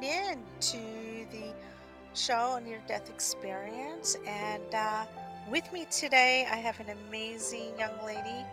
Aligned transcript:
tuning 0.00 0.10
in 0.10 0.38
to 0.60 0.78
the 1.30 1.52
show 2.14 2.34
on 2.34 2.64
Near 2.64 2.80
Death 2.86 3.10
Experience. 3.10 4.16
And 4.26 4.74
uh, 4.74 5.04
with 5.50 5.70
me 5.72 5.86
today, 5.90 6.46
I 6.50 6.56
have 6.56 6.80
an 6.80 6.86
amazing 7.08 7.72
young 7.78 7.92
lady, 8.04 8.44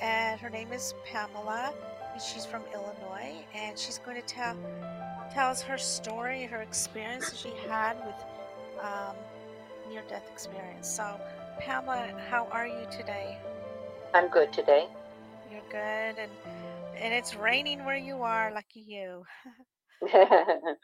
and 0.00 0.40
her 0.40 0.50
name 0.50 0.72
is 0.72 0.94
Pamela. 1.10 1.72
She's 2.14 2.44
from 2.44 2.62
Illinois, 2.74 3.34
and 3.54 3.78
she's 3.78 3.98
going 3.98 4.20
to 4.20 4.26
tell 4.26 4.56
tell 5.32 5.48
us 5.48 5.62
her 5.62 5.78
story, 5.78 6.44
her 6.44 6.60
experience 6.60 7.30
that 7.30 7.38
she 7.38 7.52
had 7.66 7.96
with 8.04 8.14
um, 8.82 9.16
near 9.88 10.02
death 10.08 10.28
experience. 10.30 10.88
So, 10.88 11.18
Pamela, 11.58 12.10
how 12.28 12.48
are 12.50 12.66
you 12.66 12.86
today? 12.90 13.38
I'm 14.12 14.28
good 14.28 14.52
today. 14.52 14.88
You're 15.50 15.62
good, 15.70 16.20
and 16.20 16.30
and 16.96 17.14
it's 17.14 17.34
raining 17.34 17.84
where 17.84 17.96
you 17.96 18.22
are. 18.22 18.52
Lucky 18.52 18.80
you. 18.80 19.24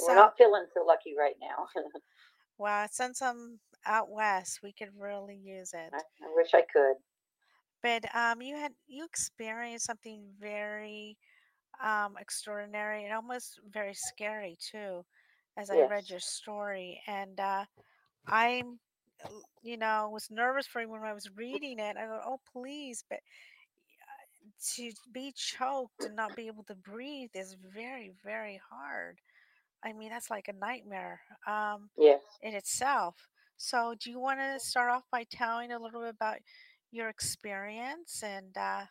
We're 0.00 0.14
not 0.14 0.36
feeling 0.36 0.66
so 0.74 0.84
lucky 0.86 1.14
right 1.18 1.34
now. 1.40 1.66
well, 2.58 2.86
since 2.90 3.20
I'm 3.22 3.58
out 3.86 4.10
west, 4.10 4.60
we 4.62 4.72
could 4.72 4.88
really 4.98 5.36
use 5.36 5.72
it. 5.74 5.90
I, 5.92 5.98
I 5.98 6.32
wish 6.34 6.54
I 6.54 6.62
could. 6.72 6.96
But 7.82 8.14
um, 8.14 8.40
you 8.40 8.56
had 8.56 8.72
you 8.86 9.04
experienced 9.04 9.86
something 9.86 10.22
very 10.40 11.16
um, 11.82 12.14
extraordinary 12.20 13.04
and 13.04 13.12
almost 13.12 13.60
very 13.70 13.94
scary 13.94 14.56
too, 14.70 15.04
as 15.56 15.70
I 15.70 15.86
read 15.88 16.08
your 16.08 16.20
story. 16.20 17.00
And 17.06 17.40
uh, 17.40 17.64
I'm, 18.26 18.78
you 19.62 19.76
know, 19.76 20.10
was 20.12 20.30
nervous 20.30 20.66
for 20.66 20.80
you 20.80 20.88
when 20.88 21.02
I 21.02 21.12
was 21.12 21.28
reading 21.36 21.80
it. 21.80 21.96
I 21.96 22.06
go, 22.06 22.20
oh 22.24 22.40
please, 22.52 23.04
but 23.10 23.18
to 24.76 24.92
be 25.12 25.32
choked 25.36 26.04
and 26.04 26.16
not 26.16 26.36
be 26.36 26.46
able 26.46 26.64
to 26.64 26.74
breathe 26.74 27.30
is 27.34 27.56
very, 27.74 28.12
very 28.24 28.60
hard. 28.70 29.18
I 29.84 29.92
mean, 29.92 30.10
that's 30.10 30.30
like 30.30 30.48
a 30.48 30.52
nightmare 30.52 31.20
um, 31.46 31.90
Yes. 31.98 32.22
in 32.42 32.54
itself. 32.54 33.16
So, 33.56 33.94
do 34.02 34.10
you 34.10 34.18
want 34.20 34.40
to 34.40 34.58
start 34.58 34.90
off 34.90 35.04
by 35.10 35.24
telling 35.30 35.72
a 35.72 35.78
little 35.78 36.00
bit 36.00 36.10
about 36.10 36.38
your 36.90 37.08
experience 37.08 38.22
and 38.22 38.56
uh, 38.56 38.84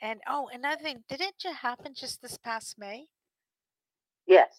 and 0.00 0.20
oh, 0.28 0.48
another 0.52 0.82
thing, 0.82 1.04
did 1.08 1.20
it 1.20 1.34
just 1.38 1.58
happen 1.58 1.94
just 1.94 2.20
this 2.20 2.36
past 2.36 2.76
May? 2.78 3.06
Yes. 4.26 4.52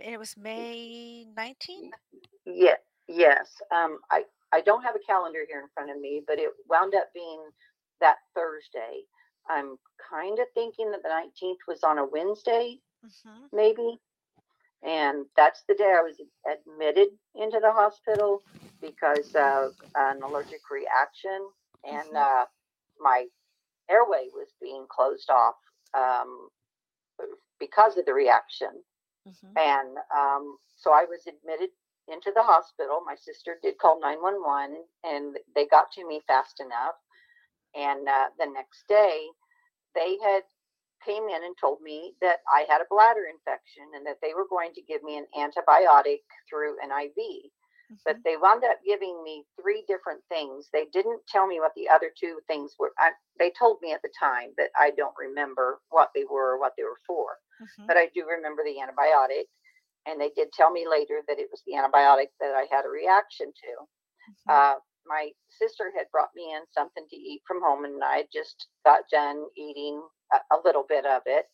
It 0.00 0.18
was 0.18 0.36
May 0.36 1.26
19th? 1.38 1.90
Yeah. 2.44 2.74
Yes. 3.06 3.50
Um, 3.74 3.98
I 4.10 4.24
I 4.52 4.60
don't 4.60 4.82
have 4.82 4.96
a 4.96 5.06
calendar 5.06 5.40
here 5.48 5.60
in 5.60 5.68
front 5.74 5.90
of 5.90 6.00
me, 6.00 6.22
but 6.26 6.38
it 6.38 6.50
wound 6.68 6.94
up 6.94 7.08
being 7.14 7.42
that 8.00 8.16
Thursday. 8.34 9.02
I'm 9.48 9.76
kind 10.10 10.38
of 10.38 10.46
thinking 10.54 10.90
that 10.92 11.02
the 11.02 11.08
19th 11.08 11.58
was 11.68 11.82
on 11.84 11.98
a 11.98 12.04
Wednesday, 12.06 12.80
hmm 13.02 13.46
maybe. 13.52 14.00
And 14.82 15.26
that's 15.36 15.62
the 15.68 15.74
day 15.74 15.92
I 15.96 16.02
was 16.02 16.20
admitted 16.46 17.08
into 17.34 17.58
the 17.60 17.72
hospital 17.72 18.42
because 18.80 19.30
of 19.34 19.72
an 19.96 20.22
allergic 20.22 20.60
reaction. 20.70 21.48
And 21.84 22.10
hmm 22.10 22.16
uh, 22.16 22.44
my 23.00 23.26
airway 23.90 24.28
was 24.32 24.54
being 24.60 24.86
closed 24.88 25.30
off 25.30 25.56
um, 25.94 26.48
because 27.58 27.96
of 27.96 28.06
the 28.06 28.14
reaction. 28.14 28.70
hmm 29.26 29.52
And 29.56 29.96
um, 30.16 30.58
so 30.76 30.92
I 30.92 31.04
was 31.04 31.26
admitted 31.26 31.70
into 32.08 32.32
the 32.34 32.42
hospital. 32.42 33.00
My 33.06 33.14
sister 33.16 33.56
did 33.62 33.78
call 33.78 34.00
911 34.00 34.76
and 35.04 35.36
they 35.54 35.66
got 35.66 35.90
to 35.92 36.06
me 36.06 36.20
fast 36.26 36.60
enough. 36.60 36.94
And 37.76 38.08
uh, 38.08 38.28
the 38.38 38.46
next 38.46 38.84
day, 38.88 39.28
they 39.94 40.18
had 40.22 40.42
came 41.04 41.28
in 41.28 41.44
and 41.44 41.56
told 41.60 41.80
me 41.82 42.14
that 42.22 42.38
I 42.52 42.66
had 42.68 42.80
a 42.80 42.88
bladder 42.90 43.26
infection 43.30 43.84
and 43.94 44.06
that 44.06 44.18
they 44.22 44.34
were 44.34 44.48
going 44.48 44.72
to 44.74 44.82
give 44.82 45.02
me 45.02 45.18
an 45.18 45.26
antibiotic 45.36 46.20
through 46.50 46.76
an 46.82 46.90
IV. 46.90 47.50
But 48.04 48.16
hmm 48.16 48.22
they 48.24 48.36
wound 48.36 48.64
up 48.64 48.78
giving 48.86 49.22
me 49.24 49.44
three 49.60 49.84
different 49.88 50.22
things. 50.28 50.68
They 50.72 50.86
didn't 50.92 51.22
tell 51.28 51.46
me 51.46 51.60
what 51.60 51.72
the 51.76 51.88
other 51.88 52.10
two 52.18 52.40
things 52.48 52.74
were. 52.78 52.92
I, 52.98 53.12
they 53.38 53.52
told 53.58 53.78
me 53.82 53.92
at 53.92 54.02
the 54.02 54.12
time, 54.18 54.50
but 54.56 54.70
I 54.78 54.90
don't 54.92 55.14
remember 55.18 55.80
what 55.90 56.10
they 56.14 56.24
were 56.24 56.54
or 56.56 56.60
what 56.60 56.74
they 56.76 56.84
were 56.84 57.00
for. 57.06 57.36
hmm 57.60 57.86
But 57.88 57.96
I 57.98 58.10
do 58.14 58.26
remember 58.28 58.62
the 58.64 58.76
antibiotic. 58.80 59.46
And 60.06 60.20
they 60.20 60.30
did 60.36 60.52
tell 60.52 60.70
me 60.70 60.86
later 60.88 61.22
that 61.28 61.38
it 61.38 61.48
was 61.50 61.62
the 61.66 61.74
antibiotic 61.74 62.28
that 62.40 62.54
I 62.54 62.66
had 62.74 62.86
a 62.86 62.90
reaction 62.90 63.52
to. 63.52 63.86
hmm 64.46 64.52
Uh, 64.54 64.74
my 65.06 65.30
sister 65.50 65.92
had 65.96 66.06
brought 66.12 66.30
me 66.36 66.52
in 66.54 66.62
something 66.74 67.04
to 67.10 67.16
eat 67.16 67.42
from 67.46 67.62
home, 67.62 67.84
and 67.84 68.02
I 68.04 68.24
just 68.32 68.68
got 68.84 69.02
done 69.12 69.44
eating 69.56 70.02
a, 70.32 70.56
a 70.56 70.58
little 70.64 70.84
bit 70.88 71.06
of 71.06 71.22
it. 71.26 71.46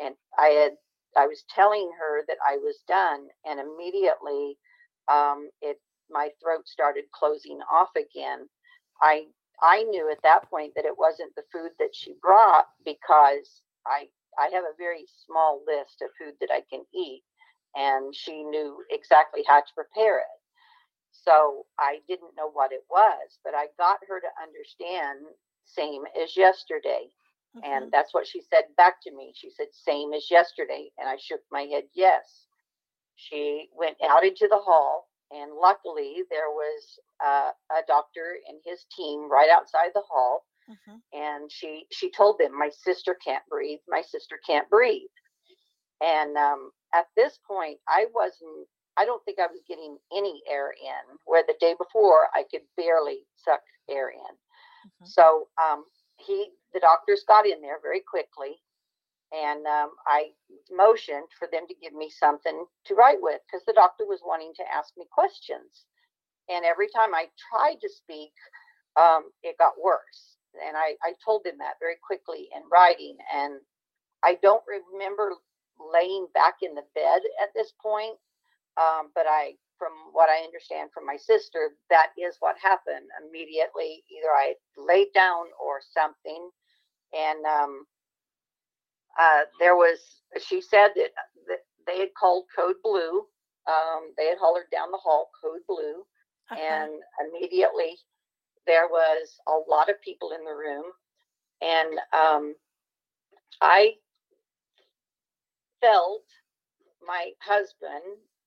And 0.00 0.14
I 0.38 0.48
had, 0.48 0.72
I 1.16 1.26
was 1.26 1.44
telling 1.54 1.90
her 1.98 2.24
that 2.28 2.38
I 2.46 2.56
was 2.58 2.78
done, 2.88 3.28
and 3.46 3.60
immediately, 3.60 4.58
um, 5.12 5.50
it, 5.62 5.78
my 6.10 6.30
throat 6.42 6.68
started 6.68 7.04
closing 7.14 7.60
off 7.72 7.90
again. 7.96 8.48
I, 9.02 9.26
I 9.62 9.84
knew 9.84 10.10
at 10.10 10.22
that 10.24 10.50
point 10.50 10.72
that 10.76 10.86
it 10.86 10.98
wasn't 10.98 11.34
the 11.36 11.44
food 11.52 11.70
that 11.80 11.94
she 11.94 12.14
brought 12.22 12.66
because 12.84 13.62
I, 13.86 14.08
I 14.38 14.48
have 14.54 14.64
a 14.64 14.76
very 14.78 15.06
small 15.26 15.62
list 15.66 16.02
of 16.02 16.10
food 16.18 16.34
that 16.40 16.50
I 16.52 16.62
can 16.70 16.82
eat, 16.94 17.22
and 17.76 18.14
she 18.14 18.44
knew 18.44 18.78
exactly 18.90 19.44
how 19.48 19.60
to 19.60 19.74
prepare 19.74 20.20
it. 20.20 20.41
So 21.12 21.66
I 21.78 22.00
didn't 22.08 22.36
know 22.36 22.50
what 22.50 22.72
it 22.72 22.84
was, 22.90 23.38
but 23.44 23.54
I 23.54 23.68
got 23.78 24.00
her 24.08 24.20
to 24.20 24.28
understand 24.42 25.20
same 25.64 26.04
as 26.22 26.36
yesterday. 26.36 27.08
hmm 27.54 27.60
And 27.64 27.92
that's 27.92 28.14
what 28.14 28.26
she 28.26 28.42
said 28.42 28.64
back 28.76 29.02
to 29.04 29.12
me. 29.14 29.32
She 29.36 29.50
said, 29.50 29.68
same 29.72 30.12
as 30.14 30.30
yesterday. 30.30 30.90
And 30.98 31.08
I 31.08 31.16
shook 31.18 31.40
my 31.52 31.62
head, 31.62 31.84
yes. 31.94 32.46
She 33.16 33.70
went 33.76 33.98
out 34.02 34.24
into 34.24 34.48
the 34.50 34.58
hall, 34.58 35.08
and 35.30 35.52
luckily 35.54 36.24
there 36.30 36.50
was 36.50 36.98
uh, 37.24 37.52
a 37.72 37.82
doctor 37.86 38.38
and 38.48 38.58
his 38.64 38.84
team 38.96 39.30
right 39.30 39.50
outside 39.50 39.90
the 39.94 40.02
hall. 40.08 40.46
hmm 40.68 40.98
And 41.12 41.50
she 41.52 41.86
she 41.92 42.10
told 42.10 42.38
them, 42.38 42.58
my 42.58 42.70
sister 42.70 43.16
can't 43.24 43.44
breathe. 43.48 43.80
My 43.88 44.02
sister 44.02 44.38
can't 44.46 44.68
breathe. 44.70 45.10
And 46.02 46.36
um, 46.36 46.72
at 46.94 47.06
this 47.16 47.38
point, 47.46 47.78
I 47.88 48.06
wasn't. 48.14 48.68
I 48.98 49.04
don't 49.04 49.24
think 49.24 49.38
I 49.38 49.46
was 49.46 49.62
getting 49.68 49.98
any 50.14 50.42
air 50.50 50.72
in. 50.72 51.18
Where 51.24 51.44
the 51.46 51.56
day 51.60 51.74
before, 51.78 52.28
I 52.34 52.44
could 52.50 52.62
barely 52.76 53.20
suck 53.36 53.62
air 53.90 54.10
in. 54.10 54.36
hmm 55.00 55.04
So 55.04 55.48
um, 55.62 55.84
he, 56.18 56.50
the 56.74 56.80
doctors 56.80 57.24
got 57.28 57.46
in 57.46 57.60
there 57.62 57.80
very 57.82 58.00
quickly, 58.00 58.60
and 59.32 59.66
um, 59.66 59.90
I 60.06 60.30
motioned 60.70 61.28
for 61.38 61.48
them 61.52 61.66
to 61.68 61.74
give 61.82 61.94
me 61.94 62.10
something 62.10 62.66
to 62.86 62.94
write 62.94 63.18
with 63.20 63.40
because 63.46 63.64
the 63.66 63.74
doctor 63.74 64.06
was 64.06 64.20
wanting 64.24 64.52
to 64.56 64.64
ask 64.74 64.94
me 64.96 65.06
questions. 65.12 65.84
And 66.50 66.64
every 66.64 66.88
time 66.94 67.14
I 67.14 67.26
tried 67.50 67.80
to 67.82 67.88
speak, 67.88 68.32
um, 68.96 69.30
it 69.42 69.58
got 69.58 69.74
worse. 69.82 70.36
And 70.66 70.76
I, 70.76 70.96
I 71.02 71.14
told 71.24 71.44
them 71.44 71.56
that 71.58 71.76
very 71.80 71.96
quickly 72.04 72.48
in 72.54 72.62
writing. 72.72 73.16
And 73.34 73.60
I 74.24 74.38
don't 74.42 74.64
remember 74.68 75.32
laying 75.92 76.28
back 76.34 76.56
in 76.62 76.74
the 76.74 76.84
bed 76.94 77.22
at 77.42 77.50
this 77.54 77.72
point, 77.82 78.16
um, 78.80 79.10
but 79.14 79.26
I, 79.28 79.54
from 79.78 79.92
what 80.12 80.30
I 80.30 80.44
understand 80.44 80.90
from 80.94 81.06
my 81.06 81.16
sister, 81.16 81.70
that 81.90 82.08
is 82.18 82.36
what 82.40 82.56
happened 82.62 83.06
immediately. 83.26 84.04
Either 84.10 84.30
I 84.32 84.54
laid 84.76 85.08
down 85.14 85.46
or 85.62 85.80
something, 85.94 86.50
and 87.14 87.44
um, 87.46 87.86
uh, 89.20 89.42
there 89.60 89.76
was. 89.76 89.98
She 90.46 90.60
said 90.62 90.90
that, 90.96 91.10
that 91.48 91.60
they 91.86 91.98
had 92.00 92.14
called 92.18 92.46
code 92.56 92.76
blue. 92.82 93.26
Um, 93.68 94.12
they 94.16 94.26
had 94.26 94.38
hollered 94.40 94.70
down 94.72 94.90
the 94.90 94.98
hall, 94.98 95.30
code 95.42 95.60
blue, 95.68 96.04
Uh-huh. 96.50 96.86
and 96.86 96.92
immediately 97.28 97.96
there 98.66 98.88
was 98.88 99.38
a 99.48 99.58
lot 99.70 99.88
of 99.90 100.00
people 100.02 100.32
in 100.32 100.44
the 100.44 100.54
room, 100.54 100.84
and 101.62 101.98
um, 102.12 102.54
I 103.60 103.94
felt 105.80 106.24
my 107.06 107.30
husband, 107.40 108.02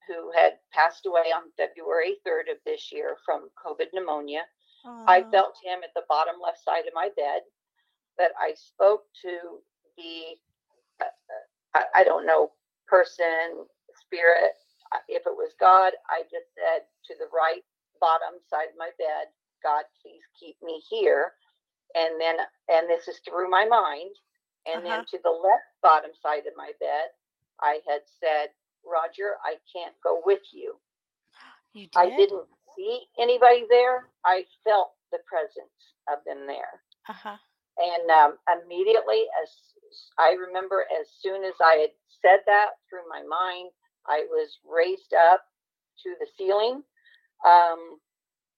who 0.08 0.32
had 0.36 0.54
passed 0.74 1.06
away 1.06 1.32
on 1.36 1.52
February 1.58 2.18
3rd 2.28 2.52
of 2.52 2.58
this 2.66 2.92
year 2.92 3.18
from 3.26 3.50
COVID 3.66 3.88
pneumonia, 3.94 4.44
I 5.08 5.22
Oh, 5.22 5.32
felt 5.32 5.56
him 5.64 5.80
at 5.84 5.94
the 5.96 6.04
bottom 6.10 6.36
left 6.42 6.64
side 6.64 6.88
of 6.88 6.94
my 6.96 7.10
bed. 7.18 7.42
That 8.18 8.32
I 8.40 8.54
spoke 8.56 9.04
to 9.24 9.60
the, 9.98 10.38
uh, 11.02 11.06
uh, 11.06 11.46
I, 11.96 12.02
I 12.02 12.04
don't 12.06 12.26
know, 12.26 12.52
person, 12.88 13.66
spirit. 14.02 14.54
uh, 14.94 15.00
If 15.10 15.24
it 15.28 15.36
was 15.36 15.54
God, 15.60 15.94
I 16.10 16.24
just 16.24 16.50
said 16.56 16.84
to 17.08 17.16
the 17.20 17.30
right 17.34 17.64
bottom 18.02 18.40
side 18.50 18.70
of 18.72 18.78
my 18.78 18.92
bed, 19.00 19.28
God, 19.64 19.86
please 20.02 20.24
keep 20.40 20.58
me 20.64 20.82
here. 20.90 21.34
And 21.96 22.20
then, 22.22 22.38
and 22.70 22.90
this 22.90 23.08
is 23.08 23.20
through 23.28 23.50
my 23.50 23.66
mind. 23.66 24.12
And 24.68 24.86
uh-huh. 24.86 24.98
then 24.98 25.06
to 25.12 25.20
the 25.24 25.32
left 25.32 25.70
bottom 25.84 26.12
side 26.22 26.48
of 26.48 26.54
my 26.58 26.72
bed, 26.80 27.10
I 27.62 27.80
had 27.88 28.02
said, 28.20 28.50
Roger, 28.86 29.36
I 29.44 29.56
can't 29.74 29.96
go 30.04 30.22
with 30.26 30.42
you. 30.54 30.76
You 31.74 31.88
did? 31.88 31.98
I 31.98 32.10
did? 32.10 32.18
didn't 32.18 32.48
see 32.78 33.02
anybody 33.20 33.66
there. 33.70 34.10
I 34.26 34.46
felt 34.64 34.92
the 35.12 35.20
presence 35.28 35.76
of 36.08 36.20
them 36.26 36.48
there. 36.48 36.82
Uh-huh. 37.10 37.38
And 37.78 38.10
um, 38.10 38.38
immediately, 38.48 39.28
as 39.44 39.50
I 40.18 40.32
remember, 40.34 40.86
as 41.00 41.08
soon 41.20 41.44
as 41.44 41.54
I 41.62 41.76
had 41.82 41.92
said 42.22 42.40
that 42.46 42.80
through 42.90 43.08
my 43.10 43.22
mind, 43.22 43.72
I 44.08 44.26
was 44.30 44.60
raised 44.64 45.14
up 45.14 45.44
to 46.04 46.14
the 46.20 46.28
ceiling. 46.38 46.84
Um, 47.46 48.00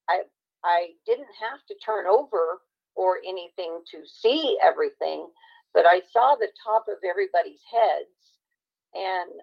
I 0.09 0.21
I 0.63 0.89
didn't 1.05 1.33
have 1.41 1.59
to 1.67 1.75
turn 1.83 2.05
over 2.05 2.61
or 2.95 3.17
anything 3.27 3.81
to 3.91 4.01
see 4.05 4.57
everything, 4.63 5.27
but 5.73 5.85
I 5.85 6.01
saw 6.11 6.35
the 6.35 6.49
top 6.63 6.85
of 6.89 6.97
everybody's 7.07 7.61
heads. 7.71 8.37
And 8.93 9.41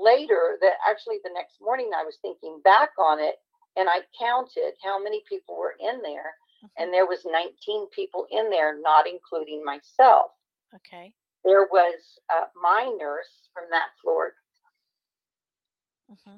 later, 0.00 0.58
that 0.60 0.74
actually 0.88 1.18
the 1.24 1.30
next 1.34 1.60
morning, 1.60 1.90
I 1.96 2.04
was 2.04 2.18
thinking 2.22 2.60
back 2.64 2.90
on 2.98 3.20
it, 3.20 3.36
and 3.76 3.88
I 3.88 4.00
counted 4.18 4.74
how 4.82 5.02
many 5.02 5.22
people 5.28 5.56
were 5.56 5.76
in 5.80 6.02
there, 6.02 6.34
Mhm. 6.62 6.70
and 6.78 6.92
there 6.94 7.06
was 7.06 7.24
19 7.24 7.88
people 7.90 8.26
in 8.30 8.50
there, 8.50 8.78
not 8.78 9.06
including 9.06 9.64
myself. 9.64 10.32
Okay. 10.74 11.14
There 11.44 11.66
was 11.66 12.18
uh, 12.30 12.46
my 12.54 12.84
nurse 12.98 13.48
from 13.52 13.68
that 13.70 13.90
floor 14.00 14.34
hmm 16.08 16.36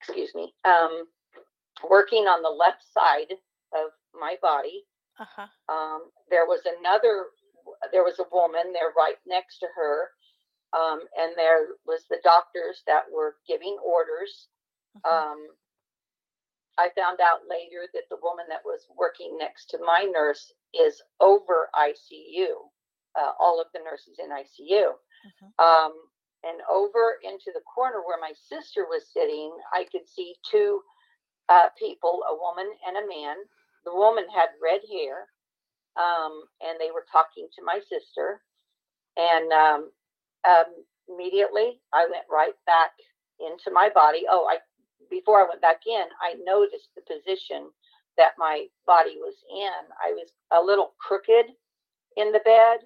excuse 0.00 0.34
me, 0.34 0.54
um, 0.64 1.06
working 1.88 2.24
on 2.26 2.42
the 2.42 2.48
left 2.48 2.82
side 2.92 3.32
of 3.74 3.90
my 4.14 4.36
body. 4.42 4.84
Uh 5.18 5.24
huh. 5.36 5.46
Um, 5.68 6.10
there 6.30 6.46
was 6.46 6.60
another, 6.78 7.26
there 7.92 8.04
was 8.04 8.18
a 8.18 8.24
woman 8.32 8.72
there 8.72 8.92
right 8.96 9.16
next 9.26 9.58
to 9.60 9.66
her. 9.74 10.10
Um, 10.72 11.00
and 11.18 11.32
there 11.36 11.68
was 11.86 12.04
the 12.10 12.20
doctors 12.22 12.82
that 12.86 13.04
were 13.10 13.36
giving 13.46 13.76
orders. 13.82 14.48
Mhm. 14.96 15.10
Um, 15.10 15.56
I 16.78 16.90
found 16.90 17.20
out 17.20 17.46
later 17.48 17.88
that 17.94 18.08
the 18.08 18.18
woman 18.22 18.46
that 18.48 18.64
was 18.64 18.86
working 18.94 19.36
next 19.36 19.66
to 19.70 19.78
my 19.78 20.04
nurse 20.04 20.52
is 20.72 21.02
over 21.20 21.70
ICU, 21.74 22.70
uh, 23.16 23.32
all 23.40 23.60
of 23.60 23.66
the 23.72 23.80
nurses 23.80 24.18
in 24.18 24.30
ICU. 24.30 24.98
Mhm. 25.24 25.58
Um, 25.58 26.10
and 26.44 26.62
over 26.70 27.18
into 27.22 27.50
the 27.52 27.62
corner 27.62 28.02
where 28.02 28.18
my 28.20 28.32
sister 28.32 28.86
was 28.86 29.10
sitting, 29.10 29.50
I 29.72 29.84
could 29.84 30.08
see 30.08 30.38
two 30.44 30.84
uh, 31.48 31.70
people, 31.78 32.22
a 32.28 32.34
woman 32.34 32.70
and 32.86 32.96
a 32.98 33.06
man. 33.06 33.36
The 33.84 33.94
woman 33.94 34.28
had 34.28 34.50
red 34.62 34.82
hair, 34.90 35.28
um, 35.96 36.46
and 36.60 36.78
they 36.78 36.90
were 36.90 37.06
talking 37.10 37.48
to 37.54 37.62
my 37.64 37.80
sister. 37.80 38.44
And 39.16 39.52
um, 39.52 39.92
um, 40.46 40.66
immediately, 41.08 41.80
I 41.92 42.06
went 42.10 42.24
right 42.30 42.54
back 42.66 42.90
into 43.40 43.70
my 43.72 43.88
body. 43.94 44.24
Oh, 44.28 44.46
I 44.50 44.58
before 45.10 45.40
I 45.40 45.48
went 45.48 45.62
back 45.62 45.80
in, 45.86 46.04
I 46.20 46.34
noticed 46.44 46.90
the 46.94 47.02
position 47.02 47.70
that 48.18 48.32
my 48.36 48.66
body 48.86 49.16
was 49.16 49.36
in. 49.50 49.86
I 50.04 50.12
was 50.12 50.32
a 50.52 50.62
little 50.62 50.94
crooked 50.98 51.46
in 52.16 52.32
the 52.32 52.40
bed. 52.44 52.78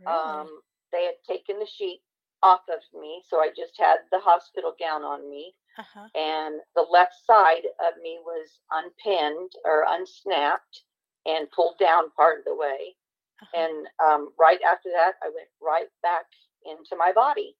Really? 0.00 0.12
Um, 0.12 0.60
they 0.92 1.04
had 1.04 1.20
taken 1.28 1.58
the 1.58 1.66
sheet 1.66 2.00
off 2.42 2.62
of 2.68 2.80
me, 2.98 3.22
so 3.28 3.38
I 3.38 3.48
just 3.48 3.74
had 3.78 3.98
the 4.10 4.18
hospital 4.18 4.74
gown 4.78 5.02
on 5.02 5.28
me, 5.28 5.54
uh 5.76 5.82
huh. 5.92 6.08
and 6.14 6.60
the 6.74 6.86
left 6.90 7.14
side 7.26 7.66
of 7.80 8.00
me 8.02 8.18
was 8.24 8.60
unpinned 8.72 9.50
or 9.64 9.84
unsnapped 9.88 10.82
and 11.26 11.50
pulled 11.50 11.78
down 11.78 12.10
part 12.16 12.38
of 12.38 12.44
the 12.44 12.54
way. 12.54 12.94
Uh-huh. 13.42 13.60
And 13.60 13.86
um, 14.04 14.32
right 14.38 14.58
after 14.66 14.88
that, 14.90 15.14
I 15.22 15.26
went 15.26 15.48
right 15.62 15.88
back 16.02 16.26
into 16.64 16.96
my 16.96 17.12
body. 17.12 17.54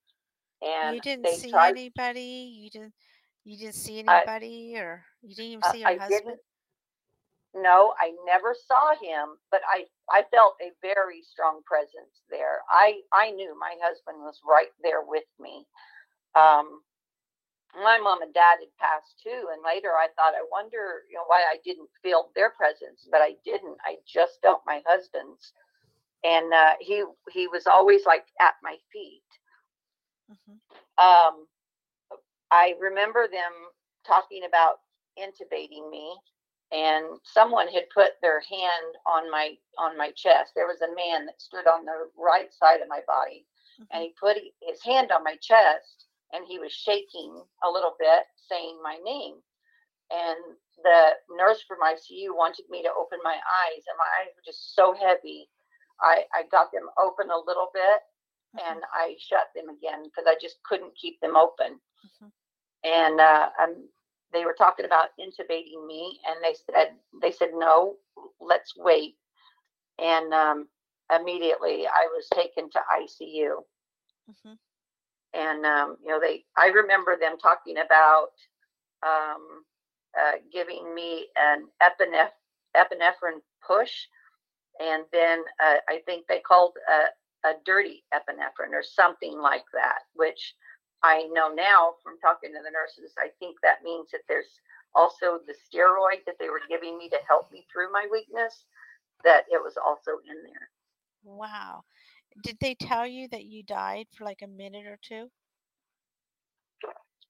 And 0.63 0.95
you 0.95 1.01
didn't 1.01 1.29
see 1.29 1.51
tried. 1.51 1.71
anybody. 1.71 2.59
You 2.61 2.71
didn't. 2.71 2.95
You 3.45 3.57
didn't 3.57 3.75
see 3.77 4.03
I- 4.07 4.19
anybody, 4.19 4.77
or 4.77 5.05
you 5.23 5.35
didn't 5.35 5.53
even 5.53 5.63
see 5.73 5.81
your 5.81 5.89
I 5.89 5.97
husband. 5.97 6.37
No, 7.55 7.95
I 7.99 8.13
never 8.27 8.55
saw 8.67 8.93
him, 9.01 9.39
but 9.51 9.63
I 9.69 9.87
I 10.11 10.25
felt 10.31 10.55
a 10.61 10.71
very 10.83 11.23
strong 11.23 11.63
presence 11.65 12.23
there. 12.29 12.61
I 12.69 13.01
I 13.13 13.31
knew 13.31 13.59
my 13.59 13.75
husband 13.83 14.19
was 14.21 14.39
right 14.45 14.69
there 14.83 15.03
with 15.03 15.25
me. 15.41 15.65
Um, 16.35 16.83
my 17.75 17.99
mom 17.99 18.23
and 18.23 18.35
dad 18.35 18.59
had 18.61 18.77
passed 18.79 19.21
too, 19.23 19.49
and 19.53 19.63
later 19.65 19.93
I 19.97 20.09
thought, 20.17 20.35
I 20.35 20.45
wonder, 20.51 21.05
you 21.11 21.17
know, 21.17 21.25
why 21.27 21.41
I 21.41 21.57
didn't 21.65 21.89
feel 22.03 22.31
their 22.35 22.51
presence, 22.51 23.09
but 23.11 23.21
I 23.21 23.35
didn't. 23.45 23.77
I 23.85 23.97
just 24.07 24.41
felt 24.43 24.63
my 24.67 24.83
husband's, 24.87 25.53
and 26.25 26.53
uh, 26.53 26.75
he 26.81 27.05
he 27.33 27.49
was 27.49 27.67
always 27.67 28.07
like 28.07 28.27
at 28.41 28.55
my 28.63 28.77
feet. 28.93 29.23
hmm 30.29 30.59
Um, 31.03 31.47
I 32.51 32.75
remember 32.81 33.29
them 33.29 33.53
talking 34.07 34.45
about 34.45 34.81
intubating 35.19 35.91
me, 35.91 36.17
and 36.73 37.21
someone 37.25 37.69
had 37.69 37.91
put 37.95 38.13
their 38.23 38.41
hand 38.41 38.95
on 39.07 39.31
my 39.31 39.57
on 39.79 39.97
my 39.97 40.13
chest. 40.13 40.53
There 40.55 40.67
was 40.67 40.83
a 40.83 40.95
man 40.95 41.27
that 41.27 41.41
stood 41.41 41.67
on 41.67 41.85
the 41.85 42.11
right 42.17 42.53
side 42.55 42.81
of 42.81 42.89
my 42.89 43.01
body, 43.07 43.47
and 43.93 44.03
he 44.03 44.15
put 44.21 44.37
his 44.63 44.83
hand 44.83 45.13
on 45.13 45.25
my 45.25 45.37
chest, 45.43 46.07
and 46.33 46.45
he 46.47 46.59
was 46.59 46.73
shaking 46.73 47.43
a 47.65 47.71
little 47.71 47.95
bit, 47.99 48.25
saying 48.51 48.81
my 48.83 48.99
name. 49.05 49.37
And 50.13 50.39
the 50.85 51.13
nurse 51.37 51.63
from 51.67 51.79
ICU 51.83 52.35
wanted 52.37 52.67
me 52.71 52.83
to 52.83 52.91
open 52.99 53.19
my 53.25 53.35
eyes, 53.37 53.85
and 53.89 53.99
my 53.99 54.11
eyes 54.21 54.33
were 54.37 54.45
just 54.45 54.75
so 54.75 54.95
heavy. 54.95 55.49
I, 56.01 56.25
I 56.35 56.43
got 56.51 56.73
them 56.73 56.89
open 56.99 57.31
a 57.31 57.39
little 57.39 57.71
bit, 57.73 58.01
and 58.67 58.81
I 58.93 59.17
shut 59.19 59.49
them 59.55 59.69
again 59.69 60.05
because 60.05 60.25
I 60.27 60.37
just 60.41 60.63
couldn't 60.65 60.97
keep 60.97 61.21
them 61.21 61.37
open. 61.37 61.81
Mhm. 62.05 62.31
And 62.85 63.21
uh, 63.21 63.51
um, 63.61 63.89
they 64.33 64.45
were 64.45 64.55
talking 64.57 64.85
about 64.87 65.11
intubating 65.19 65.87
me, 65.87 66.21
and 66.27 66.43
they 66.43 66.55
said 66.55 66.97
they 67.21 67.31
said 67.33 67.51
no, 67.55 67.97
let's 68.41 68.75
wait. 68.77 69.17
And 69.99 70.33
um, 70.33 70.69
immediately 71.15 71.87
I 71.87 72.07
was 72.13 72.29
taken 72.29 72.71
to 72.71 72.81
ICU, 72.91 73.65
hmm 74.27 74.55
and 75.35 75.65
um, 75.65 75.97
you 76.03 76.09
know 76.09 76.21
they 76.21 76.45
I 76.57 76.67
remember 76.69 77.17
them 77.19 77.37
talking 77.41 77.77
about 77.79 78.29
um, 79.05 79.65
uh, 80.19 80.33
giving 80.53 80.95
me 80.95 81.29
an 81.37 81.69
epineph- 81.83 82.39
epinephrine 82.77 83.41
push, 83.67 84.07
and 84.81 85.05
then 85.13 85.43
uh, 85.63 85.77
I 85.89 86.01
think 86.07 86.27
they 86.27 86.41
called 86.41 86.73
a, 86.89 87.49
a 87.49 87.53
dirty 87.65 88.05
epinephrine 88.15 88.73
or 88.73 88.83
something 88.83 89.39
like 89.39 89.65
that, 89.73 90.01
which 90.15 90.55
I 91.03 91.29
know 91.33 91.53
now 91.53 91.95
from 92.03 92.19
talking 92.21 92.51
to 92.51 92.63
the 92.65 92.71
nurses. 92.71 93.15
I 93.19 93.29
think 93.39 93.57
that 93.63 93.85
means 93.85 94.09
that 94.13 94.23
there's 94.29 94.61
also 94.95 95.39
the 95.47 95.55
steroid 95.55 96.25
that 96.27 96.37
they 96.41 96.49
were 96.49 96.63
giving 96.69 96.99
me 96.99 97.09
to 97.11 97.19
help 97.27 97.51
me 97.53 97.67
through 97.73 97.93
my 97.93 98.07
weakness, 98.11 98.65
that 99.25 99.45
it 99.51 99.63
was 99.63 99.77
also 99.77 100.13
in 100.29 100.43
there. 100.43 100.71
Wow. 101.25 101.83
Did 102.43 102.59
they 102.61 102.75
tell 102.75 103.07
you 103.07 103.29
that 103.29 103.45
you 103.45 103.63
died 103.63 104.07
for 104.17 104.25
like 104.25 104.43
a 104.43 104.49
minute 104.49 104.87
or 104.87 104.99
two? 105.03 105.31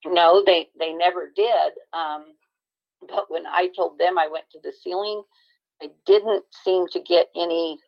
No, 0.05 0.43
they 0.45 0.69
they 0.79 0.93
never 0.93 1.31
did. 1.35 1.73
Um, 1.93 2.35
but 3.09 3.31
when 3.31 3.47
I 3.47 3.69
told 3.75 3.99
them 3.99 4.19
I 4.19 4.29
went 4.29 4.45
to 4.53 4.61
the 4.63 4.73
ceiling, 4.73 5.23
I 5.83 5.91
didn't 6.07 6.45
seem 6.53 6.87
to 6.89 7.01
get 7.01 7.29
any 7.37 7.79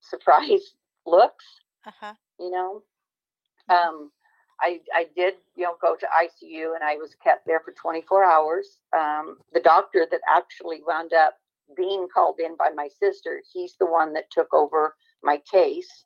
surprise 0.00 0.74
looks. 1.06 1.44
Uh 1.86 1.90
huh. 2.00 2.14
You 2.38 2.50
know, 2.50 2.82
um, 3.68 4.10
I 4.60 4.80
I 4.94 5.06
did 5.14 5.34
you 5.56 5.64
know 5.64 5.76
go 5.80 5.96
to 5.96 6.06
ICU 6.06 6.74
and 6.74 6.84
I 6.84 6.96
was 6.96 7.14
kept 7.22 7.46
there 7.46 7.60
for 7.60 7.72
24 7.72 8.24
hours. 8.24 8.78
Um, 8.96 9.38
the 9.52 9.60
doctor 9.60 10.06
that 10.10 10.20
actually 10.28 10.80
wound 10.86 11.12
up 11.12 11.36
being 11.76 12.08
called 12.12 12.38
in 12.40 12.56
by 12.56 12.70
my 12.74 12.88
sister, 12.88 13.42
he's 13.52 13.76
the 13.78 13.86
one 13.86 14.12
that 14.14 14.30
took 14.30 14.52
over 14.52 14.96
my 15.22 15.38
case, 15.50 16.04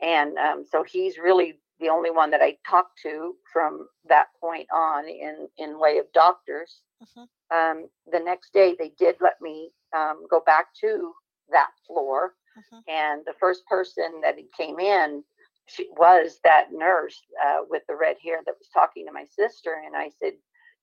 and 0.00 0.36
um, 0.38 0.64
so 0.70 0.82
he's 0.82 1.18
really 1.18 1.60
the 1.80 1.88
only 1.88 2.10
one 2.10 2.30
that 2.30 2.42
I 2.42 2.56
talked 2.68 3.00
to 3.02 3.34
from 3.52 3.88
that 4.08 4.26
point 4.40 4.68
on 4.74 5.08
in 5.08 5.48
in 5.58 5.78
way 5.78 5.98
of 5.98 6.12
doctors. 6.12 6.82
hmm 7.14 7.24
Um, 7.50 7.88
the 8.10 8.20
next 8.20 8.52
day, 8.52 8.74
they 8.78 8.90
did 8.98 9.16
let 9.20 9.40
me 9.40 9.70
um, 9.96 10.26
go 10.30 10.42
back 10.46 10.66
to 10.80 11.12
that 11.50 11.70
floor, 11.86 12.34
hmm 12.56 12.80
and 12.88 13.22
the 13.26 13.34
first 13.40 13.66
person 13.66 14.20
that 14.22 14.36
came 14.56 14.80
in 14.80 15.24
she 15.66 15.88
was 15.96 16.40
that 16.44 16.72
nurse 16.72 17.20
uh, 17.44 17.60
with 17.70 17.82
the 17.88 17.96
red 17.96 18.16
hair 18.22 18.40
that 18.46 18.54
was 18.58 18.68
talking 18.72 19.06
to 19.06 19.12
my 19.12 19.24
sister, 19.24 19.82
and 19.86 19.96
I 19.96 20.10
said, 20.20 20.34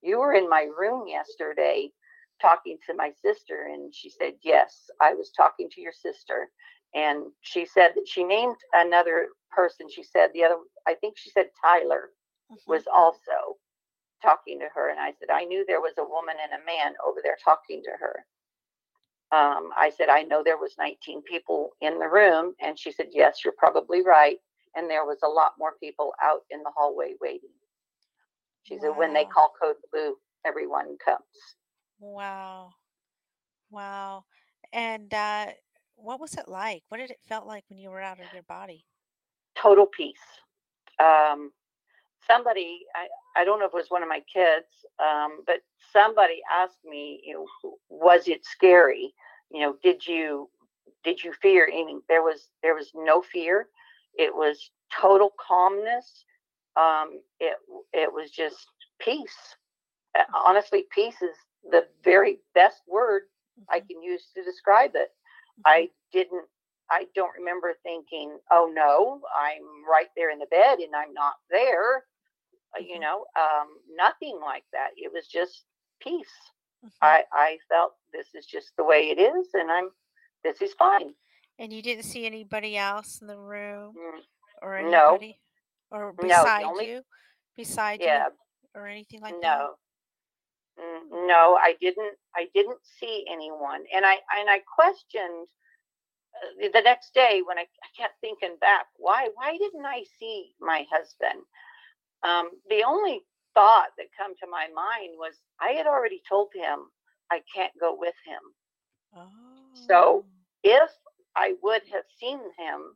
"You 0.01 0.19
were 0.19 0.33
in 0.33 0.49
my 0.49 0.67
room 0.77 1.07
yesterday." 1.07 1.91
talking 2.41 2.77
to 2.87 2.93
my 2.95 3.11
sister. 3.21 3.67
And 3.73 3.93
she 3.93 4.09
said 4.09 4.33
yes 4.43 4.89
i 5.01 5.13
was 5.13 5.31
talking 5.31 5.69
to 5.71 5.81
your 5.81 5.93
sister. 5.93 6.49
And 6.95 7.25
she 7.41 7.65
said 7.65 7.91
that 7.95 8.07
she 8.07 8.23
named 8.23 8.57
another 8.73 9.27
person. 9.51 9.87
She 9.89 10.03
said 10.03 10.29
the 10.33 10.43
other 10.45 10.57
i 10.87 10.93
think 10.95 11.17
she 11.17 11.29
said 11.31 11.47
tyler 11.63 12.09
hmm 12.49 12.55
was 12.67 12.85
also 12.93 13.57
talking 14.21 14.59
to 14.59 14.67
her. 14.73 14.89
And 14.91 14.99
i 14.99 15.13
said 15.19 15.29
i 15.31 15.45
knew 15.45 15.65
there 15.67 15.81
was 15.81 15.95
a 15.99 16.03
woman 16.05 16.35
and 16.43 16.53
a 16.61 16.65
man 16.65 16.93
over 17.07 17.21
there 17.23 17.37
talking 17.43 17.83
to 17.83 17.91
her 17.99 18.25
um, 19.33 19.69
i 19.77 19.91
said 19.95 20.09
i 20.09 20.23
know 20.23 20.43
there 20.43 20.57
was 20.57 20.75
19 20.77 21.21
people 21.23 21.71
in 21.81 21.99
the 21.99 22.07
room 22.07 22.53
and 22.61 22.77
she 22.77 22.91
said 22.91 23.07
yes 23.11 23.39
you're 23.43 23.55
probably 23.57 24.01
right 24.03 24.37
and 24.75 24.89
there 24.89 25.05
was 25.05 25.19
a 25.23 25.27
lot 25.27 25.53
more 25.59 25.73
people 25.79 26.13
out 26.21 26.41
in 26.51 26.61
the 26.63 26.71
hallway 26.75 27.13
waiting 27.21 27.49
she 28.63 28.77
said 28.79 28.91
when 28.95 29.13
they 29.13 29.25
call 29.25 29.51
code 29.61 29.75
blue 29.91 30.15
everyone 30.45 30.97
comes 31.03 31.55
Wow. 32.03 32.71
Wow. 33.71 34.25
And 34.73 35.13
uh, 35.13 35.47
what 35.95 36.19
was 36.19 36.33
it 36.33 36.49
like? 36.49 36.83
What 36.89 36.97
did 36.97 37.11
it 37.11 37.19
felt 37.27 37.47
like 37.47 37.63
when 37.69 37.79
you 37.79 37.89
were 37.89 38.01
out 38.01 38.19
of 38.19 38.33
your 38.33 38.43
body? 38.43 38.85
total 39.55 39.85
peace 39.85 40.17
um, 40.99 41.51
somebody 42.27 42.81
I, 42.95 43.41
I 43.41 43.45
don't 43.45 43.59
know 43.59 43.65
if 43.65 43.73
it 43.73 43.77
was 43.77 43.89
one 43.91 44.03
of 44.03 44.09
my 44.09 44.21
kids 44.33 44.67
um, 45.03 45.43
but 45.47 45.57
somebody 45.93 46.41
asked 46.53 46.83
me 46.85 47.21
you 47.25 47.35
know 47.35 47.73
was 47.89 48.27
it 48.27 48.45
scary? 48.45 49.13
You 49.51 49.61
know 49.61 49.75
did 49.83 50.05
you 50.07 50.49
did 51.03 51.23
you 51.23 51.33
fear 51.41 51.67
anything 51.71 52.01
there 52.09 52.23
was 52.23 52.49
there 52.63 52.75
was 52.75 52.91
no 52.95 53.21
fear. 53.21 53.67
It 54.17 54.33
was 54.35 54.71
total 55.01 55.33
calmness. 55.45 56.25
Um, 56.77 57.21
it 57.39 57.57
it 57.93 58.11
was 58.13 58.31
just 58.31 58.67
peace. 58.99 59.55
Honestly 60.33 60.85
peace 60.91 61.21
is 61.21 61.35
the 61.71 61.87
very 62.03 62.39
best 62.55 62.81
word 62.87 63.23
i 63.69 63.79
Mhm, 63.79 63.87
can 63.87 64.01
use 64.03 64.27
to 64.35 64.43
describe 64.43 64.91
it. 64.95 65.09
I 65.65 65.89
didn't, 66.11 66.45
I 66.89 67.07
don't 67.15 67.33
remember 67.37 67.73
thinking, 67.83 68.37
oh 68.51 68.71
no, 68.73 69.21
I'm 69.37 69.63
right 69.89 70.09
there 70.15 70.31
in 70.31 70.39
the 70.39 70.47
bed 70.47 70.79
and 70.79 70.95
I'm 70.95 71.13
not 71.13 71.35
there. 71.49 72.05
Uh, 72.75 72.81
You 72.81 72.99
know, 72.99 73.25
um, 73.35 73.67
nothing 73.95 74.39
like 74.41 74.65
that. 74.73 74.89
It 74.97 75.11
was 75.13 75.27
just 75.27 75.65
peace. 75.99 76.33
Mhm. 76.83 76.91
I, 77.01 77.23
I 77.31 77.57
felt 77.69 77.93
this 78.11 78.27
is 78.33 78.45
just 78.45 78.75
the 78.77 78.83
way 78.83 79.09
it 79.09 79.19
is 79.19 79.47
and 79.53 79.71
I'm, 79.71 79.89
this 80.43 80.61
is 80.61 80.73
fine. 80.73 81.15
And 81.59 81.71
you 81.71 81.81
didn't 81.81 82.03
see 82.03 82.25
anybody 82.25 82.77
else 82.77 83.21
in 83.21 83.27
the 83.27 83.37
room 83.37 83.95
Mm, 83.97 84.21
or 84.61 84.77
No, 84.81 85.13
anybody 85.13 85.39
or 85.91 86.13
no, 86.17 86.27
the 86.27 86.27
beside 86.27 86.63
only, 86.63 86.87
you, 86.89 87.03
beside 87.55 88.01
you 88.01 88.19
or 88.75 88.87
anything 88.87 89.21
like 89.21 89.39
that? 89.41 89.41
no, 89.41 89.75
mm, 90.79 91.27
no, 91.27 91.55
I 91.55 91.75
didn't, 91.79 92.17
I 92.35 92.49
didn't 92.53 92.79
see 92.99 93.25
anyone. 93.29 93.85
And 93.93 94.05
I, 94.05 94.13
and 94.37 94.49
I 94.49 94.59
questioned 94.59 95.47
uh, 96.43 96.47
the 96.59 96.69
the 96.73 96.81
next 96.81 97.13
day 97.13 97.41
when 97.45 97.57
I, 97.59 97.61
I 97.61 97.87
kept 97.95 98.19
thinking 98.19 98.57
back, 98.59 98.87
why, 98.97 99.29
why 99.35 99.57
didn't 99.57 99.85
I 99.85 100.03
see 100.19 100.55
my 100.59 100.85
husband? 100.91 101.43
Um, 102.23 102.49
the 102.69 102.83
only 102.83 103.21
thought 103.53 103.89
that 103.97 104.07
come 104.17 104.33
to 104.39 104.47
my 104.49 104.67
mind 104.73 105.13
was 105.17 105.33
I 105.59 105.71
had 105.71 105.87
already 105.87 106.21
told 106.27 106.49
him 106.55 106.79
I 107.31 107.41
can't 107.53 107.73
go 107.79 107.95
with 107.97 108.15
him. 108.25 108.39
Oh. 109.15 109.29
So 109.87 110.25
if 110.63 110.89
I 111.35 111.53
would 111.61 111.81
have 111.91 112.05
seen 112.19 112.39
him, 112.57 112.95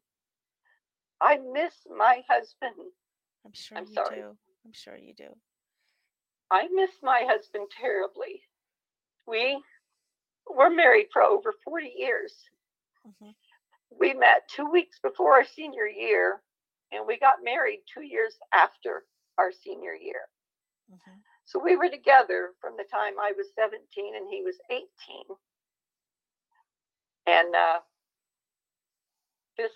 I 1.22 1.38
miss 1.38 1.74
my 1.96 2.22
husband. 2.30 2.76
I'm 3.46 3.54
sure 3.54 3.78
I'm 3.78 3.86
you 3.88 3.94
sorry. 3.94 4.16
do. 4.18 4.38
I'm 4.66 4.74
sure 4.74 4.98
you 4.98 5.14
do. 5.14 5.30
I 6.52 6.68
miss 6.74 6.92
my 7.04 7.24
husband 7.28 7.68
terribly. 7.80 8.42
We 9.28 9.62
were 10.54 10.70
married 10.70 11.08
for 11.12 11.22
over 11.22 11.54
40 11.64 11.94
years. 11.98 12.34
hmm 13.20 13.32
We 14.00 14.14
met 14.14 14.48
two 14.56 14.70
weeks 14.70 15.00
before 15.02 15.34
our 15.34 15.46
senior 15.46 15.88
year, 15.88 16.42
and 16.92 17.06
we 17.06 17.18
got 17.20 17.44
married 17.44 17.82
two 17.94 18.04
years 18.04 18.36
after 18.54 19.04
our 19.40 19.52
senior 19.52 19.94
year. 19.96 20.22
hmm 20.90 21.20
So 21.46 21.60
we 21.60 21.78
were 21.78 21.90
together 21.90 22.52
from 22.62 22.76
the 22.78 22.86
time 22.92 23.16
I 23.22 23.34
was 23.38 23.48
17 23.56 24.16
and 24.16 24.28
he 24.30 24.44
was 24.44 24.56
18. 24.72 24.84
And 27.28 27.56
uh, 27.56 27.80
this, 29.58 29.72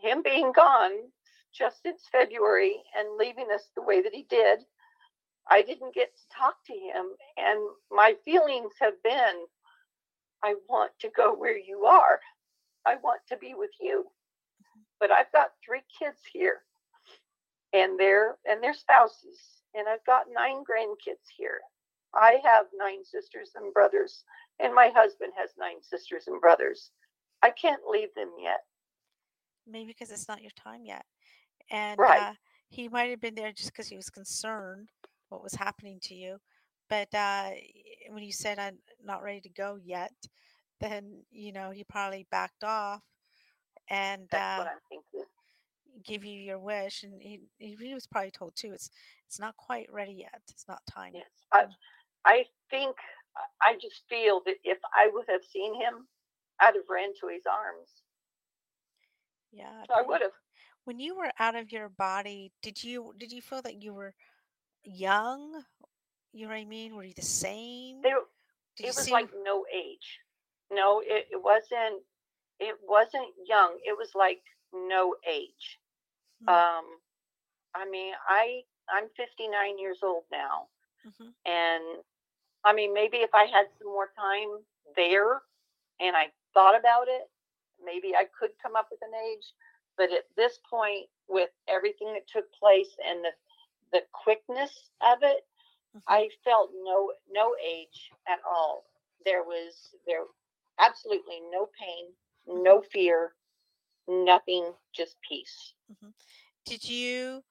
him 0.00 0.22
being 0.22 0.52
gone 0.52 0.92
just 1.54 1.82
since 1.82 2.02
February 2.12 2.76
and 2.98 3.18
leaving 3.18 3.48
us 3.54 3.70
the 3.76 3.82
way 3.82 4.02
that 4.02 4.14
he 4.14 4.26
did, 4.30 4.60
I 5.50 5.62
didn't 5.62 5.94
get 5.94 6.10
to 6.16 6.36
talk 6.38 6.56
to 6.66 6.74
him. 6.74 7.06
And 7.38 7.60
my 7.90 8.14
feelings 8.24 8.72
have 8.80 9.02
been 9.04 9.46
I 10.44 10.54
want 10.68 10.92
to 11.00 11.10
go 11.16 11.34
where 11.34 11.58
you 11.58 11.86
are, 11.86 12.20
I 12.86 12.96
want 12.96 13.20
to 13.28 13.36
be 13.38 13.54
with 13.54 13.70
you. 13.80 14.06
But 15.00 15.10
I've 15.10 15.32
got 15.32 15.50
three 15.64 15.82
kids 15.98 16.18
here 16.32 16.62
and 17.72 17.98
their 17.98 18.36
and 18.46 18.62
their 18.62 18.74
spouses 18.74 19.38
and 19.74 19.88
I've 19.88 20.04
got 20.04 20.26
nine 20.32 20.64
grandkids 20.64 21.26
here. 21.36 21.60
I 22.14 22.40
have 22.44 22.66
nine 22.74 23.04
sisters 23.04 23.50
and 23.54 23.72
brothers 23.72 24.24
and 24.58 24.74
my 24.74 24.88
husband 24.94 25.32
has 25.36 25.50
nine 25.58 25.82
sisters 25.82 26.24
and 26.26 26.40
brothers. 26.40 26.90
I 27.42 27.50
can't 27.50 27.82
leave 27.88 28.14
them 28.14 28.30
yet. 28.42 28.60
Maybe 29.66 29.86
because 29.88 30.10
it's 30.10 30.28
not 30.28 30.42
your 30.42 30.50
time 30.56 30.84
yet. 30.84 31.04
And 31.70 31.98
Right. 31.98 32.18
uh, 32.18 32.34
he 32.68 32.88
might 32.88 33.10
have 33.10 33.20
been 33.20 33.34
there 33.34 33.52
just 33.52 33.72
because 33.72 33.88
he 33.88 33.96
was 33.96 34.10
concerned 34.10 34.88
what 35.28 35.42
was 35.42 35.54
happening 35.54 35.98
to 36.02 36.14
you. 36.14 36.38
But 36.88 37.14
uh, 37.14 37.50
when 38.10 38.24
you 38.24 38.32
said 38.32 38.58
I'm 38.58 38.78
not 39.02 39.22
ready 39.22 39.40
to 39.42 39.48
go 39.48 39.78
yet, 39.82 40.12
then 40.80 41.22
you 41.30 41.52
know 41.52 41.70
he 41.70 41.84
probably 41.84 42.26
backed 42.30 42.64
off 42.64 43.02
and 43.88 44.28
That's 44.30 44.58
uh, 44.58 44.58
what 44.58 44.66
I'm 44.68 44.82
thinking. 44.88 45.04
Give 46.04 46.24
you 46.24 46.38
your 46.40 46.58
wish. 46.58 47.02
And 47.02 47.20
he, 47.20 47.40
he 47.58 47.94
was 47.94 48.06
probably 48.06 48.30
told 48.30 48.54
too. 48.56 48.72
It's 48.72 48.90
it's 49.26 49.38
not 49.40 49.56
quite 49.56 49.92
ready 49.92 50.12
yet. 50.12 50.40
It's 50.48 50.66
not 50.68 50.80
time. 50.90 51.12
Yes. 51.14 51.26
I 51.52 51.64
I 52.24 52.44
think 52.70 52.96
I 53.62 53.74
just 53.80 54.02
feel 54.08 54.42
that 54.46 54.56
if 54.64 54.78
I 54.94 55.08
would 55.12 55.26
have 55.28 55.44
seen 55.44 55.74
him, 55.74 56.06
I'd 56.60 56.74
have 56.74 56.84
ran 56.88 57.12
to 57.20 57.28
his 57.28 57.44
arms. 57.50 57.88
Yeah, 59.52 59.84
I 59.90 60.00
I 60.00 60.02
would 60.02 60.22
have. 60.22 60.32
When 60.84 60.98
you 60.98 61.16
were 61.16 61.30
out 61.38 61.54
of 61.56 61.72
your 61.72 61.88
body, 61.88 62.52
did 62.62 62.82
you 62.82 63.14
did 63.18 63.32
you 63.32 63.42
feel 63.42 63.62
that 63.62 63.82
you 63.82 63.94
were 63.94 64.14
young? 64.84 65.64
You 66.32 66.46
know 66.46 66.52
what 66.52 66.60
I 66.60 66.64
mean? 66.64 66.94
Were 66.94 67.04
you 67.04 67.14
the 67.14 67.22
same? 67.22 68.02
There 68.02 68.20
Did 68.76 68.86
it 68.86 68.94
was 68.94 69.04
seem? 69.04 69.12
like 69.12 69.28
no 69.42 69.64
age. 69.74 70.20
No, 70.70 71.00
it, 71.00 71.26
it 71.30 71.42
wasn't 71.42 72.02
it 72.60 72.76
wasn't 72.86 73.28
young. 73.48 73.78
It 73.84 73.96
was 73.96 74.10
like 74.14 74.40
no 74.72 75.14
age. 75.28 75.79
Mm, 76.42 76.48
Um 76.48 77.00
I 77.74 77.86
mean, 77.88 78.14
I 78.28 78.62
I'm 78.88 79.08
59 79.16 79.78
years 79.78 79.98
old 80.02 80.24
now. 80.32 80.68
Mhm, 81.04 81.34
and 81.46 81.84
I 82.64 82.72
mean, 82.72 82.92
maybe 82.94 83.18
if 83.18 83.34
I 83.34 83.44
had 83.46 83.66
some 83.78 83.88
more 83.88 84.10
time 84.18 84.64
there 84.96 85.42
and 86.00 86.16
I 86.16 86.32
thought 86.54 86.78
about 86.78 87.08
it, 87.08 87.30
maybe 87.84 88.14
I 88.16 88.24
could 88.38 88.50
come 88.62 88.76
up 88.76 88.88
with 88.90 89.00
an 89.02 89.14
age, 89.14 89.54
but 89.96 90.12
at 90.12 90.24
this 90.36 90.58
point 90.70 91.06
with 91.28 91.50
everything 91.68 92.12
that 92.14 92.26
took 92.28 92.50
place 92.52 92.96
and 93.06 93.24
the 93.24 93.32
the 93.92 94.02
quickness 94.12 94.90
of 95.02 95.18
it, 95.22 95.46
mhm. 95.94 96.02
I 96.06 96.30
felt 96.44 96.70
no 96.74 97.12
no 97.30 97.54
age 97.64 98.10
at 98.28 98.40
all. 98.44 98.84
There 99.24 99.42
was 99.44 99.94
there 100.06 100.24
absolutely 100.78 101.40
no 101.50 101.66
pain, 101.78 102.14
Mhm, 102.46 102.62
no 102.64 102.80
fear, 102.82 103.34
nothing, 104.08 104.74
just 104.92 105.16
peace. 105.22 105.74
mhm. 105.90 106.12
Did 106.64 106.84
you 106.88 107.44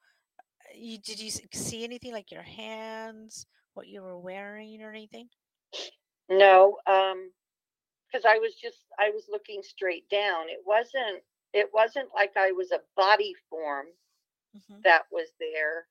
you 0.74 0.98
did 0.98 1.20
you 1.20 1.30
see 1.30 1.84
anything 1.84 2.12
like 2.12 2.30
your 2.32 2.42
hands, 2.42 3.46
what 3.74 3.88
you 3.88 4.02
were 4.02 4.18
wearing 4.18 4.82
or 4.82 4.90
anything? 4.90 5.30
No, 6.28 6.78
um, 6.86 7.32
because 8.06 8.24
I 8.26 8.38
was 8.38 8.54
just 8.54 8.78
I 8.98 9.10
was 9.10 9.28
looking 9.30 9.62
straight 9.62 10.08
down. 10.10 10.48
It 10.48 10.60
wasn't 10.66 11.22
it 11.52 11.70
wasn't 11.74 12.10
like 12.14 12.36
I 12.36 12.52
was 12.52 12.72
a 12.72 12.82
body 12.96 13.34
form 13.50 13.86
hmm 14.52 14.80
that 14.84 15.04
was 15.12 15.28
there. 15.40 15.86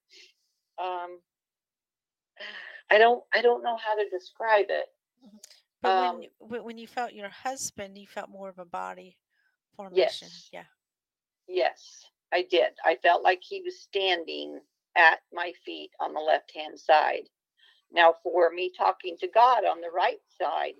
Um, 0.80 1.22
I 2.90 2.98
don't 2.98 3.24
I 3.34 3.42
don't 3.42 3.64
know 3.64 3.78
how 3.78 3.96
to 3.96 4.10
describe 4.10 4.68
it. 4.70 4.88
hmm 5.22 5.38
But 5.82 5.96
when 5.96 6.12
Um, 6.12 6.22
y- 6.22 6.30
wh- 6.40 6.66
when 6.66 6.78
you 6.78 6.88
felt 6.88 7.14
your 7.14 7.30
husband, 7.30 7.98
you 7.98 8.08
felt 8.08 8.30
more 8.30 8.50
of 8.50 8.60
a 8.60 8.66
body 8.66 9.18
formation. 9.80 10.32
yes, 10.32 10.52
Yeah. 10.52 10.66
yes, 11.48 12.06
I 12.32 12.44
did. 12.50 12.74
I 12.86 12.96
felt 12.96 13.24
like 13.24 13.42
he 13.44 13.62
was 13.64 13.80
standing 13.82 14.60
at 14.96 15.20
my 15.34 15.54
feet 15.66 15.92
on 16.00 16.14
the 16.14 16.20
left 16.20 16.52
hand 16.56 16.80
side. 16.80 17.30
Now, 17.92 18.16
for 18.24 18.52
me 18.52 18.72
talking 18.76 19.18
to 19.20 19.28
God 19.28 19.66
on 19.66 19.82
the 19.82 19.92
right 19.92 20.22
side, 20.40 20.76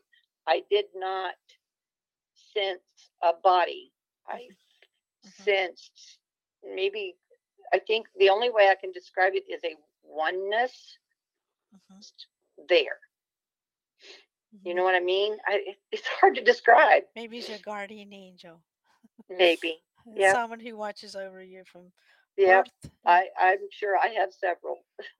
I 0.48 0.64
did 0.70 0.86
not 0.96 1.36
sense 2.54 2.82
a 3.24 3.34
body. 3.44 3.92
I 4.28 4.50
hmm 5.24 5.46
sensed 5.46 6.20
maybe, 6.64 7.16
I 7.74 7.80
think 7.80 8.08
the 8.18 8.30
only 8.30 8.50
way 8.50 8.70
I 8.70 8.76
can 8.76 8.92
describe 8.92 9.34
it 9.36 9.46
is 9.52 9.64
a 9.64 9.76
oneness 10.04 10.98
hmm 11.72 12.02
there. 12.70 13.00
You 14.64 14.74
hmm 14.74 14.76
know 14.76 14.84
what 14.84 14.96
I 14.96 15.00
mean? 15.00 15.38
I, 15.46 15.76
it's 15.92 16.08
hard 16.08 16.36
to 16.36 16.44
describe. 16.44 17.04
Maybe 17.16 17.38
it's 17.38 17.50
your 17.50 17.60
guardian 17.60 18.14
angel, 18.14 18.64
Maybe. 19.28 19.84
Yeah. 20.16 20.34
someone 20.34 20.60
who 20.60 20.78
watches 20.78 21.16
over 21.16 21.42
you 21.44 21.64
from 21.66 21.92
Yeah. 22.38 22.64
I, 23.06 23.30
I'm 23.40 23.60
sure 23.72 23.98
I 23.98 24.08
have 24.10 24.34
several 24.34 24.86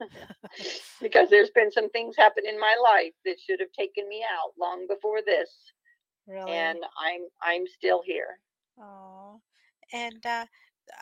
because 1.00 1.30
there's 1.30 1.50
been 1.50 1.70
some 1.70 1.90
things 1.90 2.16
happen 2.16 2.44
in 2.46 2.58
my 2.60 2.76
life 2.82 3.14
that 3.24 3.40
should 3.40 3.60
have 3.60 3.72
taken 3.72 4.08
me 4.08 4.24
out 4.24 4.52
long 4.58 4.86
before 4.86 5.22
this. 5.24 5.50
Really? 6.26 6.72
And 6.72 6.84
I'm 6.98 7.22
I'm 7.42 7.66
still 7.66 8.02
here. 8.04 8.40
Oh, 8.78 9.40
and 9.92 10.24
uh, 10.26 10.46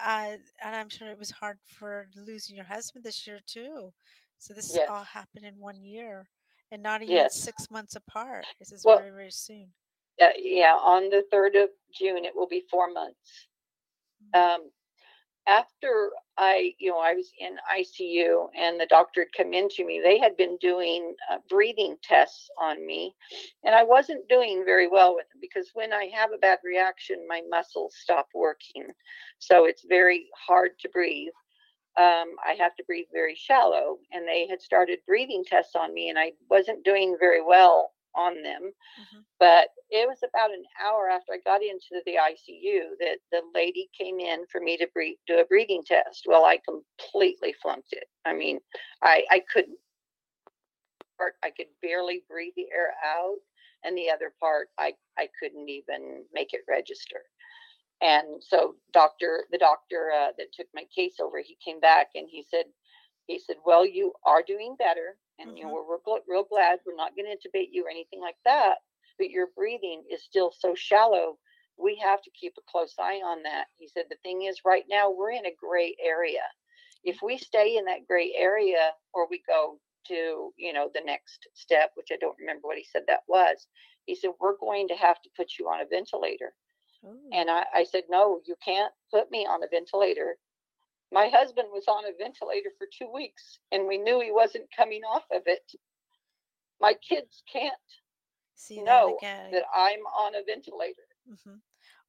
uh, 0.05 0.37
and 0.63 0.77
I'm 0.77 0.89
sure 0.91 1.09
it 1.09 1.19
was 1.19 1.31
hard 1.31 1.59
for 1.65 2.09
losing 2.17 2.57
your 2.57 2.65
husband 2.67 3.05
this 3.05 3.27
year 3.27 3.41
too. 3.47 3.95
So 4.39 4.55
this 4.55 4.79
Yes. 4.79 4.89
all 4.89 5.05
happened 5.05 5.45
in 5.47 5.59
one 5.59 5.83
year, 5.83 6.31
and 6.71 6.83
not 6.83 7.03
even 7.03 7.29
Yes. 7.29 7.29
six 7.29 7.71
months 7.71 7.97
apart. 7.97 8.49
This 8.59 8.73
is 8.73 8.85
Well, 8.85 8.87
very, 8.87 9.11
very 9.11 9.31
soon. 9.33 9.75
Uh, 10.21 10.29
yeah, 10.39 10.75
on 10.75 11.11
the 11.11 11.25
3rd 11.33 11.65
of 11.65 11.71
June, 11.93 12.25
it 12.25 12.35
will 12.35 12.49
be 12.49 12.65
four 12.71 12.93
months. 12.93 13.49
Um, 14.35 14.71
after 15.49 16.11
I, 16.37 16.75
you 16.79 16.91
know, 16.91 16.99
I 16.99 17.15
was 17.15 17.33
in 17.39 17.57
ICU 17.75 18.49
and 18.57 18.79
the 18.79 18.87
doctor 18.87 19.23
had 19.23 19.45
come 19.45 19.55
in 19.55 19.69
to 19.71 19.85
me, 19.85 20.01
they 20.03 20.19
had 20.19 20.37
been 20.37 20.59
doing 20.61 21.15
uh, 21.33 21.39
breathing 21.49 21.97
tests 22.03 22.51
on 22.61 22.87
me, 22.87 23.15
and 23.65 23.75
I 23.75 23.83
wasn't 23.83 24.29
doing 24.29 24.63
very 24.65 24.89
well 24.89 25.15
with 25.15 25.27
them 25.31 25.41
because 25.41 25.71
when 25.73 25.93
I 25.93 26.11
have 26.15 26.33
a 26.33 26.39
bad 26.39 26.59
reaction, 26.63 27.27
my 27.27 27.41
muscles 27.49 27.97
stop 27.99 28.29
working. 28.35 28.89
So 29.39 29.65
it's 29.65 29.87
very 29.89 30.27
hard 30.47 30.73
to 30.81 30.89
breathe. 30.91 31.33
Um, 31.97 32.37
I 32.47 32.55
have 32.59 32.77
to 32.77 32.85
breathe 32.85 33.09
very 33.13 33.35
shallow, 33.35 33.99
and 34.13 34.29
they 34.29 34.47
had 34.47 34.61
started 34.61 34.99
breathing 35.07 35.45
tests 35.45 35.75
on 35.75 35.95
me, 35.95 36.11
and 36.11 36.19
I 36.19 36.33
wasn't 36.51 36.85
doing 36.85 37.17
very 37.19 37.43
well 37.43 37.93
on 38.19 38.43
them. 38.43 38.63
Mm-hmm. 38.63 39.21
But 39.39 39.69
it 39.91 40.09
was 40.09 40.19
about 40.23 40.51
an 40.51 40.65
hour 40.85 41.09
after 41.09 41.33
I 41.33 41.39
got 41.45 41.63
into 41.63 42.03
the 42.05 42.17
ICU 42.17 42.99
that 43.01 43.19
the 43.31 43.43
lady 43.55 43.89
came 43.99 44.19
in 44.19 44.45
for 44.51 44.61
me 44.61 44.77
to 44.77 44.89
breathe, 44.93 45.17
do 45.27 45.39
a 45.39 45.45
breathing 45.45 45.83
test. 45.87 46.25
Well, 46.27 46.45
I 46.45 46.59
completely 46.69 47.55
flunked 47.63 47.93
it. 47.93 48.09
I 48.25 48.35
mean, 48.35 48.59
I 49.03 49.25
I 49.31 49.43
couldn't. 49.53 49.79
Part 51.17 51.35
I 51.43 51.51
could 51.51 51.67
barely 51.83 52.25
breathe 52.29 52.53
the 52.57 52.67
air 52.75 52.93
out, 53.05 53.39
and 53.85 53.97
the 53.97 54.11
other 54.11 54.33
part 54.41 54.69
I 54.79 54.93
I 55.17 55.29
couldn't 55.41 55.69
even 55.69 56.25
make 56.33 56.53
it 56.53 56.61
register. 56.69 57.23
And 58.01 58.41
so, 58.41 58.77
doctor, 58.93 59.45
the 59.51 59.59
doctor 59.59 60.13
uh, 60.15 60.31
that 60.39 60.53
took 60.53 60.69
my 60.73 60.85
case 60.95 61.15
over, 61.21 61.41
he 61.41 61.57
came 61.65 61.81
back 61.81 62.11
and 62.15 62.29
he 62.31 62.45
said, 62.49 62.67
he 63.27 63.41
said, 63.41 63.57
"Well, 63.67 63.85
you 63.85 64.13
are 64.25 64.43
doing 64.47 64.77
better, 64.79 65.17
and 65.39 65.51
mm-hmm. 65.51 65.57
you 65.57 65.63
know 65.65 65.71
mm-hmm. 65.71 65.89
we're 65.89 65.99
real, 66.07 66.23
real 66.29 66.45
glad. 66.45 66.81
We're 66.87 66.97
not 66.97 67.17
going 67.17 67.27
to 67.27 67.37
intubate 67.37 67.69
you 67.73 67.87
or 67.87 67.91
anything 67.91 68.21
like 68.21 68.37
that, 68.45 68.77
but 69.19 69.31
your 69.31 69.49
breathing 69.57 70.05
is 70.11 70.23
still 70.23 70.53
so 70.57 70.75
shallow. 70.75 71.39
We 71.77 71.97
have 72.03 72.23
to 72.23 72.31
keep 72.31 72.55
a 72.59 72.71
close 72.71 72.95
eye 72.99 73.21
on 73.25 73.43
that." 73.45 73.67
He 73.77 73.89
said, 73.89 74.05
"The 74.09 74.17
thing 74.23 74.43
is, 74.43 74.65
right 74.65 74.85
now 74.89 75.11
we're 75.11 75.33
in 75.33 75.47
a 75.47 75.55
gray 75.59 75.97
area. 76.05 76.43
If 77.05 77.19
we 77.23 77.39
stay 77.39 77.77
in 77.77 77.85
that 77.87 78.07
gray 78.07 78.33
area, 78.37 78.93
or 79.15 79.29
we 79.29 79.43
go 79.47 79.79
to 80.09 80.53
you 80.57 80.73
know 80.73 80.91
the 80.95 81.03
next 81.05 81.49
step, 81.55 81.93
which 81.95 82.09
I 82.13 82.17
don't 82.17 82.39
remember 82.39 82.67
what 82.67 82.79
he 82.79 82.85
said 82.85 83.03
that 83.09 83.23
was, 83.29 83.67
he 84.07 84.15
said 84.15 84.31
we're 84.41 84.57
going 84.59 84.89
to 84.89 84.97
have 84.97 85.21
to 85.23 85.31
put 85.37 85.53
you 85.59 85.69
on 85.69 85.81
a 85.81 85.87
ventilator." 85.87 86.55
Ooh. 87.05 87.17
And 87.33 87.49
I, 87.49 87.65
I 87.73 87.85
said, 87.85 88.05
no, 88.11 88.41
you 88.45 88.57
can't 88.65 88.93
put 89.13 89.31
me 89.31 89.47
on 89.47 89.63
a 89.63 89.69
ventilator 89.71 90.37
my 91.13 91.29
husband 91.33 91.69
was 91.73 91.85
on 91.89 92.05
a 92.05 92.17
ventilator 92.19 92.71
for 92.77 92.87
two 92.97 93.11
weeks 93.13 93.59
and 93.73 93.87
we 93.87 93.99
knew 93.99 94.21
he 94.21 94.33
wasn't 94.33 94.65
coming 94.77 95.03
off 95.03 95.25
of 95.33 95.43
it. 95.47 95.73
My 96.81 96.95
kids 96.95 97.43
can't 97.51 97.75
See 98.55 98.83
know 98.83 99.19
that, 99.23 99.51
that 99.53 99.65
I'm 99.75 100.01
on 100.01 100.35
a 100.35 100.43
ventilator. 100.47 101.03
Mm-hmm. 101.31 101.57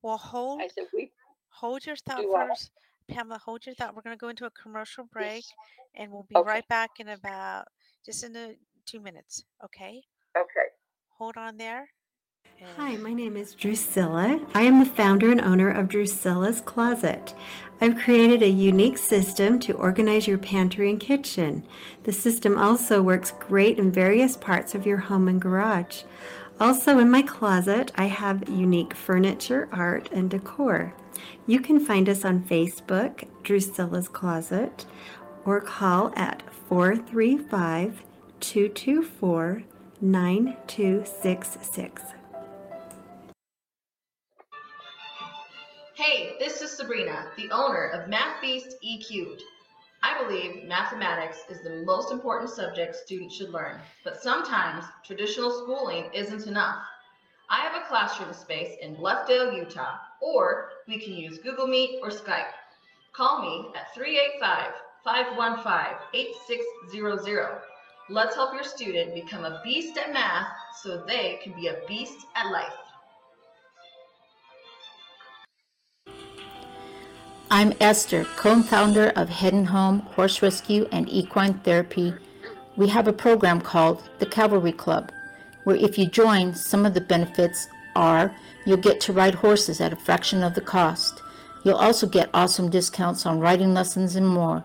Well, 0.01 0.17
hold. 0.17 0.61
I 0.61 0.67
said, 0.67 0.85
we 0.93 1.11
hold 1.49 1.85
your 1.85 1.95
thought 1.95 2.23
first. 2.33 2.71
I. 3.09 3.13
Pamela, 3.13 3.39
hold 3.39 3.65
your 3.65 3.75
thought. 3.75 3.95
We're 3.95 4.01
going 4.01 4.15
to 4.15 4.19
go 4.19 4.29
into 4.29 4.45
a 4.45 4.51
commercial 4.51 5.05
break 5.05 5.43
yes. 5.43 5.53
and 5.95 6.11
we'll 6.11 6.27
be 6.29 6.35
okay. 6.35 6.47
right 6.47 6.67
back 6.67 6.91
in 6.99 7.09
about 7.09 7.65
just 8.05 8.23
in 8.23 8.35
a, 8.35 8.55
two 8.85 8.99
minutes. 8.99 9.43
Okay. 9.63 10.03
Okay. 10.37 10.67
Hold 11.17 11.37
on 11.37 11.57
there. 11.57 11.89
Hi, 12.75 12.97
my 12.97 13.13
name 13.13 13.37
is 13.37 13.55
Drusilla. 13.55 14.45
I 14.53 14.63
am 14.63 14.79
the 14.79 14.85
founder 14.85 15.31
and 15.31 15.39
owner 15.39 15.69
of 15.69 15.87
Drusilla's 15.87 16.59
Closet. 16.59 17.33
I've 17.79 17.97
created 17.97 18.43
a 18.43 18.49
unique 18.49 18.97
system 18.97 19.59
to 19.59 19.71
organize 19.71 20.27
your 20.27 20.37
pantry 20.37 20.89
and 20.89 20.99
kitchen. 20.99 21.63
The 22.03 22.11
system 22.11 22.57
also 22.57 23.01
works 23.01 23.31
great 23.31 23.79
in 23.79 23.93
various 23.93 24.35
parts 24.35 24.75
of 24.75 24.85
your 24.85 24.97
home 24.97 25.29
and 25.29 25.39
garage. 25.39 26.03
Also, 26.59 26.99
in 26.99 27.09
my 27.09 27.21
closet, 27.21 27.93
I 27.95 28.07
have 28.07 28.49
unique 28.49 28.93
furniture, 28.93 29.69
art, 29.71 30.11
and 30.11 30.29
decor. 30.29 30.93
You 31.47 31.61
can 31.61 31.79
find 31.79 32.09
us 32.09 32.25
on 32.25 32.43
Facebook, 32.43 33.25
Drusilla's 33.41 34.09
Closet, 34.09 34.85
or 35.45 35.61
call 35.61 36.11
at 36.17 36.43
435 36.67 38.03
224 38.41 39.63
9266. 40.01 42.18
Hey, 46.01 46.37
this 46.39 46.61
is 46.61 46.71
Sabrina, 46.71 47.29
the 47.35 47.51
owner 47.51 47.89
of 47.89 48.07
Math 48.07 48.39
Beast 48.39 48.77
E 48.79 48.99
Cubed. 48.99 49.43
I 50.01 50.23
believe 50.23 50.63
mathematics 50.63 51.39
is 51.49 51.61
the 51.61 51.83
most 51.83 52.13
important 52.13 52.49
subject 52.49 52.95
students 52.95 53.35
should 53.35 53.49
learn, 53.49 53.81
but 54.05 54.15
sometimes 54.15 54.85
traditional 55.03 55.51
schooling 55.51 56.09
isn't 56.13 56.47
enough. 56.47 56.77
I 57.49 57.57
have 57.57 57.75
a 57.75 57.85
classroom 57.85 58.31
space 58.31 58.77
in 58.81 58.95
Bluffdale, 58.95 59.57
Utah, 59.57 59.97
or 60.21 60.69
we 60.87 61.01
can 61.01 61.15
use 61.15 61.37
Google 61.39 61.67
Meet 61.67 61.99
or 62.01 62.11
Skype. 62.11 62.53
Call 63.11 63.41
me 63.41 63.69
at 63.75 63.93
385 63.93 64.71
515 65.03 65.97
8600. 66.13 67.59
Let's 68.07 68.35
help 68.35 68.53
your 68.53 68.63
student 68.63 69.13
become 69.13 69.43
a 69.43 69.59
beast 69.65 69.97
at 69.97 70.13
math 70.13 70.47
so 70.81 71.03
they 71.05 71.41
can 71.43 71.51
be 71.55 71.67
a 71.67 71.81
beast 71.89 72.25
at 72.37 72.53
life. 72.53 72.71
I'm 77.51 77.73
Esther, 77.79 78.25
co-founder 78.35 79.09
of 79.15 79.27
Head 79.27 79.53
and 79.53 79.65
Home 79.69 80.01
Horse 80.01 80.43
Rescue 80.43 80.87
and 80.91 81.09
Equine 81.09 81.55
Therapy. 81.55 82.13
We 82.75 82.87
have 82.89 83.07
a 83.07 83.13
program 83.13 83.59
called 83.59 84.07
the 84.19 84.27
Cavalry 84.27 84.71
Club, 84.71 85.11
where 85.63 85.75
if 85.75 85.97
you 85.97 86.05
join, 86.05 86.53
some 86.53 86.85
of 86.85 86.93
the 86.93 87.01
benefits 87.01 87.67
are 87.95 88.35
you'll 88.67 88.77
get 88.77 89.01
to 89.01 89.13
ride 89.13 89.33
horses 89.33 89.81
at 89.81 89.91
a 89.91 89.95
fraction 89.95 90.43
of 90.43 90.53
the 90.53 90.61
cost. 90.61 91.23
You'll 91.63 91.77
also 91.77 92.05
get 92.05 92.29
awesome 92.35 92.69
discounts 92.69 93.25
on 93.25 93.39
riding 93.39 93.73
lessons 93.73 94.15
and 94.15 94.27
more. 94.27 94.63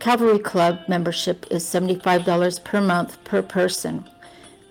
Cavalry 0.00 0.40
Club 0.40 0.80
membership 0.88 1.46
is 1.48 1.64
$75 1.64 2.64
per 2.64 2.80
month 2.80 3.22
per 3.22 3.40
person. 3.40 4.04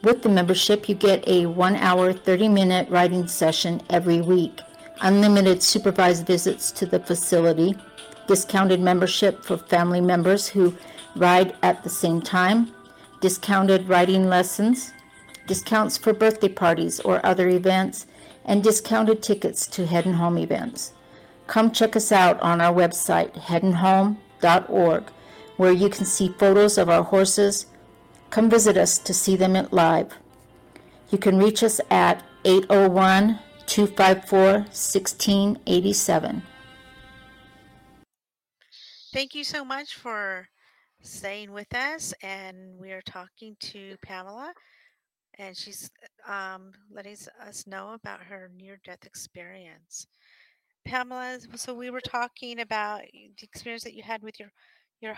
With 0.03 0.23
the 0.23 0.29
membership, 0.29 0.89
you 0.89 0.95
get 0.95 1.25
a 1.25 1.45
one 1.45 1.77
hour, 1.77 2.11
30 2.11 2.49
minute 2.49 2.89
riding 2.89 3.27
session 3.27 3.81
every 3.89 4.19
week 4.19 4.59
unlimited 5.03 5.61
supervised 5.61 6.25
visits 6.25 6.71
to 6.71 6.85
the 6.85 6.99
facility, 6.99 7.75
discounted 8.27 8.79
membership 8.79 9.43
for 9.43 9.57
family 9.57 10.01
members 10.01 10.47
who 10.47 10.75
ride 11.15 11.55
at 11.61 11.83
the 11.83 11.89
same 11.89 12.21
time, 12.21 12.73
discounted 13.21 13.87
riding 13.87 14.27
lessons, 14.27 14.93
discounts 15.45 15.97
for 15.97 16.13
birthday 16.13 16.47
parties 16.47 16.99
or 17.01 17.23
other 17.25 17.49
events, 17.49 18.07
and 18.45 18.63
discounted 18.63 19.21
tickets 19.21 19.67
to 19.67 19.85
Head 19.85 20.05
and 20.05 20.15
Home 20.15 20.37
events. 20.37 20.93
Come 21.47 21.71
check 21.71 21.95
us 21.95 22.11
out 22.11 22.39
on 22.41 22.61
our 22.61 22.73
website, 22.73 23.33
headandhome.org, 23.33 25.03
where 25.57 25.71
you 25.71 25.89
can 25.89 26.05
see 26.05 26.29
photos 26.39 26.77
of 26.77 26.89
our 26.89 27.03
horses. 27.03 27.65
Come 28.29 28.49
visit 28.49 28.77
us 28.77 28.97
to 28.99 29.13
see 29.13 29.35
them 29.35 29.67
live. 29.71 30.13
You 31.11 31.17
can 31.17 31.37
reach 31.37 31.61
us 31.61 31.79
at 31.91 32.23
801 32.45 33.39
254 33.67 34.39
1687. 34.39 36.43
Thank 39.13 39.35
you 39.35 39.43
so 39.43 39.63
much 39.63 39.95
for 39.95 40.47
staying 41.01 41.51
with 41.51 41.73
us. 41.75 42.13
And 42.23 42.79
we 42.79 42.91
are 42.91 43.01
talking 43.01 43.55
to 43.59 43.95
Pamela, 44.01 44.53
and 45.37 45.55
she's 45.55 45.91
um, 46.27 46.71
letting 46.91 47.17
us 47.45 47.67
know 47.67 47.93
about 47.93 48.21
her 48.21 48.49
near 48.57 48.79
death 48.83 49.05
experience. 49.05 50.07
Pamela, 50.85 51.39
so 51.55 51.73
we 51.73 51.91
were 51.91 52.01
talking 52.01 52.59
about 52.59 53.01
the 53.13 53.43
experience 53.43 53.83
that 53.83 53.93
you 53.93 54.03
had 54.03 54.21
with 54.21 54.39
your 54.39 54.51
your 54.99 55.15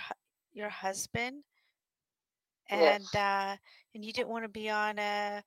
your 0.53 0.69
husband, 0.69 1.43
and 2.69 3.03
yes. 3.13 3.15
uh, 3.15 3.55
and 3.93 4.03
you 4.03 4.13
didn't 4.13 4.29
want 4.29 4.43
to 4.43 4.49
be 4.49 4.69
on 4.69 4.99
a 4.99 5.41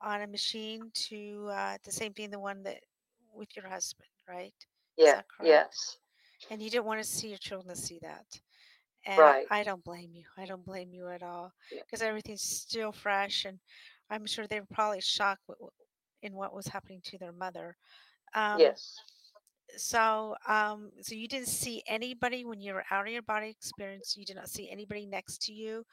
on 0.00 0.22
a 0.22 0.26
machine 0.26 0.90
to 0.94 1.48
uh, 1.52 1.76
the 1.84 1.92
same 1.92 2.12
thing, 2.12 2.30
the 2.30 2.38
one 2.38 2.62
that 2.62 2.80
with 3.34 3.54
your 3.56 3.68
husband, 3.68 4.08
right? 4.28 4.54
Yeah. 4.96 5.22
Yes. 5.42 5.98
And 6.50 6.62
you 6.62 6.70
didn't 6.70 6.84
want 6.84 7.00
to 7.00 7.08
see 7.08 7.28
your 7.28 7.38
children 7.38 7.74
to 7.74 7.80
see 7.80 7.98
that. 8.02 8.26
And 9.06 9.18
right. 9.18 9.46
I 9.50 9.62
don't 9.62 9.84
blame 9.84 10.10
you. 10.12 10.24
I 10.36 10.44
don't 10.44 10.64
blame 10.64 10.92
you 10.92 11.08
at 11.08 11.22
all 11.22 11.52
because 11.70 12.02
yeah. 12.02 12.08
everything's 12.08 12.42
still 12.42 12.92
fresh, 12.92 13.44
and 13.44 13.58
I'm 14.10 14.26
sure 14.26 14.46
they 14.46 14.60
were 14.60 14.66
probably 14.72 15.00
shocked 15.00 15.42
in 16.22 16.34
what 16.34 16.54
was 16.54 16.66
happening 16.66 17.00
to 17.04 17.18
their 17.18 17.32
mother. 17.32 17.76
Um, 18.34 18.58
yes. 18.58 18.96
So, 19.76 20.34
um, 20.46 20.90
so 21.00 21.14
you 21.14 21.28
didn't 21.28 21.48
see 21.48 21.82
anybody 21.86 22.44
when 22.44 22.60
you 22.60 22.74
were 22.74 22.84
out 22.90 23.06
of 23.06 23.12
your 23.12 23.22
body 23.22 23.50
experience. 23.50 24.16
You 24.16 24.24
did 24.24 24.36
not 24.36 24.48
see 24.48 24.68
anybody 24.70 25.06
next 25.06 25.42
to 25.42 25.52
you, 25.52 25.84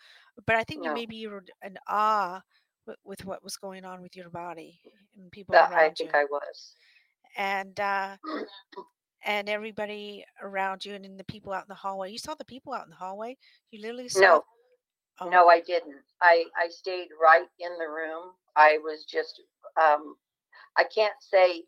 but 0.46 0.56
I 0.56 0.64
think 0.64 0.84
no. 0.84 0.94
maybe 0.94 1.16
you 1.16 1.30
were 1.30 1.44
in 1.64 1.78
awe 1.88 2.42
with, 2.86 2.98
with 3.04 3.26
what 3.26 3.44
was 3.44 3.58
going 3.58 3.86
on 3.86 4.02
with 4.02 4.16
your 4.16 4.30
body 4.30 4.80
and 5.18 5.32
people 5.32 5.54
that 5.54 5.72
around 5.72 5.80
I 5.80 5.90
think 5.90 6.12
you. 6.14 6.20
I 6.20 6.26
was. 6.26 6.74
And 7.38 7.80
uh, 7.80 8.18
and 9.26 9.50
everybody 9.50 10.26
around 10.42 10.86
you 10.86 10.94
and 10.94 11.04
then 11.04 11.18
the 11.18 11.24
people 11.26 11.54
out 11.54 11.64
in 11.64 11.70
the 11.70 11.76
hallway. 11.76 12.12
You 12.12 12.18
saw 12.18 12.36
the 12.36 12.46
people 12.46 12.74
out 12.74 12.86
in 12.86 12.92
the 12.92 12.96
hallway. 12.96 13.38
You 13.72 13.82
literally 13.82 14.10
saw. 14.10 14.20
No, 14.20 14.44
oh. 15.22 15.30
no, 15.30 15.48
I 15.50 15.62
didn't. 15.62 15.96
I 16.22 16.46
I 16.58 16.70
stayed 16.70 17.10
right 17.22 17.48
in 17.60 17.72
the 17.78 17.88
room. 17.88 18.32
I 18.56 18.78
was 18.84 19.06
just 19.06 19.42
um, 19.82 20.16
I 20.78 20.84
can't 20.84 21.16
say 21.20 21.64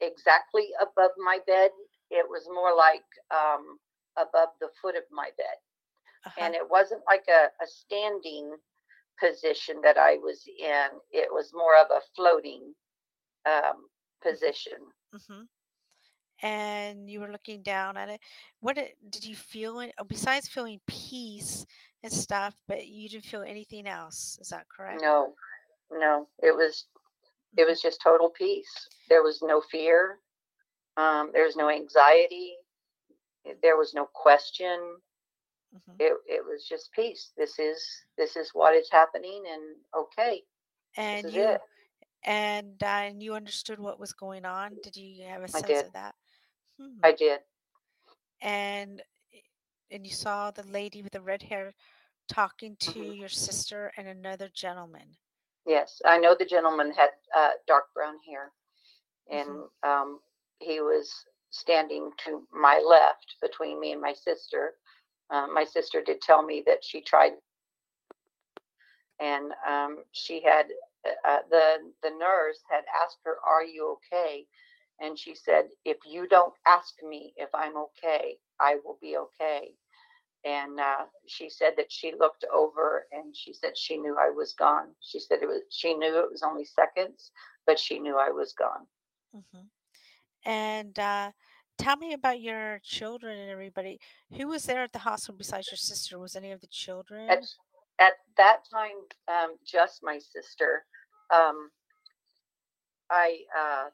exactly 0.00 0.68
above 0.80 1.10
my 1.18 1.38
bed 1.46 1.70
it 2.10 2.26
was 2.28 2.46
more 2.52 2.74
like 2.74 3.06
um, 3.30 3.78
above 4.18 4.50
the 4.60 4.68
foot 4.82 4.96
of 4.96 5.04
my 5.10 5.30
bed. 5.38 5.58
Uh-huh. 6.26 6.44
And 6.44 6.54
it 6.54 6.68
wasn't 6.68 7.02
like 7.06 7.24
a, 7.30 7.48
a 7.62 7.66
standing 7.66 8.52
position 9.20 9.80
that 9.82 9.98
I 9.98 10.16
was 10.16 10.44
in, 10.46 10.86
it 11.12 11.28
was 11.30 11.52
more 11.54 11.76
of 11.76 11.86
a 11.90 12.00
floating 12.16 12.74
um, 13.46 13.86
position. 14.22 14.78
hmm 15.28 15.42
And 16.42 17.10
you 17.10 17.20
were 17.20 17.30
looking 17.30 17.62
down 17.62 17.96
at 17.96 18.08
it. 18.08 18.20
What 18.60 18.76
did, 18.76 18.92
did 19.10 19.24
you 19.24 19.36
feel? 19.36 19.78
oh, 19.80 20.04
Besides 20.04 20.48
feeling 20.48 20.80
peace 20.86 21.66
and 22.02 22.12
stuff, 22.12 22.54
but 22.66 22.86
you 22.86 23.08
didn't 23.08 23.24
feel 23.26 23.42
anything 23.42 23.86
else. 23.86 24.38
Is 24.40 24.48
that 24.48 24.66
correct? 24.74 25.02
No, 25.02 25.34
no, 25.92 26.28
it 26.42 26.54
was 26.54 26.86
it 27.56 27.62
Mhm. 27.62 27.68
was 27.68 27.82
just 27.82 28.00
total 28.00 28.30
peace. 28.30 28.88
There 29.08 29.22
was 29.22 29.42
no 29.42 29.60
fear. 29.60 30.20
Um, 30.96 31.30
there 31.32 31.44
was 31.44 31.56
no 31.56 31.68
anxiety. 31.68 32.56
There 33.62 33.76
was 33.76 33.92
no 33.94 34.06
question. 34.06 34.78
Mhm. 35.72 36.00
It 36.00 36.18
it 36.26 36.44
was 36.44 36.66
just 36.68 36.92
peace. 36.92 37.32
This 37.36 37.58
is 37.58 38.04
this 38.16 38.36
is 38.36 38.54
what 38.54 38.74
is 38.74 38.90
happening, 38.90 39.44
and 39.46 39.76
okay, 39.94 40.44
And 40.96 41.30
you 41.30 41.46
it. 41.46 41.60
and 42.22 42.82
uh, 42.82 42.86
and 42.86 43.22
you 43.22 43.34
understood 43.34 43.78
what 43.78 43.98
was 43.98 44.12
going 44.12 44.44
on. 44.44 44.78
Did 44.82 44.96
you 44.96 45.24
have 45.24 45.42
a 45.42 45.48
sense 45.48 45.82
of 45.82 45.92
that? 45.92 46.14
Hmm. 46.78 47.04
I 47.04 47.12
did. 47.12 47.40
And 48.40 49.02
and 49.90 50.06
you 50.06 50.12
saw 50.12 50.50
the 50.50 50.62
lady 50.62 51.02
with 51.02 51.12
the 51.12 51.20
red 51.20 51.42
hair 51.42 51.74
talking 52.28 52.76
to 52.78 52.98
hmm 52.98 53.12
your 53.12 53.28
sister 53.28 53.92
and 53.96 54.06
another 54.08 54.48
gentleman. 54.48 55.16
Yes, 55.66 56.00
I 56.04 56.18
know 56.18 56.34
the 56.34 56.44
gentleman 56.44 56.92
had 56.92 57.10
uh, 57.34 57.52
dark 57.66 57.92
brown 57.94 58.18
hair, 58.20 58.52
and 59.30 59.48
hmm 59.48 59.70
um, 59.82 60.20
he 60.58 60.80
was 60.80 61.26
standing 61.50 62.12
to 62.24 62.46
my 62.52 62.78
left 62.78 63.36
between 63.40 63.80
me 63.80 63.92
and 63.92 64.00
my 64.00 64.12
sister. 64.12 64.74
Uh, 65.30 65.46
my 65.52 65.64
sister 65.64 66.02
did 66.02 66.20
tell 66.20 66.42
me 66.42 66.62
that 66.66 66.84
she 66.84 67.00
tried, 67.02 67.32
and 69.20 69.52
um, 69.68 70.04
she 70.12 70.42
had 70.42 70.66
uh, 71.06 71.28
uh, 71.28 71.38
the 71.50 71.92
the 72.02 72.10
nurse 72.10 72.62
had 72.70 72.84
asked 73.02 73.18
her, 73.24 73.36
"Are 73.46 73.64
you 73.64 73.96
okay?" 73.98 74.46
And 75.00 75.18
she 75.18 75.34
said, 75.34 75.68
"If 75.84 75.98
you 76.06 76.26
don't 76.28 76.54
ask 76.66 76.94
me 77.02 77.32
if 77.36 77.48
I'm 77.54 77.76
okay, 77.76 78.38
I 78.60 78.76
will 78.84 78.98
be 79.00 79.16
okay." 79.16 79.74
And 80.44 80.78
uh, 80.80 81.06
she 81.26 81.48
said 81.50 81.74
that 81.76 81.92
she 81.92 82.12
looked 82.18 82.44
over 82.52 83.06
and 83.12 83.34
she 83.36 83.52
said 83.52 83.76
she 83.76 83.96
knew 83.98 84.16
I 84.18 84.30
was 84.30 84.52
gone. 84.54 84.94
She 85.00 85.18
said 85.20 85.42
it 85.42 85.46
was 85.48 85.62
she 85.70 85.94
knew 85.94 86.18
it 86.18 86.30
was 86.30 86.42
only 86.42 86.64
seconds, 86.64 87.32
but 87.66 87.78
she 87.78 87.98
knew 87.98 88.16
I 88.18 88.30
was 88.30 88.52
gone. 88.52 88.86
hmm 89.32 89.66
And 90.44 90.98
uh, 90.98 91.32
tell 91.80 91.96
me 91.96 92.12
about 92.12 92.40
your 92.40 92.80
children 92.84 93.38
and 93.38 93.50
everybody. 93.50 94.00
Who 94.36 94.48
was 94.48 94.64
there 94.64 94.82
at 94.82 94.92
the 94.92 95.00
hospital 95.00 95.36
besides 95.38 95.70
your 95.70 95.78
sister? 95.78 96.18
Was 96.18 96.36
any 96.36 96.52
of 96.52 96.60
the 96.60 96.68
At 97.28 97.42
children? 97.46 97.48
at 97.98 98.14
that 98.36 98.60
time, 98.70 98.98
um, 99.28 99.56
just 99.66 100.00
my 100.02 100.18
sister. 100.18 100.84
Um, 101.34 101.70
I 103.10 103.38
uh, 103.58 103.90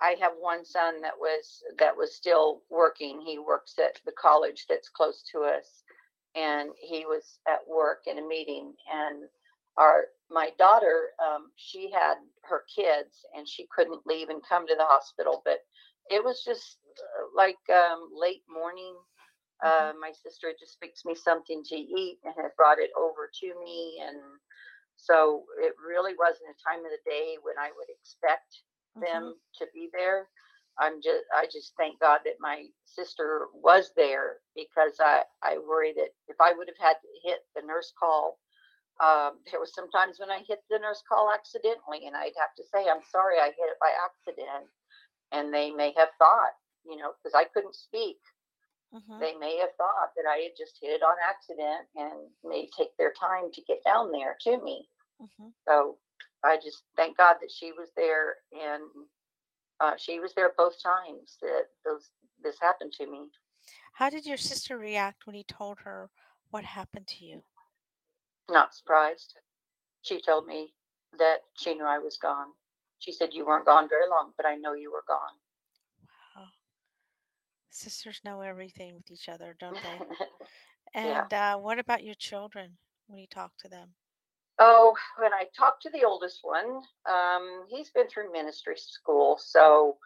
I 0.00 0.16
have 0.20 0.32
one 0.38 0.64
son 0.64 1.00
that 1.02 1.14
was 1.18 1.62
that 1.78 1.96
was 1.96 2.14
still 2.14 2.62
working. 2.70 3.20
He 3.20 3.38
works 3.38 3.74
at 3.78 4.00
the 4.04 4.12
college 4.12 4.66
that's 4.68 4.90
close 4.90 5.22
to 5.32 5.40
us, 5.40 5.82
and 6.34 6.70
he 6.80 7.06
was 7.06 7.38
at 7.48 7.60
work 7.68 8.02
in 8.06 8.18
a 8.18 8.28
meeting. 8.28 8.74
And 8.92 9.24
our 9.78 10.06
my 10.30 10.50
daughter, 10.58 11.10
um, 11.24 11.50
she 11.56 11.90
had 11.92 12.16
her 12.42 12.64
kids, 12.74 13.24
and 13.36 13.48
she 13.48 13.66
couldn't 13.74 14.06
leave 14.06 14.28
and 14.30 14.42
come 14.48 14.66
to 14.66 14.76
the 14.76 14.84
hospital. 14.84 15.42
But 15.44 15.60
it 16.10 16.24
was 16.24 16.42
just 16.44 16.78
uh, 16.98 17.26
like 17.36 17.58
um, 17.72 18.10
late 18.14 18.42
morning. 18.48 18.94
hmm 19.64 19.66
Uh, 19.66 19.92
my 20.00 20.12
sister 20.12 20.48
had 20.48 20.60
just 20.60 20.78
fixed 20.80 21.06
me 21.06 21.14
something 21.14 21.62
to 21.64 21.76
eat 21.76 22.18
and 22.24 22.34
had 22.36 22.52
brought 22.56 22.78
it 22.78 22.90
over 22.98 23.30
to 23.40 23.48
me, 23.64 24.00
and 24.06 24.18
so 24.96 25.44
it 25.62 25.74
really 25.86 26.14
wasn't 26.18 26.50
a 26.50 26.62
time 26.68 26.84
of 26.84 26.92
the 26.92 27.10
day 27.10 27.36
when 27.42 27.56
I 27.58 27.70
would 27.76 27.88
expect 27.90 28.62
hmm 28.94 29.02
them 29.06 29.34
to 29.58 29.66
be 29.74 29.88
there. 29.92 30.28
I'm 30.78 31.00
just 31.02 31.24
I 31.34 31.46
just 31.52 31.74
thank 31.78 32.00
God 32.00 32.20
that 32.24 32.40
my 32.40 32.66
sister 32.86 33.48
was 33.54 33.92
there 33.96 34.38
because 34.56 34.96
I 35.00 35.24
I 35.42 35.58
worry 35.58 35.92
that 35.96 36.10
if 36.28 36.36
I 36.40 36.52
would 36.52 36.68
have 36.68 36.80
had 36.80 36.96
to 37.00 37.28
hit 37.28 37.40
the 37.56 37.62
nurse 37.62 37.92
call, 37.98 38.38
um, 39.02 39.40
there 39.50 39.60
was 39.60 39.74
sometimes 39.74 40.20
when 40.20 40.30
I 40.30 40.42
hit 40.48 40.60
the 40.70 40.78
nurse 40.78 41.02
call 41.08 41.32
accidentally, 41.32 42.06
and 42.06 42.16
I'd 42.16 42.36
have 42.38 42.54
to 42.56 42.64
say 42.72 42.88
I'm 42.88 43.04
sorry 43.10 43.38
I 43.40 43.52
hit 43.52 43.68
it 43.72 43.80
by 43.80 43.92
accident, 43.92 44.70
and 45.32 45.52
they 45.52 45.70
may 45.70 45.92
have 45.96 46.08
thought 46.18 46.52
you 46.86 46.96
know 46.96 47.12
because 47.22 47.34
I 47.34 47.44
couldn't 47.44 47.74
speak, 47.74 48.18
hmm 48.92 49.18
they 49.20 49.34
may 49.34 49.56
have 49.58 49.74
thought 49.76 50.12
that 50.16 50.28
I 50.28 50.38
had 50.38 50.52
just 50.58 50.78
hit 50.80 50.90
it 50.90 51.02
on 51.02 51.16
accident 51.26 51.88
and 51.96 52.28
may 52.44 52.68
take 52.76 52.96
their 52.96 53.12
time 53.18 53.50
to 53.52 53.62
get 53.62 53.82
down 53.84 54.12
there 54.12 54.36
to 54.42 54.62
me. 54.62 54.88
hmm 55.20 55.48
So 55.66 55.98
I 56.44 56.56
just 56.56 56.84
thank 56.96 57.16
God 57.16 57.36
that 57.40 57.50
she 57.50 57.72
was 57.72 57.88
there 57.96 58.36
and 58.52 58.82
uh, 59.80 59.92
she 59.98 60.20
was 60.20 60.32
there 60.34 60.52
both 60.56 60.74
times 60.82 61.36
that 61.42 61.64
those 61.84 62.10
this 62.42 62.56
happened 62.60 62.92
to 62.94 63.06
me. 63.06 63.30
How 63.94 64.10
did 64.10 64.26
your 64.26 64.36
sister 64.36 64.78
react 64.78 65.26
when 65.26 65.34
you 65.36 65.42
told 65.44 65.78
her 65.80 66.10
what 66.50 66.64
happened 66.64 67.06
to 67.08 67.24
you? 67.24 67.42
Not 68.48 68.74
surprised. 68.74 69.34
She 70.02 70.20
told 70.20 70.46
me 70.46 70.74
that 71.18 71.38
she 71.54 71.74
knew 71.74 71.84
I 71.84 71.98
was 71.98 72.16
gone. 72.16 72.48
She 72.98 73.12
said 73.12 73.30
you 73.32 73.46
weren't 73.46 73.66
gone 73.66 73.88
very 73.88 74.08
long, 74.08 74.32
but 74.36 74.46
I 74.46 74.56
know 74.56 74.74
you 74.74 74.90
were 74.90 75.04
gone. 75.06 75.36
Wow. 76.36 76.48
Sisters 77.70 78.20
know 78.24 78.40
everything 78.40 78.94
with 78.94 79.10
each 79.10 79.28
other, 79.28 79.56
don't 79.58 79.74
they? 79.74 80.06
yeah. 80.94 81.22
And 81.22 81.32
uh, 81.32 81.58
what 81.58 81.78
about 81.78 82.04
your 82.04 82.14
children 82.14 82.76
when 83.06 83.20
you 83.20 83.26
talk 83.26 83.52
to 83.58 83.68
them? 83.68 83.90
Oh, 84.58 84.96
when 85.18 85.34
I 85.34 85.44
talked 85.56 85.82
to 85.82 85.90
the 85.90 86.04
oldest 86.04 86.40
one, 86.42 86.80
um, 87.06 87.66
he's 87.68 87.90
been 87.90 88.08
through 88.08 88.32
ministry 88.32 88.76
school, 88.76 89.38
so 89.38 89.98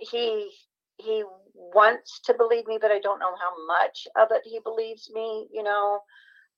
he 0.00 0.50
he 0.96 1.24
wants 1.54 2.20
to 2.24 2.34
believe 2.34 2.66
me, 2.66 2.78
but 2.80 2.90
I 2.90 3.00
don't 3.00 3.18
know 3.18 3.34
how 3.36 3.66
much 3.66 4.06
of 4.16 4.28
it 4.30 4.42
he 4.44 4.58
believes 4.64 5.10
me. 5.12 5.48
You 5.52 5.62
know, 5.64 6.00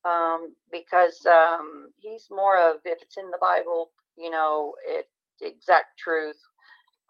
um, 0.05 0.55
because 0.71 1.27
um, 1.27 1.91
he's 1.99 2.29
more 2.31 2.57
of 2.57 2.77
if 2.85 3.03
it's 3.03 3.17
in 3.17 3.31
the 3.33 3.39
Bible, 3.41 3.91
you 4.17 4.31
know, 4.31 4.75
it 4.87 5.07
exact 5.41 5.99
truth. 5.99 6.39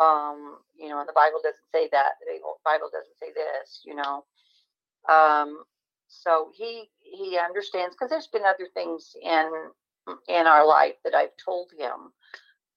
Um, 0.01 0.59
you 0.77 0.89
know, 0.89 0.99
and 1.01 1.09
the 1.09 1.13
Bible 1.15 1.41
doesn't 1.43 1.71
say 1.73 1.89
that. 1.93 2.13
The 2.21 2.39
Bible 2.65 2.89
doesn't 2.93 3.17
say 3.19 3.33
this. 3.35 3.83
You 3.85 3.95
know, 3.95 4.25
um, 5.09 5.65
so 6.09 6.51
he 6.55 6.91
he 6.99 7.39
understands 7.39 7.95
because 7.95 8.11
there's 8.11 8.29
been 8.29 8.45
other 8.45 8.69
things 8.75 9.15
in 9.23 9.51
in 10.29 10.47
our 10.47 10.67
life 10.67 10.95
that 11.05 11.15
I've 11.15 11.37
told 11.45 11.71
him, 11.79 12.13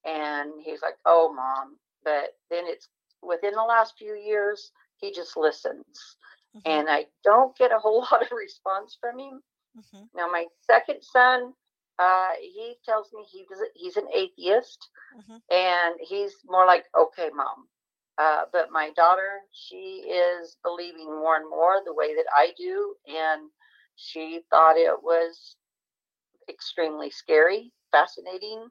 and 0.05 0.51
he's 0.63 0.81
like, 0.81 0.97
"Oh, 1.05 1.33
mom," 1.33 1.77
but 2.03 2.35
then 2.49 2.65
it's 2.67 2.88
within 3.21 3.53
the 3.53 3.63
last 3.63 3.97
few 3.97 4.13
years 4.13 4.71
he 4.97 5.12
just 5.12 5.38
listens, 5.38 6.17
hmm 6.53 6.59
and 6.65 6.89
I 6.89 7.07
don't 7.23 7.55
get 7.57 7.71
a 7.71 7.79
whole 7.79 8.01
lot 8.12 8.21
of 8.23 8.31
response 8.31 8.97
from 8.99 9.19
him. 9.19 9.41
hmm 9.75 10.05
Now, 10.13 10.27
my 10.27 10.45
second 10.65 11.03
son, 11.03 11.53
uh, 11.99 12.33
he 12.41 12.77
tells 12.85 13.13
me 13.13 13.23
he 13.25 13.45
was 13.49 13.62
he's 13.75 13.97
an 13.97 14.07
atheist, 14.13 14.89
hmm 15.12 15.39
and 15.51 15.95
he's 16.01 16.35
more 16.45 16.65
like, 16.65 16.85
"Okay, 16.97 17.29
mom." 17.33 17.69
Uh, 18.17 18.45
but 18.51 18.71
my 18.71 18.91
daughter, 18.91 19.41
she 19.51 20.09
is 20.09 20.57
believing 20.63 21.07
more 21.07 21.35
and 21.38 21.49
more 21.49 21.81
the 21.85 21.93
way 21.93 22.15
that 22.15 22.27
I 22.35 22.53
do, 22.57 22.95
and 23.07 23.51
she 23.95 24.41
thought 24.51 24.77
it 24.77 25.03
was 25.03 25.57
extremely 26.49 27.09
scary, 27.12 27.73
fascinating, 27.91 28.69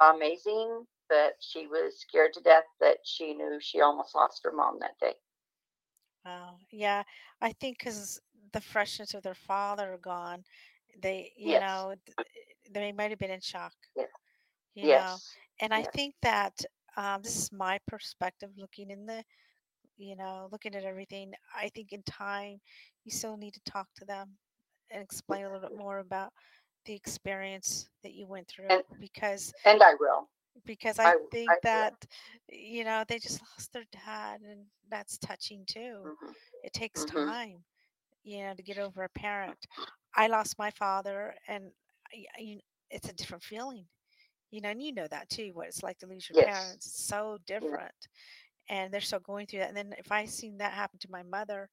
amazing, 0.00 0.86
but 1.08 1.34
she 1.40 1.66
was 1.66 2.00
scared 2.00 2.32
to 2.34 2.40
death 2.42 2.64
that 2.80 2.98
she 3.04 3.34
knew 3.34 3.58
she 3.60 3.80
almost 3.80 4.14
lost 4.14 4.42
her 4.44 4.52
mom 4.52 4.78
that 4.80 4.98
day. 4.98 5.14
Wow. 6.24 6.58
Yeah, 6.70 7.04
I 7.40 7.52
think 7.52 7.78
because 7.78 8.20
the 8.52 8.60
freshness 8.60 9.14
of 9.14 9.22
their 9.22 9.34
father 9.34 9.98
gone, 10.00 10.44
they, 11.00 11.32
you 11.36 11.58
Yes, 11.58 11.86
know, 11.86 11.94
they 12.80 12.92
might 12.92 13.10
have 13.10 13.18
been 13.18 13.30
in 13.30 13.40
shock, 13.40 13.74
Yeah. 13.96 14.06
you 14.74 14.88
know. 14.88 15.20
yes, 15.20 15.38
And 15.60 15.72
I 15.74 15.84
think 15.94 16.14
that 16.22 16.64
um, 16.96 17.22
this 17.22 17.36
is 17.36 17.52
my 17.52 17.78
perspective 17.86 18.50
looking 18.56 18.90
in 18.90 19.06
the, 19.06 19.24
you 19.96 20.16
know, 20.16 20.48
looking 20.52 20.74
at 20.74 20.84
everything. 20.84 21.32
I 21.54 21.68
think 21.74 21.92
in 21.92 22.02
time, 22.02 22.60
you 23.04 23.10
still 23.12 23.36
need 23.36 23.54
to 23.54 23.60
talk 23.64 23.88
to 23.96 24.04
them 24.04 24.38
and 24.90 25.02
explain 25.02 25.44
a 25.44 25.50
little 25.52 25.68
bit 25.68 25.76
more 25.76 25.98
about 25.98 26.32
the 26.86 26.94
experience 26.94 27.88
that 28.02 28.14
you 28.14 28.26
went 28.26 28.48
through 28.48 28.80
and 28.90 29.00
because 29.00 29.52
and 29.64 29.82
I 29.82 29.94
will. 29.94 30.28
because 30.64 30.98
I 30.98 31.14
think 31.30 31.54
I 31.54 31.58
will. 31.72 31.92
that 31.92 32.06
you 32.48 32.84
know 32.84 33.04
they 33.06 33.18
just 33.18 33.40
lost 33.42 33.72
their 33.72 33.84
dad 33.92 34.40
and 34.42 34.66
that's 34.88 35.18
touching 35.18 35.64
too. 35.66 36.10
hmm 36.10 36.32
It 36.62 36.72
takes 36.72 37.04
hmm 37.04 37.04
time, 37.04 37.64
you 38.22 38.40
know, 38.42 38.54
to 38.54 38.62
get 38.62 38.78
over 38.78 39.04
a 39.04 39.08
parent. 39.08 39.66
I 40.14 40.26
lost 40.28 40.58
my 40.58 40.70
father 40.70 41.34
and 41.48 41.64
I, 41.64 41.68
I- 41.68 41.85
you- 42.12 42.60
it's 42.90 43.08
a 43.08 43.12
different 43.14 43.42
feeling, 43.42 43.86
you 44.50 44.60
know, 44.60 44.70
and 44.70 44.82
you 44.82 44.92
know 44.92 45.06
that 45.08 45.28
too, 45.28 45.50
what 45.54 45.66
it's 45.66 45.82
like 45.82 45.98
to 45.98 46.06
lose 46.06 46.28
your 46.28 46.38
Yes. 46.38 46.46
parents. 46.64 46.86
It's 46.86 47.04
so 47.06 47.38
Yeah. 47.48 47.58
different. 47.60 48.08
and 48.68 48.92
they're 48.92 49.00
still 49.00 49.20
going 49.20 49.46
through 49.46 49.60
that. 49.60 49.68
And 49.68 49.76
then 49.76 49.94
if 49.96 50.10
I 50.10 50.24
seen 50.24 50.58
that 50.58 50.72
happen 50.72 50.98
to 50.98 51.08
my 51.08 51.22
mother, 51.22 51.70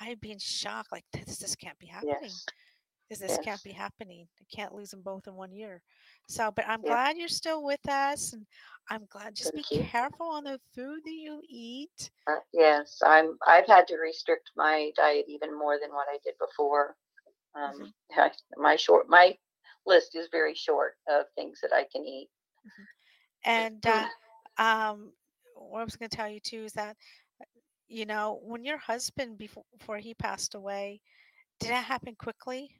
I'd 0.00 0.20
be 0.20 0.30
in 0.30 0.38
shock. 0.38 0.86
Like 0.92 1.04
this, 1.12 1.38
this 1.38 1.56
can't 1.56 1.76
be 1.80 1.88
happening. 1.88 2.14
Yes. 2.22 2.46
This, 3.10 3.18
this 3.18 3.38
can't 3.38 3.60
be 3.64 3.72
happening. 3.72 4.28
I 4.40 4.44
can't 4.54 4.72
lose 4.72 4.90
them 4.90 5.02
both 5.02 5.26
in 5.26 5.34
one 5.34 5.50
year. 5.52 5.82
So, 6.28 6.52
but 6.52 6.64
I'm 6.68 6.80
Yeah. 6.84 6.90
glad 6.90 7.16
you're 7.16 7.26
still 7.26 7.64
with 7.64 7.80
us, 7.88 8.34
and 8.34 8.46
I'm 8.88 9.06
glad. 9.06 9.34
Just 9.34 9.52
be 9.52 9.64
you. 9.70 9.82
careful 9.82 10.28
on 10.30 10.44
the 10.44 10.60
food 10.76 11.00
that 11.04 11.10
you 11.10 11.42
eat. 11.48 12.08
Uh, 12.28 12.38
yes, 12.52 13.00
I'm. 13.04 13.36
I've 13.44 13.66
had 13.66 13.88
to 13.88 13.96
restrict 13.96 14.52
my 14.54 14.92
diet 14.94 15.24
even 15.26 15.52
more 15.58 15.80
than 15.80 15.90
what 15.92 16.06
I 16.08 16.18
did 16.22 16.38
before. 16.38 16.96
Um, 17.54 17.92
I- 18.12 18.30
my 18.56 18.76
short, 18.76 19.08
my 19.08 19.36
list 19.88 20.14
is 20.14 20.28
very 20.30 20.54
short 20.54 20.94
of 21.08 21.26
things 21.34 21.60
that 21.62 21.72
I 21.72 21.84
can 21.90 22.04
eat. 22.06 22.28
And 23.44 23.84
uh, 23.86 24.06
um, 24.58 25.12
what 25.54 25.80
I 25.80 25.84
was 25.84 25.96
going 25.96 26.10
to 26.10 26.16
tell 26.16 26.28
you 26.28 26.40
too 26.40 26.64
is 26.64 26.72
that, 26.74 26.96
uh, 27.40 27.44
you 27.88 28.06
know, 28.06 28.40
when 28.42 28.64
your 28.64 28.78
husband 28.78 29.38
before, 29.38 29.64
before 29.78 29.98
he 29.98 30.14
passed 30.14 30.54
away, 30.54 31.00
did 31.60 31.70
that 31.70 31.84
happen 31.84 32.14
quickly 32.16 32.70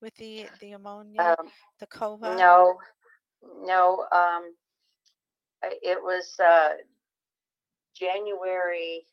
with 0.00 0.14
the 0.16 0.46
the 0.60 0.70
pneumonia, 0.72 1.36
Um, 1.38 1.50
the 1.80 1.86
cova? 1.86 2.36
no, 2.36 2.78
no. 3.64 4.06
Um, 4.12 4.54
it 5.62 6.02
was 6.02 6.38
uh, 6.38 6.74
January. 7.94 9.06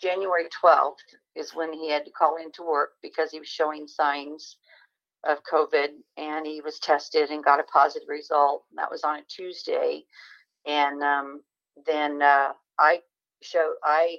January 0.00 0.48
twelfth 0.60 1.02
is 1.34 1.54
when 1.54 1.72
he 1.72 1.90
had 1.90 2.04
to 2.04 2.12
call 2.12 2.36
into 2.36 2.62
work 2.62 2.90
because 3.02 3.32
he 3.32 3.40
was 3.40 3.48
showing 3.48 3.88
signs 3.88 4.56
of 5.28 5.38
COVID, 5.50 5.88
and 6.16 6.46
he 6.46 6.60
was 6.62 6.78
tested 6.80 7.30
and 7.30 7.44
got 7.44 7.60
a 7.60 7.64
positive 7.64 8.08
result. 8.08 8.64
That 8.76 8.90
was 8.90 9.04
on 9.04 9.18
a 9.20 9.22
Tuesday, 9.28 10.04
and 10.66 11.02
um, 11.02 11.42
then 11.86 12.22
uh, 12.22 12.52
I 12.78 13.00
show 13.42 13.74
I 13.84 14.18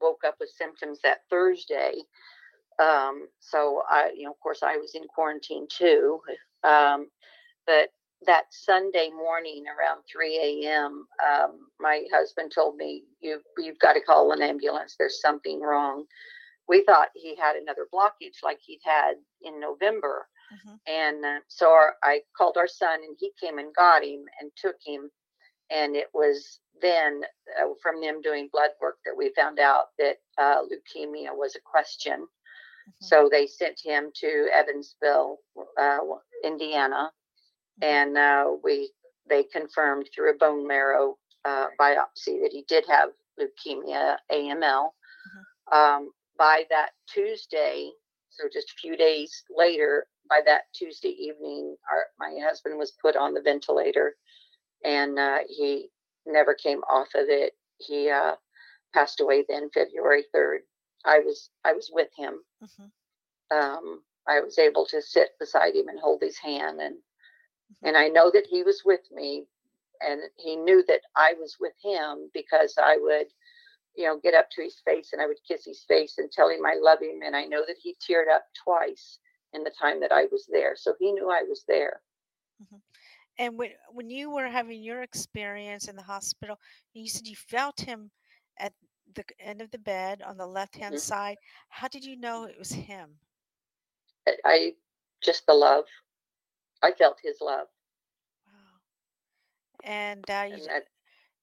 woke 0.00 0.22
up 0.26 0.36
with 0.40 0.50
symptoms 0.50 1.00
that 1.04 1.20
Thursday. 1.30 1.94
Um, 2.80 3.28
so 3.40 3.82
I, 3.90 4.12
you 4.16 4.24
know, 4.24 4.32
of 4.32 4.40
course, 4.42 4.62
I 4.62 4.76
was 4.78 4.94
in 4.94 5.04
quarantine 5.14 5.66
too. 5.70 6.20
Um, 6.64 7.08
but 7.66 7.90
that 8.26 8.44
Sunday 8.50 9.10
morning 9.16 9.64
around 9.66 10.02
3 10.12 10.64
a.m., 10.66 11.06
um, 11.26 11.68
my 11.80 12.04
husband 12.12 12.52
told 12.54 12.76
me, 12.76 13.04
"You, 13.20 13.40
you've 13.58 13.78
got 13.78 13.94
to 13.94 14.00
call 14.02 14.32
an 14.32 14.42
ambulance. 14.42 14.96
There's 14.98 15.20
something 15.20 15.60
wrong." 15.60 16.04
We 16.68 16.84
thought 16.84 17.10
he 17.14 17.36
had 17.36 17.56
another 17.56 17.88
blockage 17.94 18.42
like 18.44 18.58
he'd 18.62 18.80
had 18.84 19.14
in 19.42 19.60
November, 19.60 20.28
Mhm. 20.52 20.80
and 20.86 21.24
uh, 21.24 21.40
so 21.48 21.70
our, 21.70 21.96
I 22.02 22.22
called 22.36 22.56
our 22.56 22.68
son, 22.68 23.02
and 23.04 23.16
he 23.18 23.32
came 23.40 23.58
and 23.58 23.74
got 23.74 24.04
him 24.04 24.24
and 24.40 24.50
took 24.56 24.76
him. 24.84 25.10
And 25.70 25.96
it 25.96 26.08
was 26.14 26.60
then 26.80 27.22
uh, 27.60 27.68
from 27.82 28.00
them 28.00 28.20
doing 28.22 28.48
blood 28.52 28.70
work 28.80 28.98
that 29.04 29.16
we 29.16 29.32
found 29.34 29.58
out 29.58 29.86
that 29.98 30.18
uh, 30.38 30.62
leukemia 30.62 31.34
was 31.34 31.56
a 31.56 31.60
question. 31.60 32.28
Mhm. 32.88 32.92
So 33.00 33.28
they 33.30 33.46
sent 33.46 33.80
him 33.82 34.12
to 34.20 34.48
Evansville, 34.52 35.38
uh, 35.78 35.98
Indiana, 36.44 37.12
Mhm. 37.78 37.82
and 37.82 38.18
uh, 38.18 38.56
we 38.62 38.92
they 39.28 39.44
confirmed 39.44 40.08
through 40.14 40.30
a 40.30 40.34
bone 40.38 40.66
marrow 40.66 41.18
uh, 41.44 41.68
biopsy 41.78 42.40
that 42.42 42.52
he 42.52 42.62
did 42.68 42.86
have 42.86 43.10
leukemia, 43.38 44.18
AML. 44.30 44.94
Um, 45.72 46.12
by 46.38 46.66
that 46.70 46.90
Tuesday, 47.08 47.92
so 48.30 48.48
just 48.52 48.70
a 48.70 48.74
few 48.80 48.96
days 48.96 49.44
later, 49.50 50.06
by 50.28 50.40
that 50.46 50.62
Tuesday 50.74 51.10
evening, 51.10 51.76
our, 51.90 52.06
my 52.18 52.38
husband 52.42 52.78
was 52.78 52.92
put 53.02 53.16
on 53.16 53.34
the 53.34 53.42
ventilator, 53.42 54.16
and 54.84 55.18
uh, 55.18 55.38
he 55.48 55.90
never 56.26 56.54
came 56.54 56.80
off 56.90 57.08
of 57.14 57.28
it. 57.28 57.54
He 57.78 58.10
uh, 58.10 58.36
passed 58.94 59.20
away 59.20 59.44
then, 59.48 59.70
February 59.70 60.24
third. 60.32 60.62
I 61.04 61.20
was 61.20 61.50
I 61.64 61.72
was 61.72 61.90
with 61.92 62.10
him 62.16 62.40
Mhm. 62.62 62.90
um, 63.50 64.02
I 64.28 64.40
was 64.40 64.58
able 64.58 64.86
to 64.86 65.00
sit 65.02 65.30
beside 65.38 65.74
him 65.74 65.88
and 65.88 65.98
hold 66.00 66.22
his 66.22 66.38
hand, 66.38 66.80
and 66.80 66.96
Mhm. 67.72 67.88
and 67.88 67.96
I 67.96 68.08
know 68.08 68.30
that 68.30 68.46
he 68.46 68.62
was 68.62 68.84
with 68.84 69.10
me, 69.12 69.46
and 70.00 70.22
he 70.36 70.56
knew 70.56 70.82
that 70.84 71.02
I 71.16 71.34
was 71.34 71.58
with 71.60 71.74
him 71.82 72.30
because 72.34 72.76
I 72.78 72.96
would, 72.98 73.32
you 73.96 74.06
know, 74.06 74.18
get 74.18 74.34
up 74.34 74.50
to 74.52 74.62
his 74.62 74.80
face 74.80 75.12
and 75.12 75.22
I 75.22 75.26
would 75.26 75.42
kiss 75.48 75.64
his 75.64 75.84
face 75.84 76.18
and 76.18 76.30
tell 76.32 76.48
him 76.50 76.66
I 76.66 76.74
love 76.74 77.00
him, 77.02 77.22
and 77.22 77.36
I 77.36 77.44
know 77.46 77.64
that 77.66 77.78
he 77.78 77.96
teared 77.96 78.28
up 78.28 78.44
twice 78.64 79.18
in 79.52 79.64
the 79.64 79.70
time 79.70 80.00
that 80.00 80.12
I 80.12 80.26
was 80.26 80.46
there, 80.46 80.76
so 80.76 80.94
he 80.98 81.12
knew 81.12 81.30
I 81.30 81.42
was 81.42 81.64
there. 81.66 82.02
And 83.38 83.58
when 83.58 83.72
when 83.88 84.10
you 84.10 84.30
were 84.30 84.48
having 84.48 84.82
your 84.82 85.02
experience 85.02 85.88
in 85.88 85.96
the 85.96 86.02
hospital, 86.02 86.60
you 86.92 87.08
said 87.08 87.26
you 87.26 87.36
felt 87.36 87.80
him 87.80 88.10
at 88.58 88.74
the 89.14 89.24
end 89.38 89.60
of 89.62 89.70
the 89.70 89.78
bed 89.78 90.22
on 90.22 90.36
the 90.36 90.46
left 90.46 90.76
hand 90.76 90.96
Mhm. 90.96 90.98
side. 90.98 91.38
How 91.68 91.88
did 91.88 92.04
you 92.04 92.16
know 92.16 92.44
it 92.44 92.58
was 92.58 92.72
him? 92.72 93.20
I, 94.26 94.36
I 94.44 94.74
just 95.22 95.46
the 95.46 95.54
love. 95.54 95.86
I 96.82 96.92
felt 96.92 97.20
his 97.22 97.40
love, 97.40 97.68
Wow. 98.46 98.80
And 99.82 100.28
uh, 100.30 100.46
you, 100.48 100.54
and 100.56 100.66
that 100.66 100.84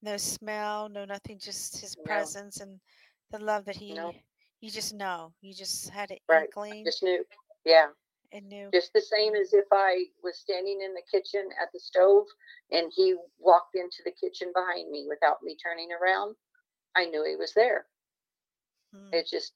no 0.02 0.18
smell, 0.18 0.90
no 0.90 1.06
nothing, 1.06 1.40
just 1.40 1.80
his 1.82 1.96
No. 1.96 2.04
presence 2.06 2.60
and 2.60 2.80
the 3.32 3.40
love 3.40 3.66
that 3.66 3.76
he. 3.78 3.94
No. 3.94 4.14
You 4.62 4.72
just 4.72 4.94
know. 4.94 5.34
You 5.42 5.54
just 5.54 5.90
had 5.90 6.12
it 6.12 6.22
Right. 6.28 6.46
inkling 6.46 6.86
just 6.86 7.04
knew. 7.04 7.26
Yeah. 7.66 7.88
and 8.32 8.48
knew. 8.50 8.70
just 8.74 8.92
the 8.94 9.02
same 9.02 9.36
as 9.36 9.54
if 9.54 9.66
I 9.72 10.06
was 10.24 10.38
standing 10.40 10.82
in 10.84 10.94
the 10.94 11.04
kitchen 11.12 11.50
at 11.62 11.70
the 11.74 11.80
stove 11.80 12.26
and 12.72 12.92
he 12.96 13.16
walked 13.40 13.76
into 13.76 13.98
the 14.06 14.12
kitchen 14.12 14.52
behind 14.54 14.90
me 14.90 15.06
without 15.08 15.38
me 15.44 15.56
turning 15.64 15.90
around. 15.92 16.36
I 16.96 17.06
knew 17.06 17.24
he 17.24 17.36
was 17.36 17.54
there. 17.54 17.86
Hmm. 18.94 19.10
It 19.14 19.28
just, 19.30 19.54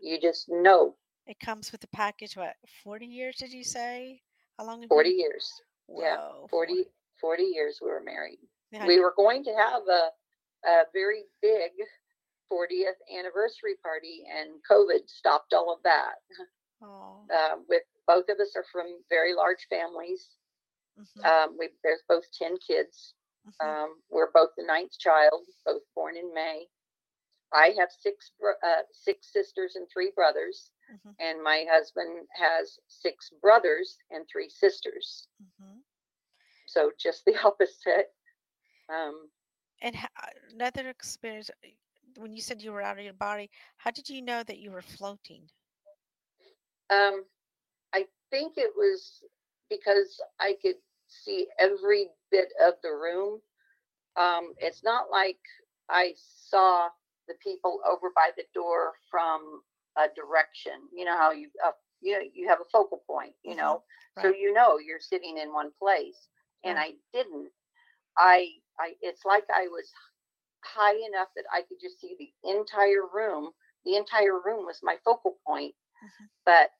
you 0.00 0.20
just 0.20 0.48
know 0.48 0.96
It 1.26 1.38
comes 1.40 1.72
with 1.72 1.80
the 1.80 1.88
package. 1.88 2.36
What, 2.36 2.54
40 2.84 3.06
years 3.06 3.36
did 3.36 3.52
you 3.52 3.64
say? 3.64 4.22
How 4.58 4.64
long? 4.66 4.80
have 4.82 4.88
40 4.88 5.10
you- 5.10 5.16
years. 5.16 5.50
yeah, 5.88 6.16
Whoa, 6.16 6.46
40, 6.50 6.84
40 7.20 7.42
years 7.42 7.78
we 7.82 7.88
were 7.88 8.02
married. 8.02 8.38
Yeah, 8.72 8.86
We 8.86 8.98
were 9.00 9.14
going 9.16 9.44
to 9.44 9.54
have 9.54 9.82
a, 9.88 10.68
a 10.68 10.82
very 10.92 11.22
big 11.42 11.70
40th 12.52 12.98
anniversary 13.18 13.74
party 13.82 14.22
and 14.32 14.50
COVID 14.70 15.08
stopped 15.08 15.52
all 15.52 15.72
of 15.72 15.82
that. 15.84 16.14
Oh, 16.80 17.30
Uh, 17.32 17.56
with 17.68 17.82
both 18.06 18.28
of 18.28 18.38
us 18.40 18.54
are 18.56 18.64
from 18.64 19.04
very 19.08 19.34
large 19.34 19.66
families. 19.68 20.36
mhm, 20.96 21.26
Um, 21.26 21.56
we, 21.58 21.70
there's 21.82 22.02
both 22.08 22.30
10 22.32 22.58
kids. 22.58 23.14
mhm. 23.44 23.76
Um, 23.84 24.02
we're 24.10 24.30
both 24.32 24.50
the 24.56 24.64
ninth 24.64 24.98
child, 24.98 25.46
both 25.64 25.82
born 25.94 26.16
in 26.16 26.32
May. 26.34 26.68
I 27.52 27.70
have 27.78 27.90
six 27.92 28.32
uh, 28.62 28.82
six 28.92 29.32
sisters 29.32 29.76
and 29.76 29.88
three 29.92 30.12
brothers, 30.14 30.72
Mhm. 30.88 31.16
and 31.18 31.42
my 31.42 31.66
husband 31.70 32.28
has 32.34 32.78
six 32.88 33.30
brothers 33.30 33.98
and 34.10 34.26
three 34.28 34.48
sisters. 34.50 35.28
Mhm. 35.40 35.84
So 36.66 36.92
just 36.98 37.24
the 37.24 37.36
opposite. 37.44 38.14
Um, 38.88 39.30
And 39.80 39.96
uh, 39.96 40.26
another 40.50 40.88
experience, 40.90 41.50
when 42.16 42.32
you 42.34 42.42
said 42.42 42.62
you 42.62 42.72
were 42.72 42.82
out 42.82 42.98
of 42.98 43.04
your 43.04 43.14
body, 43.14 43.50
how 43.78 43.90
did 43.90 44.08
you 44.10 44.20
know 44.22 44.42
that 44.42 44.58
you 44.58 44.70
were 44.70 44.82
floating? 44.82 45.50
Um, 46.90 47.24
I 47.94 48.06
think 48.30 48.54
it 48.56 48.72
was 48.76 49.22
because 49.70 50.20
I 50.40 50.54
could 50.62 50.76
see 51.08 51.48
every 51.58 52.08
bit 52.30 52.48
of 52.64 52.74
the 52.82 52.90
room. 52.90 53.40
Um, 54.16 54.54
it's 54.58 54.82
not 54.84 55.10
like 55.10 55.38
I 55.90 56.14
saw 56.16 56.88
the 57.28 57.34
people 57.42 57.80
over 57.86 58.10
by 58.14 58.30
the 58.36 58.44
door 58.54 58.94
from 59.10 59.62
a 59.96 60.06
direction. 60.14 60.74
You 60.94 61.04
know 61.04 61.16
how 61.16 61.32
you 61.32 61.50
uh, 61.64 61.72
you 62.00 62.14
know, 62.14 62.24
you 62.34 62.48
have 62.48 62.60
a 62.60 62.70
focal 62.72 63.02
point. 63.06 63.34
You 63.44 63.54
Mhm, 63.54 63.56
know, 63.56 63.82
so 64.16 64.28
you 64.28 64.52
know 64.52 64.78
you're 64.78 65.00
sitting 65.00 65.38
in 65.38 65.52
one 65.52 65.70
place, 65.80 66.28
and 66.64 66.78
Right. 66.78 66.78
I 66.78 66.92
didn't. 67.12 67.50
I 68.18 68.48
I 68.78 68.94
it's 69.02 69.24
like 69.24 69.44
I 69.54 69.68
was 69.68 69.90
high 70.64 70.96
enough 71.08 71.28
that 71.36 71.44
I 71.52 71.62
could 71.62 71.78
just 71.80 72.00
see 72.00 72.16
the 72.18 72.50
entire 72.50 73.06
room. 73.12 73.50
The 73.84 73.96
entire 73.96 74.40
room 74.44 74.66
was 74.66 74.80
my 74.82 74.96
focal 75.04 75.36
point. 75.46 75.74
But 76.44 76.70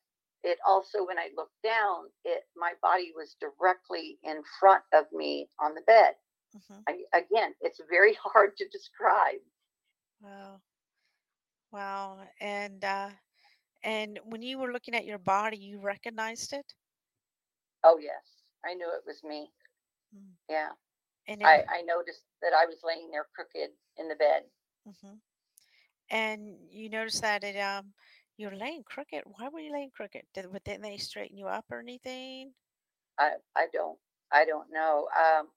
it 0.43 0.59
also 0.67 1.05
when 1.05 1.19
I 1.19 1.31
looked 1.37 1.62
down, 1.62 2.11
it 2.25 2.45
my 2.57 2.75
body 2.83 3.12
was 3.15 3.37
directly 3.41 4.19
in 4.23 4.43
front 4.61 4.85
of 4.93 5.07
me 5.12 5.51
on 5.61 5.75
the 5.75 5.83
bed. 5.83 6.15
Mhm. 6.55 6.87
I, 6.89 7.05
again, 7.12 7.55
it's 7.61 7.81
very 7.91 8.15
hard 8.23 8.57
to 8.59 8.69
describe. 8.69 9.41
Wow. 10.21 10.61
Wow. 11.71 12.29
And 12.41 12.85
uh, 12.85 13.11
and 13.83 14.19
when 14.25 14.43
you 14.43 14.59
were 14.59 14.73
looking 14.73 14.95
at 14.95 15.05
your 15.07 15.19
body, 15.19 15.57
you 15.59 15.81
recognized 15.81 16.53
it? 16.53 16.75
Oh 17.83 17.99
yes, 17.99 18.43
I 18.65 18.75
knew 18.75 18.91
it 18.93 19.05
was 19.07 19.23
me. 19.23 19.53
Mm. 20.15 20.37
Yeah, 20.49 20.73
And 21.27 21.43
I, 21.43 21.62
it, 21.62 21.69
I 21.69 21.83
noticed 21.83 22.25
that 22.43 22.53
I 22.53 22.67
was 22.67 22.83
laying 22.83 23.11
there 23.11 23.29
crooked 23.35 23.71
in 23.97 24.09
the 24.09 24.17
bed. 24.17 24.51
mhm. 24.87 25.21
And 26.11 26.71
you 26.71 26.89
noticed 26.89 27.21
that 27.23 27.45
it 27.45 27.57
um 27.59 27.95
you're 28.37 28.57
laying 28.57 28.85
crooked. 28.85 29.25
Why 29.27 29.49
were 29.49 29.61
you 29.61 29.72
laying 29.72 29.90
crooked? 29.90 30.27
Did 30.35 30.53
didn't 30.64 30.83
they 30.83 30.99
straighten 30.99 31.37
you 31.38 31.49
up 31.49 31.66
or 31.70 31.81
anything? 31.81 32.55
I 33.18 33.35
I 33.55 33.66
don't 33.72 33.99
I 34.33 34.44
don't 34.44 34.70
know. 34.72 35.09
Um, 35.18 35.49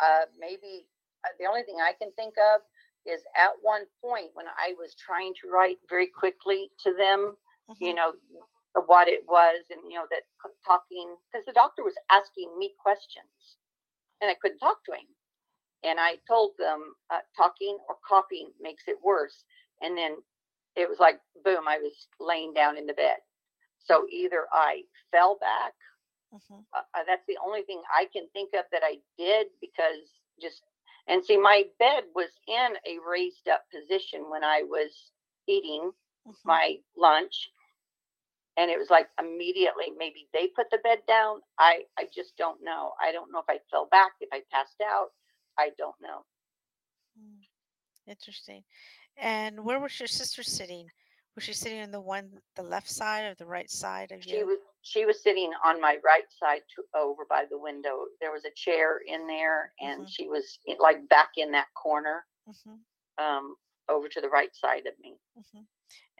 uh, 0.00 0.26
maybe 0.38 0.88
uh, 1.24 1.30
the 1.38 1.46
only 1.46 1.62
thing 1.64 1.78
I 1.80 1.94
can 1.94 2.12
think 2.14 2.34
of 2.38 2.62
is 3.06 3.22
at 3.36 3.52
one 3.62 3.86
point 4.02 4.30
when 4.34 4.46
I 4.48 4.74
was 4.78 4.94
trying 4.94 5.34
to 5.42 5.48
write 5.50 5.78
very 5.88 6.06
quickly 6.08 6.70
to 6.84 6.94
them, 6.94 7.36
you 7.80 7.92
Mhm. 7.92 7.94
know, 7.94 8.14
what 8.86 9.08
it 9.08 9.22
was 9.26 9.64
and, 9.70 9.80
you 9.90 9.98
know, 9.98 10.06
that 10.10 10.22
talking, 10.66 11.16
because 11.32 11.46
the 11.46 11.52
doctor 11.52 11.84
was 11.84 11.94
asking 12.10 12.56
me 12.58 12.74
questions 12.80 13.58
and 14.20 14.30
I 14.30 14.34
couldn't 14.34 14.58
talk 14.58 14.84
to 14.86 14.92
him. 14.92 15.06
And 15.82 15.98
I 16.00 16.16
told 16.26 16.52
them 16.58 16.94
uh, 17.10 17.20
talking 17.36 17.78
or 17.88 17.96
copying 18.06 18.52
makes 18.60 18.84
it 18.88 18.98
worse. 19.02 19.44
And 19.80 19.96
then 19.96 20.18
it 20.76 20.88
was 20.88 20.98
like, 20.98 21.20
boom, 21.44 21.68
I 21.68 21.78
was 21.78 22.08
laying 22.20 22.54
down 22.54 22.76
in 22.78 22.86
the 22.86 22.94
bed. 22.94 23.16
So 23.78 24.06
either 24.10 24.46
I 24.52 24.82
fell 25.12 25.38
back 25.40 25.74
Mhm. 26.32 26.66
uh, 26.74 26.80
uh, 26.94 27.04
that's 27.06 27.24
the 27.26 27.38
only 27.44 27.62
thing 27.62 27.82
I 27.94 28.06
can 28.12 28.28
think 28.32 28.54
of 28.54 28.64
that 28.72 28.82
I 28.84 28.98
did 29.18 29.48
because 29.60 30.10
just 30.40 30.62
and 31.08 31.24
see 31.24 31.36
my 31.36 31.64
bed 31.78 32.04
was 32.14 32.30
in 32.46 32.76
a 32.86 32.98
raised 33.08 33.48
up 33.48 33.64
position 33.74 34.30
when 34.30 34.44
I 34.44 34.62
was 34.64 35.12
eating 35.46 35.90
Mhm. 36.26 36.44
my 36.44 36.76
lunch 36.96 37.50
and 38.56 38.70
it 38.70 38.78
was 38.78 38.90
like 38.90 39.08
immediately 39.20 39.86
maybe 39.96 40.28
they 40.32 40.48
put 40.48 40.66
the 40.70 40.78
bed 40.78 40.98
down 41.08 41.40
I 41.58 41.84
I 41.98 42.06
just 42.14 42.36
don't 42.36 42.62
know 42.62 42.92
I 43.00 43.12
don't 43.12 43.32
know 43.32 43.40
if 43.40 43.48
I 43.48 43.58
fell 43.70 43.88
back 43.90 44.12
if 44.20 44.28
I 44.32 44.42
passed 44.52 44.80
out 44.84 45.08
I 45.58 45.70
don't 45.78 45.96
know 46.00 46.24
Mm. 47.18 47.46
Interesting. 48.08 48.64
And 49.16 49.64
where 49.64 49.78
was 49.80 49.98
your 50.00 50.08
sister 50.08 50.42
sitting? 50.42 50.88
Was 51.34 51.44
she 51.44 51.52
sitting 51.52 51.82
on 51.82 51.90
the 51.92 52.00
one, 52.00 52.30
the 52.56 52.62
left 52.62 52.88
side 52.90 53.24
or 53.24 53.34
the 53.34 53.46
right 53.46 53.70
side 53.70 54.12
of 54.12 54.22
she 54.22 54.38
you? 54.38 54.46
was 54.46 54.58
she 54.82 55.04
was 55.04 55.22
sitting 55.22 55.52
on 55.64 55.80
my 55.80 55.98
right 56.04 56.30
side 56.30 56.62
to, 56.74 56.82
over 56.98 57.24
by 57.28 57.44
the 57.50 57.58
window 57.58 58.04
there 58.20 58.32
was 58.32 58.44
a 58.44 58.50
chair 58.54 58.98
in 59.06 59.26
there 59.26 59.72
and 59.80 60.02
Mhm. 60.02 60.08
she 60.08 60.28
was 60.28 60.58
in- 60.66 60.78
like 60.78 61.08
back 61.08 61.30
in 61.36 61.50
that 61.52 61.68
corner 61.74 62.26
hmm 62.46 62.76
um 63.18 63.56
over 63.88 64.08
to 64.08 64.20
the 64.20 64.28
right 64.28 64.54
side 64.54 64.86
of 64.86 64.98
me 65.00 65.18
hmm 65.34 65.62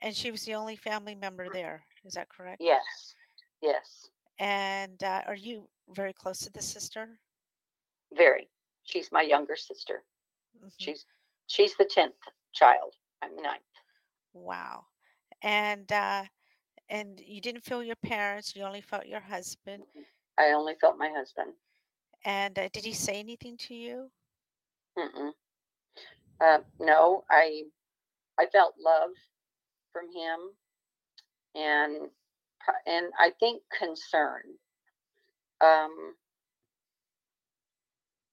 And 0.03 0.15
she 0.15 0.31
was 0.31 0.45
the 0.45 0.55
only 0.55 0.77
family 0.77 1.15
member 1.15 1.49
there. 1.51 1.85
Is 2.05 2.15
that 2.15 2.29
correct? 2.29 2.61
Yes. 2.61 3.15
Yes. 3.63 4.11
And 4.39 5.03
uh, 5.03 5.23
are 5.27 5.35
you 5.35 5.69
very 5.89 6.13
close 6.13 6.39
to 6.41 6.53
the 6.53 6.63
sister? 6.63 7.19
Very. 8.13 8.49
She's 8.85 9.11
my 9.13 9.23
younger 9.23 9.57
sister. 9.57 10.05
Mhm. 10.63 10.71
She's 10.79 11.05
she's 11.49 11.75
the 11.77 11.85
tenth 11.85 12.15
child. 12.55 12.95
I'm 13.23 13.35
the 13.35 13.43
ninth. 13.43 13.63
Wow. 14.33 14.85
And 15.43 15.91
uh, 15.93 16.25
and 16.89 17.21
you 17.27 17.41
didn't 17.41 17.65
feel 17.65 17.83
your 17.83 17.97
parents. 17.97 18.55
You 18.55 18.63
only 18.63 18.81
felt 18.81 19.07
your 19.07 19.21
husband. 19.21 19.83
I 20.39 20.53
only 20.53 20.75
felt 20.81 20.97
my 20.97 21.11
husband. 21.11 21.53
And 22.25 22.59
uh, 22.59 22.69
did 22.73 22.85
he 22.85 22.93
say 22.93 23.15
anything 23.19 23.57
to 23.59 23.75
you? 23.75 24.11
Mm-mm. 24.97 25.31
Uh, 26.41 26.59
no, 26.79 27.25
I 27.31 27.63
I 28.39 28.47
felt 28.47 28.75
love 28.85 29.11
from 29.93 30.07
him, 30.07 30.39
and 31.55 32.09
and 32.87 33.07
I 33.19 33.31
think 33.41 33.63
concern. 33.77 34.43
Um, 35.61 36.15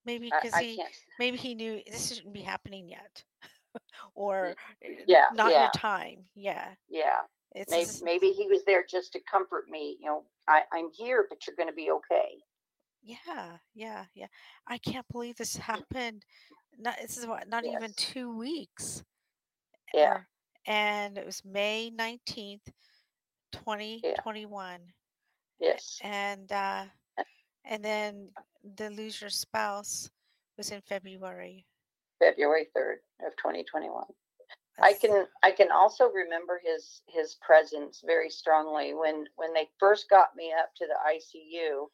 Maybe 0.06 0.30
because 0.30 0.56
he 0.58 0.76
can't. 0.76 0.88
maybe 1.18 1.36
he 1.36 1.54
knew 1.54 1.80
this 1.90 2.14
shouldn't 2.14 2.32
be 2.32 2.40
happening 2.40 2.88
yet, 2.88 3.22
or 4.14 4.50
uh, 4.84 4.88
Yeah, 5.06 5.24
not 5.34 5.50
yeah. 5.50 5.62
your 5.62 5.70
time. 5.76 6.24
Yeah. 6.34 6.68
Yeah, 6.88 7.20
It's 7.54 7.70
maybe 7.70 7.84
this- 7.84 8.02
maybe 8.02 8.30
he 8.30 8.46
was 8.46 8.64
there 8.64 8.84
just 8.88 9.12
to 9.14 9.20
comfort 9.30 9.68
me. 9.68 9.96
You 10.00 10.06
know, 10.06 10.24
I 10.48 10.62
I'm 10.72 10.90
here, 10.92 11.26
but 11.28 11.46
you're 11.46 11.56
going 11.56 11.68
to 11.68 11.74
be 11.74 11.90
okay. 11.90 12.38
Yeah, 13.02 13.56
yeah, 13.74 14.04
yeah. 14.14 14.26
I 14.66 14.78
can't 14.78 15.06
believe 15.12 15.36
this 15.36 15.56
happened. 15.56 16.24
Not 16.78 16.96
this 17.02 17.16
is 17.18 17.26
what 17.26 17.48
not 17.48 17.64
even 17.64 17.92
two 17.96 18.36
weeks. 18.36 19.02
Yeah. 19.94 20.12
or- 20.14 20.28
and 20.68 21.16
it 21.16 21.24
was 21.24 21.44
May 21.44 21.92
19th, 21.96 22.66
2021. 23.52 24.80
Yes. 25.60 25.98
And 26.02 26.50
uh 26.50 26.84
and 27.66 27.84
then 27.84 28.28
the 28.76 28.90
lose 28.90 29.20
your 29.20 29.30
spouse 29.30 30.10
was 30.56 30.70
in 30.70 30.80
February. 30.80 31.66
February 32.18 32.68
third 32.74 32.98
of 33.24 33.36
2021. 33.36 34.04
I 34.78 34.92
can 34.92 35.26
I 35.42 35.52
can 35.52 35.70
also 35.72 36.10
remember 36.10 36.60
his 36.62 37.00
his 37.06 37.36
presence 37.40 38.02
very 38.04 38.28
strongly 38.28 38.94
when 38.94 39.24
when 39.36 39.54
they 39.54 39.68
first 39.78 40.10
got 40.10 40.36
me 40.36 40.52
up 40.52 40.74
to 40.76 40.86
the 40.86 40.96
ICU. 41.14 41.88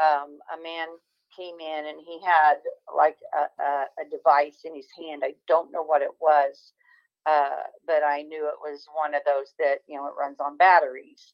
Um, 0.00 0.38
a 0.52 0.62
man 0.62 0.88
came 1.36 1.58
in 1.60 1.86
and 1.86 1.98
he 2.04 2.20
had 2.24 2.56
like 2.94 3.16
a, 3.34 3.62
a, 3.62 3.84
a 4.00 4.10
device 4.10 4.60
in 4.64 4.74
his 4.74 4.86
hand. 4.98 5.22
I 5.24 5.34
don't 5.46 5.72
know 5.72 5.82
what 5.82 6.02
it 6.02 6.10
was, 6.20 6.72
uh, 7.26 7.64
but 7.86 8.02
I 8.04 8.22
knew 8.22 8.46
it 8.46 8.60
was 8.62 8.86
one 8.92 9.14
of 9.14 9.22
those 9.24 9.54
that 9.58 9.78
you 9.86 9.96
know 9.96 10.06
it 10.06 10.14
runs 10.18 10.38
on 10.40 10.56
batteries. 10.56 11.32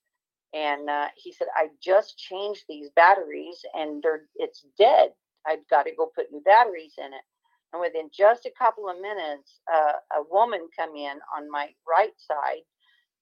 And 0.54 0.90
uh, 0.90 1.08
he 1.16 1.32
said, 1.32 1.48
"I 1.56 1.68
just 1.82 2.18
changed 2.18 2.64
these 2.68 2.90
batteries 2.96 3.64
and 3.74 4.02
they're 4.02 4.26
it's 4.36 4.66
dead. 4.78 5.10
I've 5.46 5.68
got 5.70 5.84
to 5.84 5.94
go 5.96 6.10
put 6.14 6.32
new 6.32 6.42
batteries 6.42 6.94
in 6.98 7.12
it." 7.14 7.22
And 7.72 7.80
within 7.82 8.10
just 8.12 8.46
a 8.46 8.52
couple 8.58 8.88
of 8.88 9.00
minutes, 9.00 9.60
uh, 9.72 9.94
a 10.16 10.22
woman 10.30 10.68
come 10.76 10.96
in 10.96 11.18
on 11.36 11.50
my 11.50 11.70
right 11.88 12.14
side, 12.18 12.62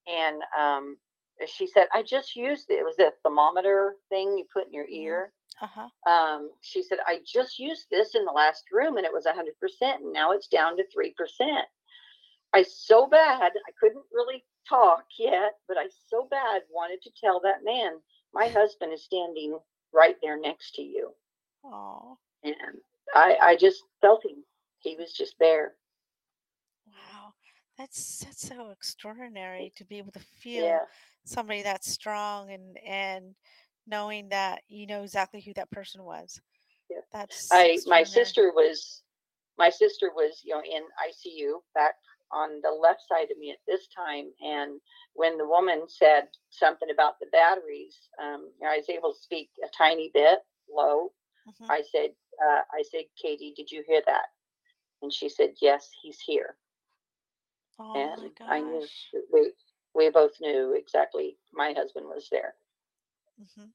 and 0.07 0.43
um, 0.59 0.99
she 1.47 1.67
said, 1.67 1.89
"I 1.95 2.03
just 2.03 2.37
used 2.37 2.71
it. 2.71 2.75
It 2.81 2.85
was 2.85 2.99
a 3.01 3.13
thermometer 3.25 3.97
thing 4.11 4.39
you 4.39 4.47
put 4.53 4.67
in 4.69 4.73
your 4.75 4.89
Mhm. 4.89 4.89
ear." 4.89 5.33
uh-huh. 5.63 5.91
Um, 6.07 6.51
she 6.61 6.83
said, 6.83 6.99
"I 7.07 7.21
just 7.27 7.59
used 7.59 7.87
this 7.91 8.15
in 8.15 8.25
the 8.25 8.33
last 8.33 8.65
room, 8.73 8.97
and 8.99 9.07
it 9.07 9.13
was 9.13 9.27
100 9.27 9.59
percent, 9.61 10.03
and 10.03 10.13
now 10.13 10.33
it's 10.33 10.49
down 10.49 10.77
to 10.79 10.87
three 10.89 11.13
percent." 11.15 11.67
I 12.55 12.63
so 12.63 13.07
bad 13.07 13.53
I 13.69 13.73
couldn't 13.81 14.05
really 14.13 14.45
talk 14.69 15.07
yet, 15.19 15.59
but 15.69 15.79
I 15.79 15.89
so 16.09 16.27
bad 16.27 16.63
wanted 16.71 17.03
to 17.03 17.11
tell 17.13 17.41
that 17.41 17.65
man, 17.65 18.03
"My 18.33 18.49
husband 18.49 18.93
is 18.93 19.05
standing 19.05 19.59
right 19.93 20.21
there 20.23 20.39
next 20.39 20.75
to 20.77 20.83
you." 20.83 21.17
Oh, 21.65 22.19
and 22.45 22.83
I 23.15 23.37
I 23.41 23.57
just 23.57 23.83
felt 24.01 24.25
him. 24.25 24.45
He 24.79 24.97
was 24.97 25.13
just 25.13 25.39
there. 25.39 25.77
wow. 26.87 27.33
That's 27.79 28.19
that's 28.21 28.47
so 28.49 28.71
extraordinary 28.71 29.73
to 29.77 29.85
be 29.85 29.99
able 29.99 30.13
to 30.13 30.21
feel 30.21 30.65
Yeah, 30.65 30.87
somebody 31.25 31.63
that 31.63 31.85
strong 31.85 32.51
and 32.51 32.79
and 32.87 33.35
knowing 33.87 34.29
that 34.29 34.63
you 34.69 34.87
know 34.87 35.03
exactly 35.03 35.41
who 35.41 35.53
that 35.55 35.71
person 35.71 36.03
was. 36.05 36.41
Yeah. 36.91 37.01
That's 37.13 37.51
I 37.51 37.79
my 37.87 38.03
sister 38.05 38.53
was 38.53 39.03
my 39.59 39.71
sister 39.71 40.11
was 40.15 40.41
you 40.45 40.55
know 40.55 40.63
in 40.63 40.83
ICU 41.09 41.63
back 41.75 41.95
on 42.33 42.61
the 42.63 42.71
left 42.71 43.03
side 43.09 43.31
of 43.31 43.39
me 43.39 43.51
at 43.51 43.59
this 43.67 43.87
time, 43.89 44.33
and 44.41 44.81
when 45.15 45.39
the 45.39 45.47
woman 45.49 45.89
said 45.89 46.29
something 46.51 46.91
about 46.91 47.19
the 47.21 47.27
batteries, 47.33 48.09
um, 48.21 48.53
I 48.67 48.77
was 48.79 48.89
able 48.89 49.13
to 49.13 49.19
speak 49.21 49.51
a 49.65 49.69
tiny 49.77 50.11
bit 50.13 50.41
low. 50.71 51.13
Mhm. 51.47 51.71
I 51.71 51.83
said, 51.83 52.11
uh, 52.45 52.63
I 52.73 52.83
said, 52.83 53.05
Katie, 53.21 53.53
did 53.57 53.71
you 53.71 53.83
hear 53.87 54.03
that? 54.07 54.27
And 55.03 55.13
she 55.13 55.29
said, 55.29 55.55
Yes, 55.61 55.91
he's 56.03 56.21
here. 56.21 56.57
Oh 57.79 57.95
and 57.95 58.39
I 58.47 58.61
knew 58.61 58.87
we 59.33 59.53
we 59.95 60.11
both 60.11 60.41
knew 60.41 60.73
exactly 60.75 61.39
my 61.53 61.73
husband 61.73 62.07
was 62.07 62.29
there. 62.31 62.55
hmm 63.39 63.71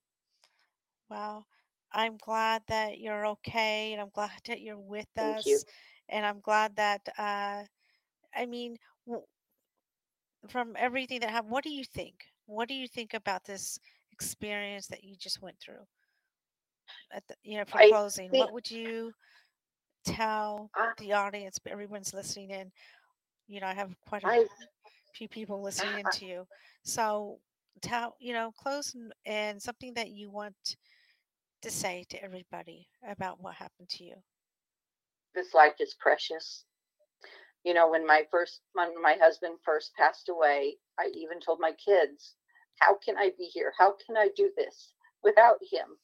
Wow. 1.09 1.45
I'm 1.91 2.17
glad 2.17 2.63
that 2.67 2.99
you're 2.99 3.25
okay, 3.27 3.93
and 3.93 4.01
I'm 4.01 4.09
glad 4.09 4.41
that 4.45 4.61
you're 4.61 4.77
with 4.79 5.17
Thank 5.17 5.45
you. 5.45 5.59
us, 5.59 5.65
and 6.09 6.25
I'm 6.25 6.39
glad 6.41 6.75
that 6.77 7.07
uh, 7.17 7.63
I 8.37 8.45
mean, 8.45 8.77
from 10.49 10.75
everything 10.77 11.19
that 11.21 11.29
happened, 11.29 11.51
what 11.51 11.63
do 11.63 11.69
you 11.69 11.83
think? 11.83 12.15
What 12.45 12.67
do 12.67 12.73
you 12.73 12.87
think 12.87 13.13
about 13.13 13.43
this 13.43 13.79
experience 14.11 14.87
that 14.87 15.03
you 15.03 15.15
just 15.17 15.41
went 15.41 15.59
through? 15.59 15.85
At 17.11 17.27
the, 17.27 17.35
you 17.43 17.57
know, 17.57 17.65
for 17.65 17.79
I 17.79 17.89
closing, 17.89 18.29
think 18.29 18.41
what 18.41 18.53
would 18.53 18.69
you 18.69 19.11
tell 20.05 20.71
the 20.97 21.13
audience? 21.13 21.59
Everyone's 21.65 22.13
listening 22.13 22.51
in. 22.51 22.71
You 23.47 23.61
know, 23.61 23.67
I 23.67 23.73
have 23.73 23.95
quite 24.07 24.23
a 24.23 24.27
I 24.27 24.47
few 25.13 25.27
people 25.27 25.61
listening 25.61 25.99
in 25.99 26.09
to 26.11 26.25
you. 26.25 26.47
So 26.83 27.39
tell, 27.81 28.15
you 28.19 28.33
know, 28.33 28.51
close 28.57 28.93
and, 28.95 29.11
and 29.25 29.61
something 29.61 29.93
that 29.95 30.09
you 30.11 30.29
want 30.29 30.77
to 31.61 31.71
say 31.71 32.05
to 32.09 32.23
everybody 32.23 32.87
about 33.07 33.41
what 33.41 33.55
happened 33.55 33.89
to 33.89 34.03
you. 34.03 34.15
this 35.33 35.53
life 35.53 35.75
is 35.79 35.93
precious. 35.99 36.65
You 37.67 37.75
know, 37.75 37.89
when 37.91 38.07
my 38.07 38.25
first 38.31 38.61
when 38.73 39.01
my 39.01 39.15
husband 39.15 39.59
first 39.65 39.95
passed 39.95 40.29
away, 40.29 40.79
I 40.99 41.07
even 41.07 41.41
told 41.41 41.59
my 41.59 41.73
kids, 41.73 42.37
"How 42.79 42.95
can 42.95 43.17
I 43.17 43.31
be 43.37 43.45
here? 43.45 43.73
How 43.77 43.93
can 43.93 44.17
I 44.17 44.29
do 44.29 44.53
this 44.55 44.93
without 45.23 45.59
him? 45.71 45.99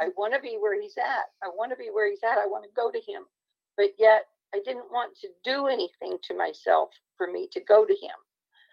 I 0.00 0.08
Mhm. 0.08 0.14
want 0.16 0.34
to 0.34 0.40
be 0.40 0.56
where 0.58 0.80
he's 0.80 0.98
at. 0.98 1.32
I 1.42 1.48
want 1.48 1.70
to 1.72 1.76
be 1.76 1.90
where 1.90 2.08
he's 2.10 2.22
at. 2.24 2.38
I 2.38 2.46
want 2.46 2.64
to 2.64 2.70
go 2.70 2.90
to 2.92 3.00
him." 3.00 3.28
But 3.76 3.98
yet, 3.98 4.28
I 4.54 4.60
didn't 4.60 4.92
want 4.92 5.16
to 5.18 5.34
do 5.44 5.66
anything 5.68 6.18
to 6.24 6.34
myself 6.34 6.94
for 7.16 7.26
me 7.26 7.48
to 7.48 7.60
go 7.60 7.84
to 7.86 7.94
him. 7.96 8.16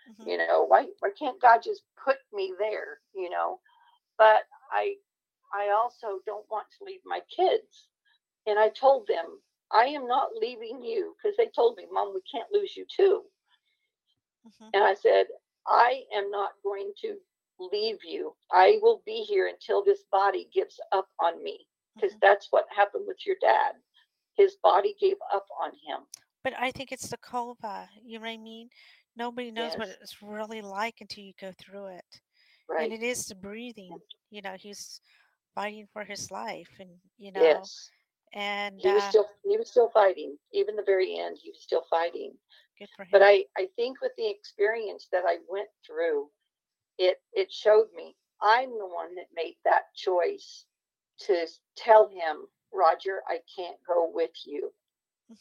Mhm. 0.08 0.30
you 0.30 0.38
know 0.38 0.64
why 0.66 0.88
why 1.00 1.10
can't 1.12 1.40
god 1.42 1.62
just 1.64 1.84
put 2.04 2.18
me 2.34 2.54
there 2.60 3.00
you 3.16 3.30
know 3.30 3.60
but 4.18 4.44
i 4.72 4.96
i 5.54 5.70
also 5.70 6.20
don't 6.26 6.50
want 6.50 6.68
to 6.78 6.84
leave 6.86 7.02
my 7.06 7.22
kids 7.36 7.88
and 8.48 8.60
i 8.60 8.70
told 8.70 9.08
them 9.08 9.42
I 9.72 9.86
am 9.86 10.08
not 10.08 10.36
leaving 10.36 10.84
you 10.84 11.16
because 11.18 11.38
they 11.38 11.48
told 11.48 11.78
me, 11.78 11.86
Mom, 11.92 12.14
we 12.14 12.22
can't 12.32 12.52
lose 12.52 12.76
you 12.76 12.86
too. 12.86 13.24
Mhm. 14.44 14.74
And 14.74 14.84
I 14.84 14.94
said, 14.94 15.28
I 15.68 16.06
am 16.14 16.30
not 16.32 16.54
going 16.64 16.94
to 17.02 17.18
leave 17.60 18.04
you. 18.04 18.36
I 18.52 18.80
will 18.82 19.02
be 19.06 19.24
here 19.24 19.48
until 19.48 19.84
this 19.84 20.04
body 20.12 20.50
gives 20.54 20.80
up 20.92 21.10
on 21.20 21.44
me 21.44 21.68
because 21.96 22.16
Mhm. 22.16 22.22
that's 22.22 22.48
what 22.52 22.66
happened 22.76 23.06
with 23.08 23.26
your 23.26 23.36
dad. 23.42 23.76
His 24.36 24.56
body 24.58 24.96
gave 25.00 25.18
up 25.34 25.48
on 25.62 25.72
him. 25.86 26.08
But 26.44 26.54
I 26.58 26.72
think 26.72 26.92
it's 26.92 27.10
the 27.10 27.18
cova. 27.18 27.90
You 28.04 28.20
know 28.20 28.24
what 28.26 28.30
I 28.32 28.38
mean? 28.38 28.70
Nobody 29.16 29.52
knows 29.52 29.78
what 29.78 29.90
it's 30.02 30.22
really 30.22 30.62
like 30.62 31.02
until 31.02 31.24
you 31.24 31.34
go 31.40 31.52
through 31.58 31.88
it. 31.88 32.22
Right. 32.70 32.92
And 32.92 32.94
it 32.94 33.04
is 33.04 33.26
the 33.28 33.36
breathing. 33.36 34.02
You 34.30 34.42
know, 34.42 34.56
he's 34.58 35.02
fighting 35.56 35.88
for 35.92 36.04
his 36.06 36.32
life, 36.32 36.78
and 36.80 37.02
you 37.18 37.32
know, 37.32 37.70
Yes. 37.70 37.92
And 38.34 38.76
He 38.80 38.94
was 38.94 39.04
uh, 39.04 39.10
still 39.10 39.28
he 39.46 39.58
was 39.58 39.70
still 39.70 39.90
fighting. 39.90 40.38
Even 40.54 40.76
the 40.76 40.84
very 40.86 41.20
end, 41.20 41.38
he 41.42 41.52
was 41.52 41.62
still 41.62 41.86
fighting. 41.90 42.34
good 42.80 42.90
for 42.96 43.04
him. 43.04 43.10
But 43.14 43.24
I, 43.24 43.46
I 43.58 43.68
think 43.76 44.02
with 44.02 44.14
the 44.18 44.30
experience 44.30 45.08
that 45.12 45.24
I 45.28 45.38
went 45.50 45.70
through, 45.86 46.30
it 47.00 47.18
it 47.34 47.52
showed 47.52 47.88
me 47.96 48.16
I'm 48.42 48.72
the 48.72 48.88
one 48.88 49.16
that 49.16 49.28
made 49.36 49.56
that 49.66 49.94
choice 49.96 50.66
to 51.28 51.48
tell 51.78 52.10
him, 52.10 52.48
Roger, 52.74 53.22
I 53.28 53.40
can't 53.56 53.78
go 53.88 54.12
with 54.14 54.32
you. 54.46 54.72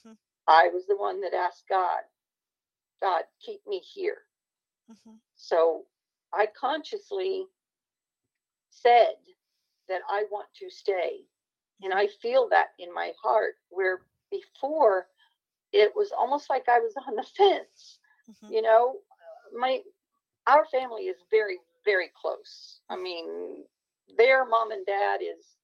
hmm 0.04 0.12
I 0.48 0.68
was 0.72 0.86
the 0.88 0.96
one 0.96 1.20
that 1.22 1.34
asked 1.34 1.64
God, 1.70 2.02
God, 3.02 3.24
keep 3.44 3.60
me 3.66 3.80
here. 3.80 4.18
hmm 4.88 5.16
So 5.36 5.84
I 6.34 6.48
consciously 6.60 7.46
said 8.70 9.14
that 9.88 10.02
I 10.10 10.24
want 10.30 10.48
to 10.60 10.70
stay. 10.70 11.20
And 11.82 11.92
I 11.92 12.08
feel 12.22 12.48
that 12.50 12.68
in 12.78 12.92
my 12.92 13.12
heart, 13.22 13.54
where 13.70 14.02
before 14.30 15.06
it 15.72 15.92
was 15.94 16.12
almost 16.12 16.48
like 16.50 16.68
I 16.68 16.78
was 16.80 16.94
on 17.06 17.16
the 17.16 17.22
fence. 17.36 17.98
hmm 18.42 18.52
You 18.52 18.62
know, 18.62 18.96
my 19.56 19.80
our 20.46 20.64
family 20.66 21.04
is 21.04 21.16
very, 21.30 21.58
very 21.84 22.10
close. 22.20 22.80
I 22.88 22.96
mean, 22.96 23.64
their 24.16 24.44
mom 24.44 24.70
and 24.72 24.86
dad 24.86 25.20
is 25.22 25.56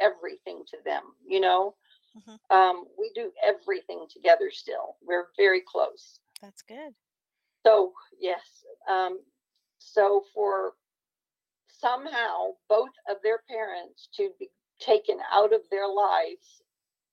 everything 0.00 0.62
to 0.68 0.78
them, 0.84 1.02
you 1.26 1.40
know. 1.40 1.74
Mhm. 2.16 2.38
Um, 2.50 2.86
we 2.98 3.10
do 3.14 3.32
everything 3.42 4.06
together 4.08 4.50
still. 4.50 4.96
We're 5.02 5.28
very 5.36 5.60
close. 5.62 6.20
That's 6.40 6.62
good. 6.62 6.94
So 7.64 7.92
yes, 8.20 8.64
um, 8.88 9.20
so 9.78 10.24
for 10.34 10.74
somehow 11.68 12.52
both 12.68 12.90
of 13.08 13.16
their 13.22 13.38
parents 13.48 14.08
to 14.16 14.30
be 14.38 14.50
taken 14.78 15.18
out 15.32 15.52
of 15.52 15.62
their 15.70 15.88
lives, 15.88 16.62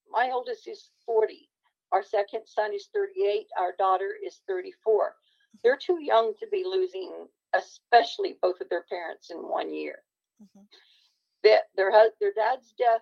my 0.09 0.31
oldest 0.31 0.67
is 0.67 0.89
40, 1.05 1.49
our 1.91 2.03
second 2.03 2.45
son 2.45 2.73
is 2.73 2.89
38, 2.93 3.47
our 3.57 3.73
daughter 3.77 4.15
is 4.25 4.41
34. 4.47 5.15
They're 5.63 5.77
too 5.77 5.99
young 6.01 6.33
to 6.39 6.47
be 6.47 6.63
losing, 6.65 7.27
especially 7.53 8.37
both 8.41 8.59
of 8.61 8.69
their 8.69 8.83
parents 8.83 9.29
in 9.31 9.37
one 9.37 9.73
year. 9.73 10.03
hmm 10.39 10.63
That 11.43 11.63
their 11.75 11.91
their 12.19 12.33
dad's 12.33 12.73
death 12.73 13.01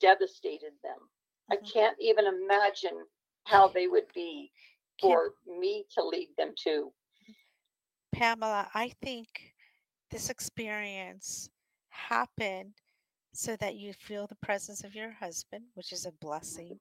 devastated 0.00 0.72
them. 0.82 1.10
I 1.50 1.56
Mhm. 1.56 1.72
can't 1.72 1.98
even 2.00 2.26
imagine 2.26 3.06
how 3.44 3.68
they 3.68 3.86
would 3.86 4.12
be 4.12 4.52
Kim- 4.98 5.10
for 5.10 5.34
me 5.46 5.84
to 5.90 6.02
lead 6.02 6.34
them 6.36 6.54
to. 6.64 6.92
Pamela, 8.12 8.70
I 8.74 8.90
think 9.02 9.54
this 10.10 10.30
experience 10.30 11.50
happened 11.88 12.80
so 13.36 13.54
that 13.56 13.76
you 13.76 13.92
feel 13.92 14.26
the 14.26 14.36
presence 14.36 14.82
of 14.82 14.94
your 14.94 15.10
husband, 15.10 15.64
which 15.74 15.92
is 15.92 16.06
a 16.06 16.12
blessing. 16.12 16.80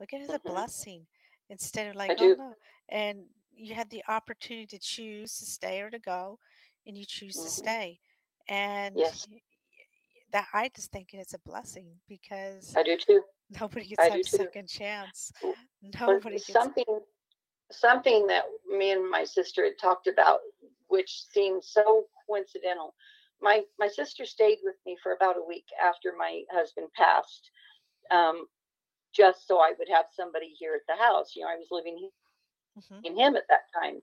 Look 0.00 0.12
at 0.12 0.20
it 0.20 0.24
as 0.24 0.34
a 0.34 0.38
Mhm. 0.40 0.52
blessing 0.52 1.06
instead 1.50 1.86
of 1.88 1.94
like, 1.94 2.16
oh 2.18 2.34
no. 2.36 2.54
And 2.88 3.26
you 3.54 3.74
had 3.74 3.88
the 3.90 4.02
opportunity 4.08 4.66
to 4.66 4.78
choose 4.78 5.38
to 5.38 5.44
stay 5.46 5.80
or 5.80 5.90
to 5.90 5.98
go, 6.00 6.38
and 6.86 6.98
you 6.98 7.04
choose 7.06 7.34
to 7.34 7.48
Mhm. 7.48 7.48
stay. 7.48 8.00
And 8.48 8.96
Yes. 8.98 9.28
that 10.32 10.48
I 10.52 10.68
just 10.74 10.90
think 10.90 11.14
it's 11.14 11.34
a 11.34 11.38
blessing 11.38 12.00
because 12.08 12.74
I 12.76 12.82
do 12.82 12.96
too. 12.96 13.22
nobody 13.60 13.86
gets 13.86 14.02
I 14.02 14.08
that 14.08 14.16
do 14.18 14.22
too. 14.24 14.38
second 14.38 14.68
chance. 14.68 15.32
Nobody 15.82 16.36
gets. 16.36 16.50
something 16.50 16.84
something 17.70 18.26
that 18.26 18.44
me 18.68 18.90
and 18.92 19.08
my 19.08 19.24
sister 19.24 19.64
had 19.64 19.78
talked 19.80 20.06
about, 20.06 20.40
which 20.88 21.22
seemed 21.32 21.62
so 21.64 22.06
coincidental. 22.26 22.94
My 23.40 23.64
my 23.78 23.88
sister 23.88 24.24
stayed 24.24 24.58
with 24.62 24.76
me 24.86 24.96
for 25.02 25.12
about 25.12 25.36
a 25.36 25.42
week 25.42 25.66
after 25.82 26.12
my 26.16 26.42
husband 26.50 26.88
passed, 26.94 27.50
um, 28.10 28.46
just 29.14 29.46
so 29.46 29.58
I 29.60 29.72
would 29.78 29.88
have 29.88 30.06
somebody 30.12 30.48
here 30.48 30.74
at 30.74 30.86
the 30.88 31.02
house. 31.02 31.34
You 31.34 31.42
know, 31.42 31.48
I 31.50 31.56
was 31.56 31.68
living 31.70 32.10
Mhm. 32.76 33.04
in 33.04 33.16
him 33.16 33.36
at 33.36 33.48
that 33.48 33.64
time, 33.74 34.00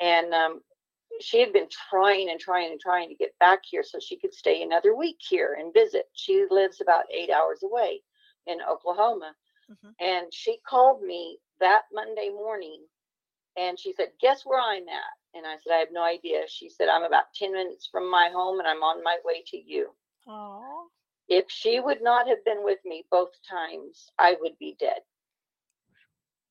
and 0.00 0.32
um, 0.34 0.62
she 1.20 1.40
had 1.40 1.52
been 1.52 1.68
trying 1.70 2.30
and 2.30 2.40
trying 2.40 2.70
and 2.70 2.80
trying 2.80 3.08
to 3.08 3.14
get 3.14 3.38
back 3.38 3.60
here 3.68 3.82
so 3.82 3.98
she 3.98 4.18
could 4.18 4.34
stay 4.34 4.62
another 4.62 4.94
week 4.94 5.18
here 5.28 5.56
and 5.58 5.72
visit. 5.72 6.06
She 6.14 6.46
lives 6.50 6.80
about 6.80 7.04
eight 7.12 7.30
hours 7.30 7.62
away 7.62 8.02
in 8.46 8.60
Oklahoma. 8.62 9.34
Mhm. 9.68 9.94
And 10.00 10.32
she 10.32 10.58
called 10.68 11.02
me 11.02 11.38
that 11.60 11.82
Monday 11.92 12.30
morning 12.30 12.86
and 13.56 13.78
she 13.78 13.92
said, 13.92 14.12
Guess 14.20 14.44
where 14.44 14.60
I'm 14.60 14.88
at? 14.88 15.12
And 15.36 15.46
I 15.46 15.56
said, 15.58 15.74
I 15.74 15.78
have 15.78 15.92
no 15.92 16.02
idea. 16.02 16.42
She 16.48 16.70
said, 16.70 16.88
I'm 16.88 17.02
about 17.02 17.34
10 17.34 17.52
minutes 17.52 17.88
from 17.90 18.10
my 18.10 18.30
home 18.32 18.58
and 18.58 18.66
I'm 18.66 18.82
on 18.82 19.04
my 19.04 19.18
way 19.24 19.42
to 19.48 19.56
you. 19.58 19.94
Aw. 20.26 20.86
If 21.28 21.46
she 21.50 21.80
would 21.80 22.02
not 22.02 22.26
have 22.28 22.44
been 22.44 22.64
with 22.64 22.78
me 22.84 23.04
both 23.10 23.32
times, 23.48 24.08
I 24.18 24.36
would 24.40 24.56
be 24.58 24.76
dead. 24.80 25.00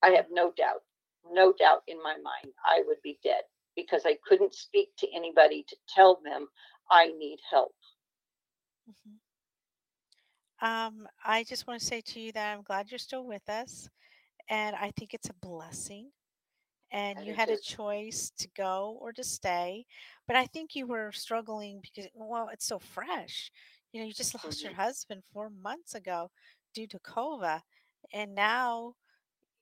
I 0.03 0.09
have 0.11 0.27
no 0.29 0.51
doubt, 0.51 0.83
no 1.31 1.53
doubt 1.53 1.81
in 1.87 1.97
my 2.03 2.15
mind, 2.17 2.53
I 2.63 2.83
would 2.85 3.01
be 3.01 3.17
dead 3.23 3.43
because 3.75 4.03
I 4.05 4.17
couldn't 4.27 4.53
speak 4.53 4.89
to 4.97 5.07
anybody 5.13 5.63
to 5.67 5.75
tell 5.89 6.21
them 6.23 6.47
I 6.91 7.07
need 7.07 7.39
help. 7.49 7.75
Mhm. 8.87 9.19
Um, 10.61 11.07
I 11.23 11.43
just 11.43 11.67
want 11.67 11.79
to 11.79 11.85
say 11.85 12.01
to 12.01 12.19
you 12.19 12.31
that 12.33 12.53
I'm 12.53 12.63
glad 12.63 12.91
you're 12.91 12.97
still 12.99 13.25
with 13.25 13.49
us, 13.49 13.89
and 14.47 14.75
I 14.75 14.91
think 14.91 15.13
it's 15.13 15.29
a 15.29 15.33
blessing. 15.33 16.11
And 16.91 17.19
I 17.19 17.23
you 17.23 17.33
had 17.33 17.49
a 17.49 17.57
choice 17.57 18.31
to 18.37 18.47
go 18.55 18.97
or 19.01 19.11
to 19.13 19.23
stay, 19.23 19.85
but 20.27 20.35
I 20.35 20.45
think 20.45 20.75
you 20.75 20.87
were 20.87 21.11
struggling 21.11 21.79
because, 21.81 22.09
well, 22.13 22.49
it's 22.51 22.65
so 22.65 22.79
fresh. 22.79 23.51
You 23.91 24.01
know, 24.01 24.07
you 24.07 24.13
just 24.13 24.33
lost 24.45 24.63
your 24.63 24.71
Mhm. 24.71 24.75
husband 24.75 25.23
four 25.33 25.49
months 25.49 25.93
ago 25.95 26.31
due 26.73 26.87
to 26.87 26.99
COVID. 26.99 27.61
and 28.13 28.35
now, 28.35 28.95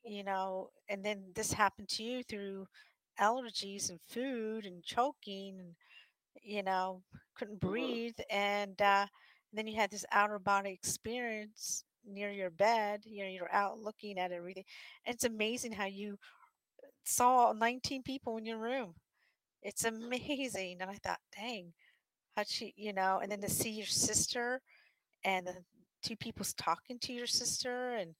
you 0.03 0.23
know, 0.23 0.69
and 0.89 1.03
then 1.03 1.23
this 1.35 1.53
happened 1.53 1.89
to 1.89 2.03
you 2.03 2.23
through 2.23 2.67
allergies 3.19 3.89
and 3.89 3.99
food 4.09 4.65
and 4.65 4.83
choking 4.83 5.57
and 5.59 5.75
you 6.41 6.63
know, 6.63 7.01
couldn't 7.35 7.59
Mhm. 7.65 7.97
breathe, 7.99 8.15
and 8.29 8.81
uh, 8.81 9.05
then 9.53 9.67
you 9.67 9.75
had 9.75 9.91
this 9.91 10.05
outer 10.11 10.39
body 10.39 10.71
experience 10.71 11.83
near 12.05 12.31
your 12.31 12.49
bed. 12.49 13.01
You 13.05 13.23
know, 13.23 13.29
you're 13.29 13.53
out 13.53 13.79
looking 13.79 14.17
at 14.19 14.31
everything. 14.31 14.63
And 15.05 15.13
it's 15.15 15.23
amazing 15.23 15.73
how 15.73 15.85
you 15.85 16.17
saw 17.03 17.53
19 17.53 18.03
people 18.03 18.37
in 18.37 18.45
your 18.45 18.57
room. 18.57 18.95
It's 19.61 19.85
amazing. 19.85 20.77
And 20.81 20.89
I 20.89 20.95
thought, 20.95 21.19
dang, 21.35 21.73
how'd 22.35 22.47
she, 22.47 22.73
you 22.75 22.93
know, 22.93 23.19
and 23.21 23.31
then 23.31 23.41
to 23.41 23.49
see 23.49 23.69
your 23.69 23.85
sister 23.85 24.61
and 25.23 25.47
the 25.47 25.55
two 26.01 26.15
people's 26.15 26.53
talking 26.53 26.99
to 26.99 27.13
your 27.13 27.27
sister. 27.27 27.95
And 27.95 28.13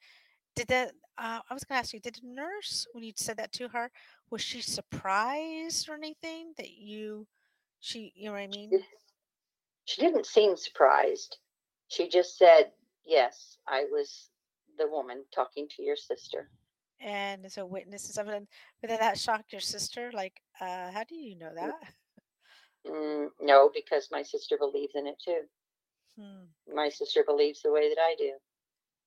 did 0.55 0.67
that, 0.67 0.93
uh, 1.17 1.39
I 1.49 1.53
was 1.53 1.63
going 1.63 1.77
to 1.77 1.79
ask 1.79 1.93
you, 1.93 1.99
did 1.99 2.15
the 2.15 2.27
nurse, 2.27 2.87
when 2.93 3.03
you 3.03 3.11
said 3.15 3.37
that 3.37 3.51
to 3.53 3.67
her, 3.69 3.91
was 4.29 4.41
she 4.41 4.61
surprised 4.61 5.89
or 5.89 5.95
anything 5.95 6.53
that 6.57 6.71
you, 6.71 7.27
she, 7.79 8.13
you 8.15 8.25
know 8.25 8.33
what 8.33 8.41
I 8.41 8.47
mean? 8.47 8.71
She 9.85 10.01
didn't 10.01 10.25
seem 10.25 10.55
surprised. 10.55 11.37
She 11.89 12.07
just 12.07 12.37
said, 12.37 12.71
Yes, 13.05 13.57
I 13.67 13.83
was 13.91 14.29
the 14.77 14.87
woman 14.87 15.23
talking 15.35 15.67
to 15.75 15.83
your 15.83 15.97
sister. 15.97 16.49
And 17.03 17.51
so 17.51 17.65
witnesses 17.65 18.17
of 18.17 18.27
it. 18.29 18.47
But 18.81 18.89
then 18.89 18.99
that 18.99 19.19
shocked 19.19 19.51
your 19.51 19.61
sister. 19.61 20.11
Like, 20.13 20.41
uh, 20.61 20.91
how 20.91 21.03
do 21.07 21.15
you 21.15 21.37
know 21.37 21.51
that? 21.53 21.73
Mm, 22.87 23.27
no, 23.41 23.69
because 23.73 24.09
my 24.11 24.21
sister 24.21 24.57
believes 24.57 24.95
in 24.95 25.07
it 25.07 25.15
too. 25.23 25.41
Hmm. 26.19 26.73
My 26.73 26.89
sister 26.89 27.23
believes 27.25 27.61
the 27.61 27.71
way 27.71 27.89
that 27.89 27.99
I 27.99 28.15
do. 28.17 28.33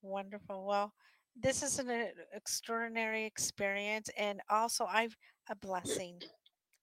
Wonderful. 0.02 0.64
Well, 0.66 0.92
this 1.40 1.62
is 1.62 1.78
an 1.78 1.90
uh, 1.90 2.06
extraordinary 2.34 3.24
experience, 3.24 4.08
and 4.18 4.40
also 4.48 4.86
I've 4.86 5.16
a 5.50 5.54
blessing, 5.54 6.20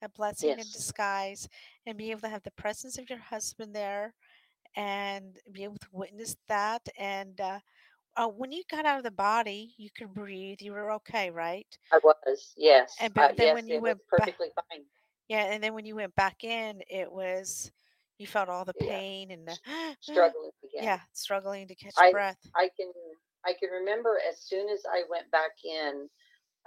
a 0.01 0.09
blessing 0.09 0.51
in 0.51 0.57
disguise, 0.57 1.49
and 1.86 1.97
be 1.97 2.11
able 2.11 2.22
to 2.22 2.30
have 2.30 2.43
the 2.43 2.51
presence 2.51 2.97
of 2.97 3.09
your 3.09 3.20
husband 3.20 3.76
there, 3.76 4.14
and 4.76 5.38
be 5.51 5.64
able 5.64 5.78
to 5.78 5.88
witness 5.91 6.36
that. 6.47 6.82
And 6.97 7.39
uh, 7.41 7.59
uh, 8.16 8.28
when 8.28 8.51
you 8.51 8.64
got 8.70 8.86
out 8.86 8.97
of 8.97 9.03
the 9.03 9.11
body, 9.11 9.74
you 9.78 9.89
could 9.91 10.14
breathe. 10.14 10.61
You 10.61 10.74
were 10.74 10.91
okay, 10.93 11.32
right? 11.32 11.78
I 11.91 11.99
was. 11.99 12.53
Yes. 12.57 12.93
And 12.97 13.14
Uh, 13.16 13.28
but 13.28 13.38
then 13.38 13.51
yes, 13.51 13.53
when 13.53 13.68
you 13.70 13.80
went 13.82 13.99
back, 14.18 14.34
perfectly 14.34 14.49
fine. 14.70 14.86
yeah, 15.30 15.45
and 15.45 15.64
then 15.64 15.74
when 15.74 15.86
you 15.86 15.95
went 15.95 16.16
back 16.16 16.43
in, 16.43 16.84
it 16.89 17.11
was 17.11 17.72
you 18.20 18.28
felt 18.28 18.49
all 18.49 18.66
the 18.66 18.74
Yeah. 18.76 19.01
pain 19.01 19.32
and 19.32 19.47
the 19.47 19.57
Struggling 20.01 20.51
again. 20.64 20.84
yeah, 20.84 21.01
struggling 21.14 21.68
to 21.68 21.76
catch 21.76 21.95
I 21.97 22.09
breath. 22.09 22.39
I 22.55 22.70
can 22.78 22.91
I 23.45 23.53
can 23.53 23.70
remember 23.72 24.20
as 24.30 24.39
soon 24.41 24.70
as 24.70 24.84
I 24.91 25.03
went 25.09 25.30
back 25.32 25.51
in, 25.64 26.09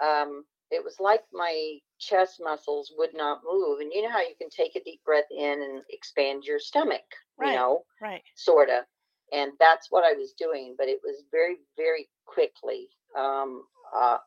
um, 0.03 0.45
it 0.71 0.83
was 0.83 0.99
like 0.99 1.23
my 1.33 1.79
chest 1.99 2.37
muscles 2.41 2.93
would 2.97 3.15
not 3.15 3.41
move. 3.45 3.79
And 3.81 3.91
you 3.93 4.03
know 4.03 4.11
how 4.11 4.21
you 4.21 4.35
can 4.37 4.49
take 4.49 4.75
a 4.75 4.83
deep 4.83 5.03
breath 5.05 5.25
in 5.31 5.61
and 5.63 5.83
expand 5.89 6.45
your 6.45 6.59
stomach, 6.59 7.05
Right. 7.37 7.47
you 7.47 7.55
know, 7.57 7.85
Right. 8.01 8.23
sort 8.35 8.69
of. 8.69 8.85
And 9.33 9.51
that's 9.59 9.87
what 9.89 10.05
I 10.05 10.13
was 10.13 10.33
doing, 10.37 10.75
but 10.77 10.87
it 10.87 10.99
was 11.03 11.23
very, 11.31 11.57
very 11.75 12.07
quickly. 12.25 12.89
Um, 13.17 13.63
uh, 13.95 14.17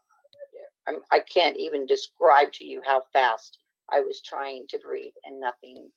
I'm, 0.86 0.96
I 1.10 1.20
can't 1.20 1.56
even 1.56 1.86
describe 1.86 2.52
to 2.54 2.64
you 2.64 2.82
how 2.84 3.02
fast 3.12 3.58
I 3.90 4.00
was 4.00 4.20
trying 4.22 4.66
to 4.68 4.78
breathe 4.78 5.12
and 5.24 5.40
nothing. 5.40 5.90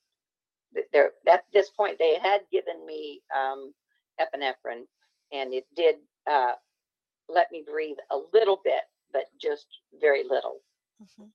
There, 0.91 1.11
at 1.27 1.43
this 1.53 1.69
point, 1.69 1.97
they 1.99 2.17
had 2.21 2.41
given 2.51 2.85
me 2.85 3.21
um, 3.35 3.73
epinephrine, 4.19 4.83
and 5.31 5.53
it 5.53 5.65
did 5.75 5.95
uh, 6.29 6.53
let 7.29 7.51
me 7.51 7.63
breathe 7.69 7.97
a 8.11 8.17
little 8.33 8.59
bit, 8.63 8.81
but 9.11 9.25
just 9.39 9.67
very 9.99 10.23
little. 10.23 10.61
hmm 11.17 11.25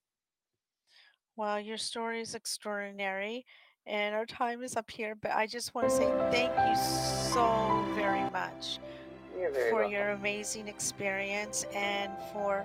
Well, 1.37 1.61
your 1.61 1.79
story 1.79 2.21
is 2.21 2.35
extraordinary, 2.35 3.47
and 3.87 4.15
our 4.15 4.27
time 4.27 4.63
is 4.63 4.77
up 4.77 4.91
here, 4.91 5.15
but 5.15 5.31
I 5.31 5.47
just 5.47 5.75
want 5.75 5.89
to 5.89 5.95
say 5.95 6.11
thank 6.31 6.53
you 6.69 6.77
so 6.77 7.18
very 7.35 8.31
much 8.31 8.79
You're 9.39 9.51
very 9.51 9.71
for 9.71 9.77
welcome. 9.77 9.93
your 9.93 10.11
amazing 10.11 10.69
experience 10.69 11.65
and 11.75 12.11
for 12.33 12.65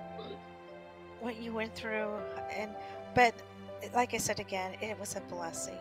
what 1.20 1.40
you 1.40 1.52
went 1.52 1.74
through. 1.74 2.10
And 2.56 2.70
but 3.14 3.34
like 3.94 4.14
I 4.14 4.18
said 4.18 4.40
again, 4.40 4.74
it 4.80 4.98
was 4.98 5.16
a 5.16 5.20
blessing. 5.22 5.78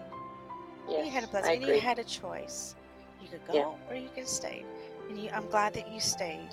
Yes, 0.89 1.05
you 1.05 1.11
had 1.11 1.23
a 1.23 1.27
blessing, 1.27 1.63
and 1.63 1.73
you 1.75 1.79
had 1.79 1.99
a 1.99 2.03
choice. 2.03 2.75
You 3.21 3.29
could 3.29 3.45
go 3.47 3.53
Yeah. 3.53 3.89
or 3.89 3.95
you 3.95 4.09
could 4.13 4.27
stay. 4.27 4.65
And 5.09 5.17
you, 5.17 5.29
I'm 5.33 5.47
glad 5.47 5.73
that 5.75 5.89
you 5.91 5.99
stayed. 5.99 6.49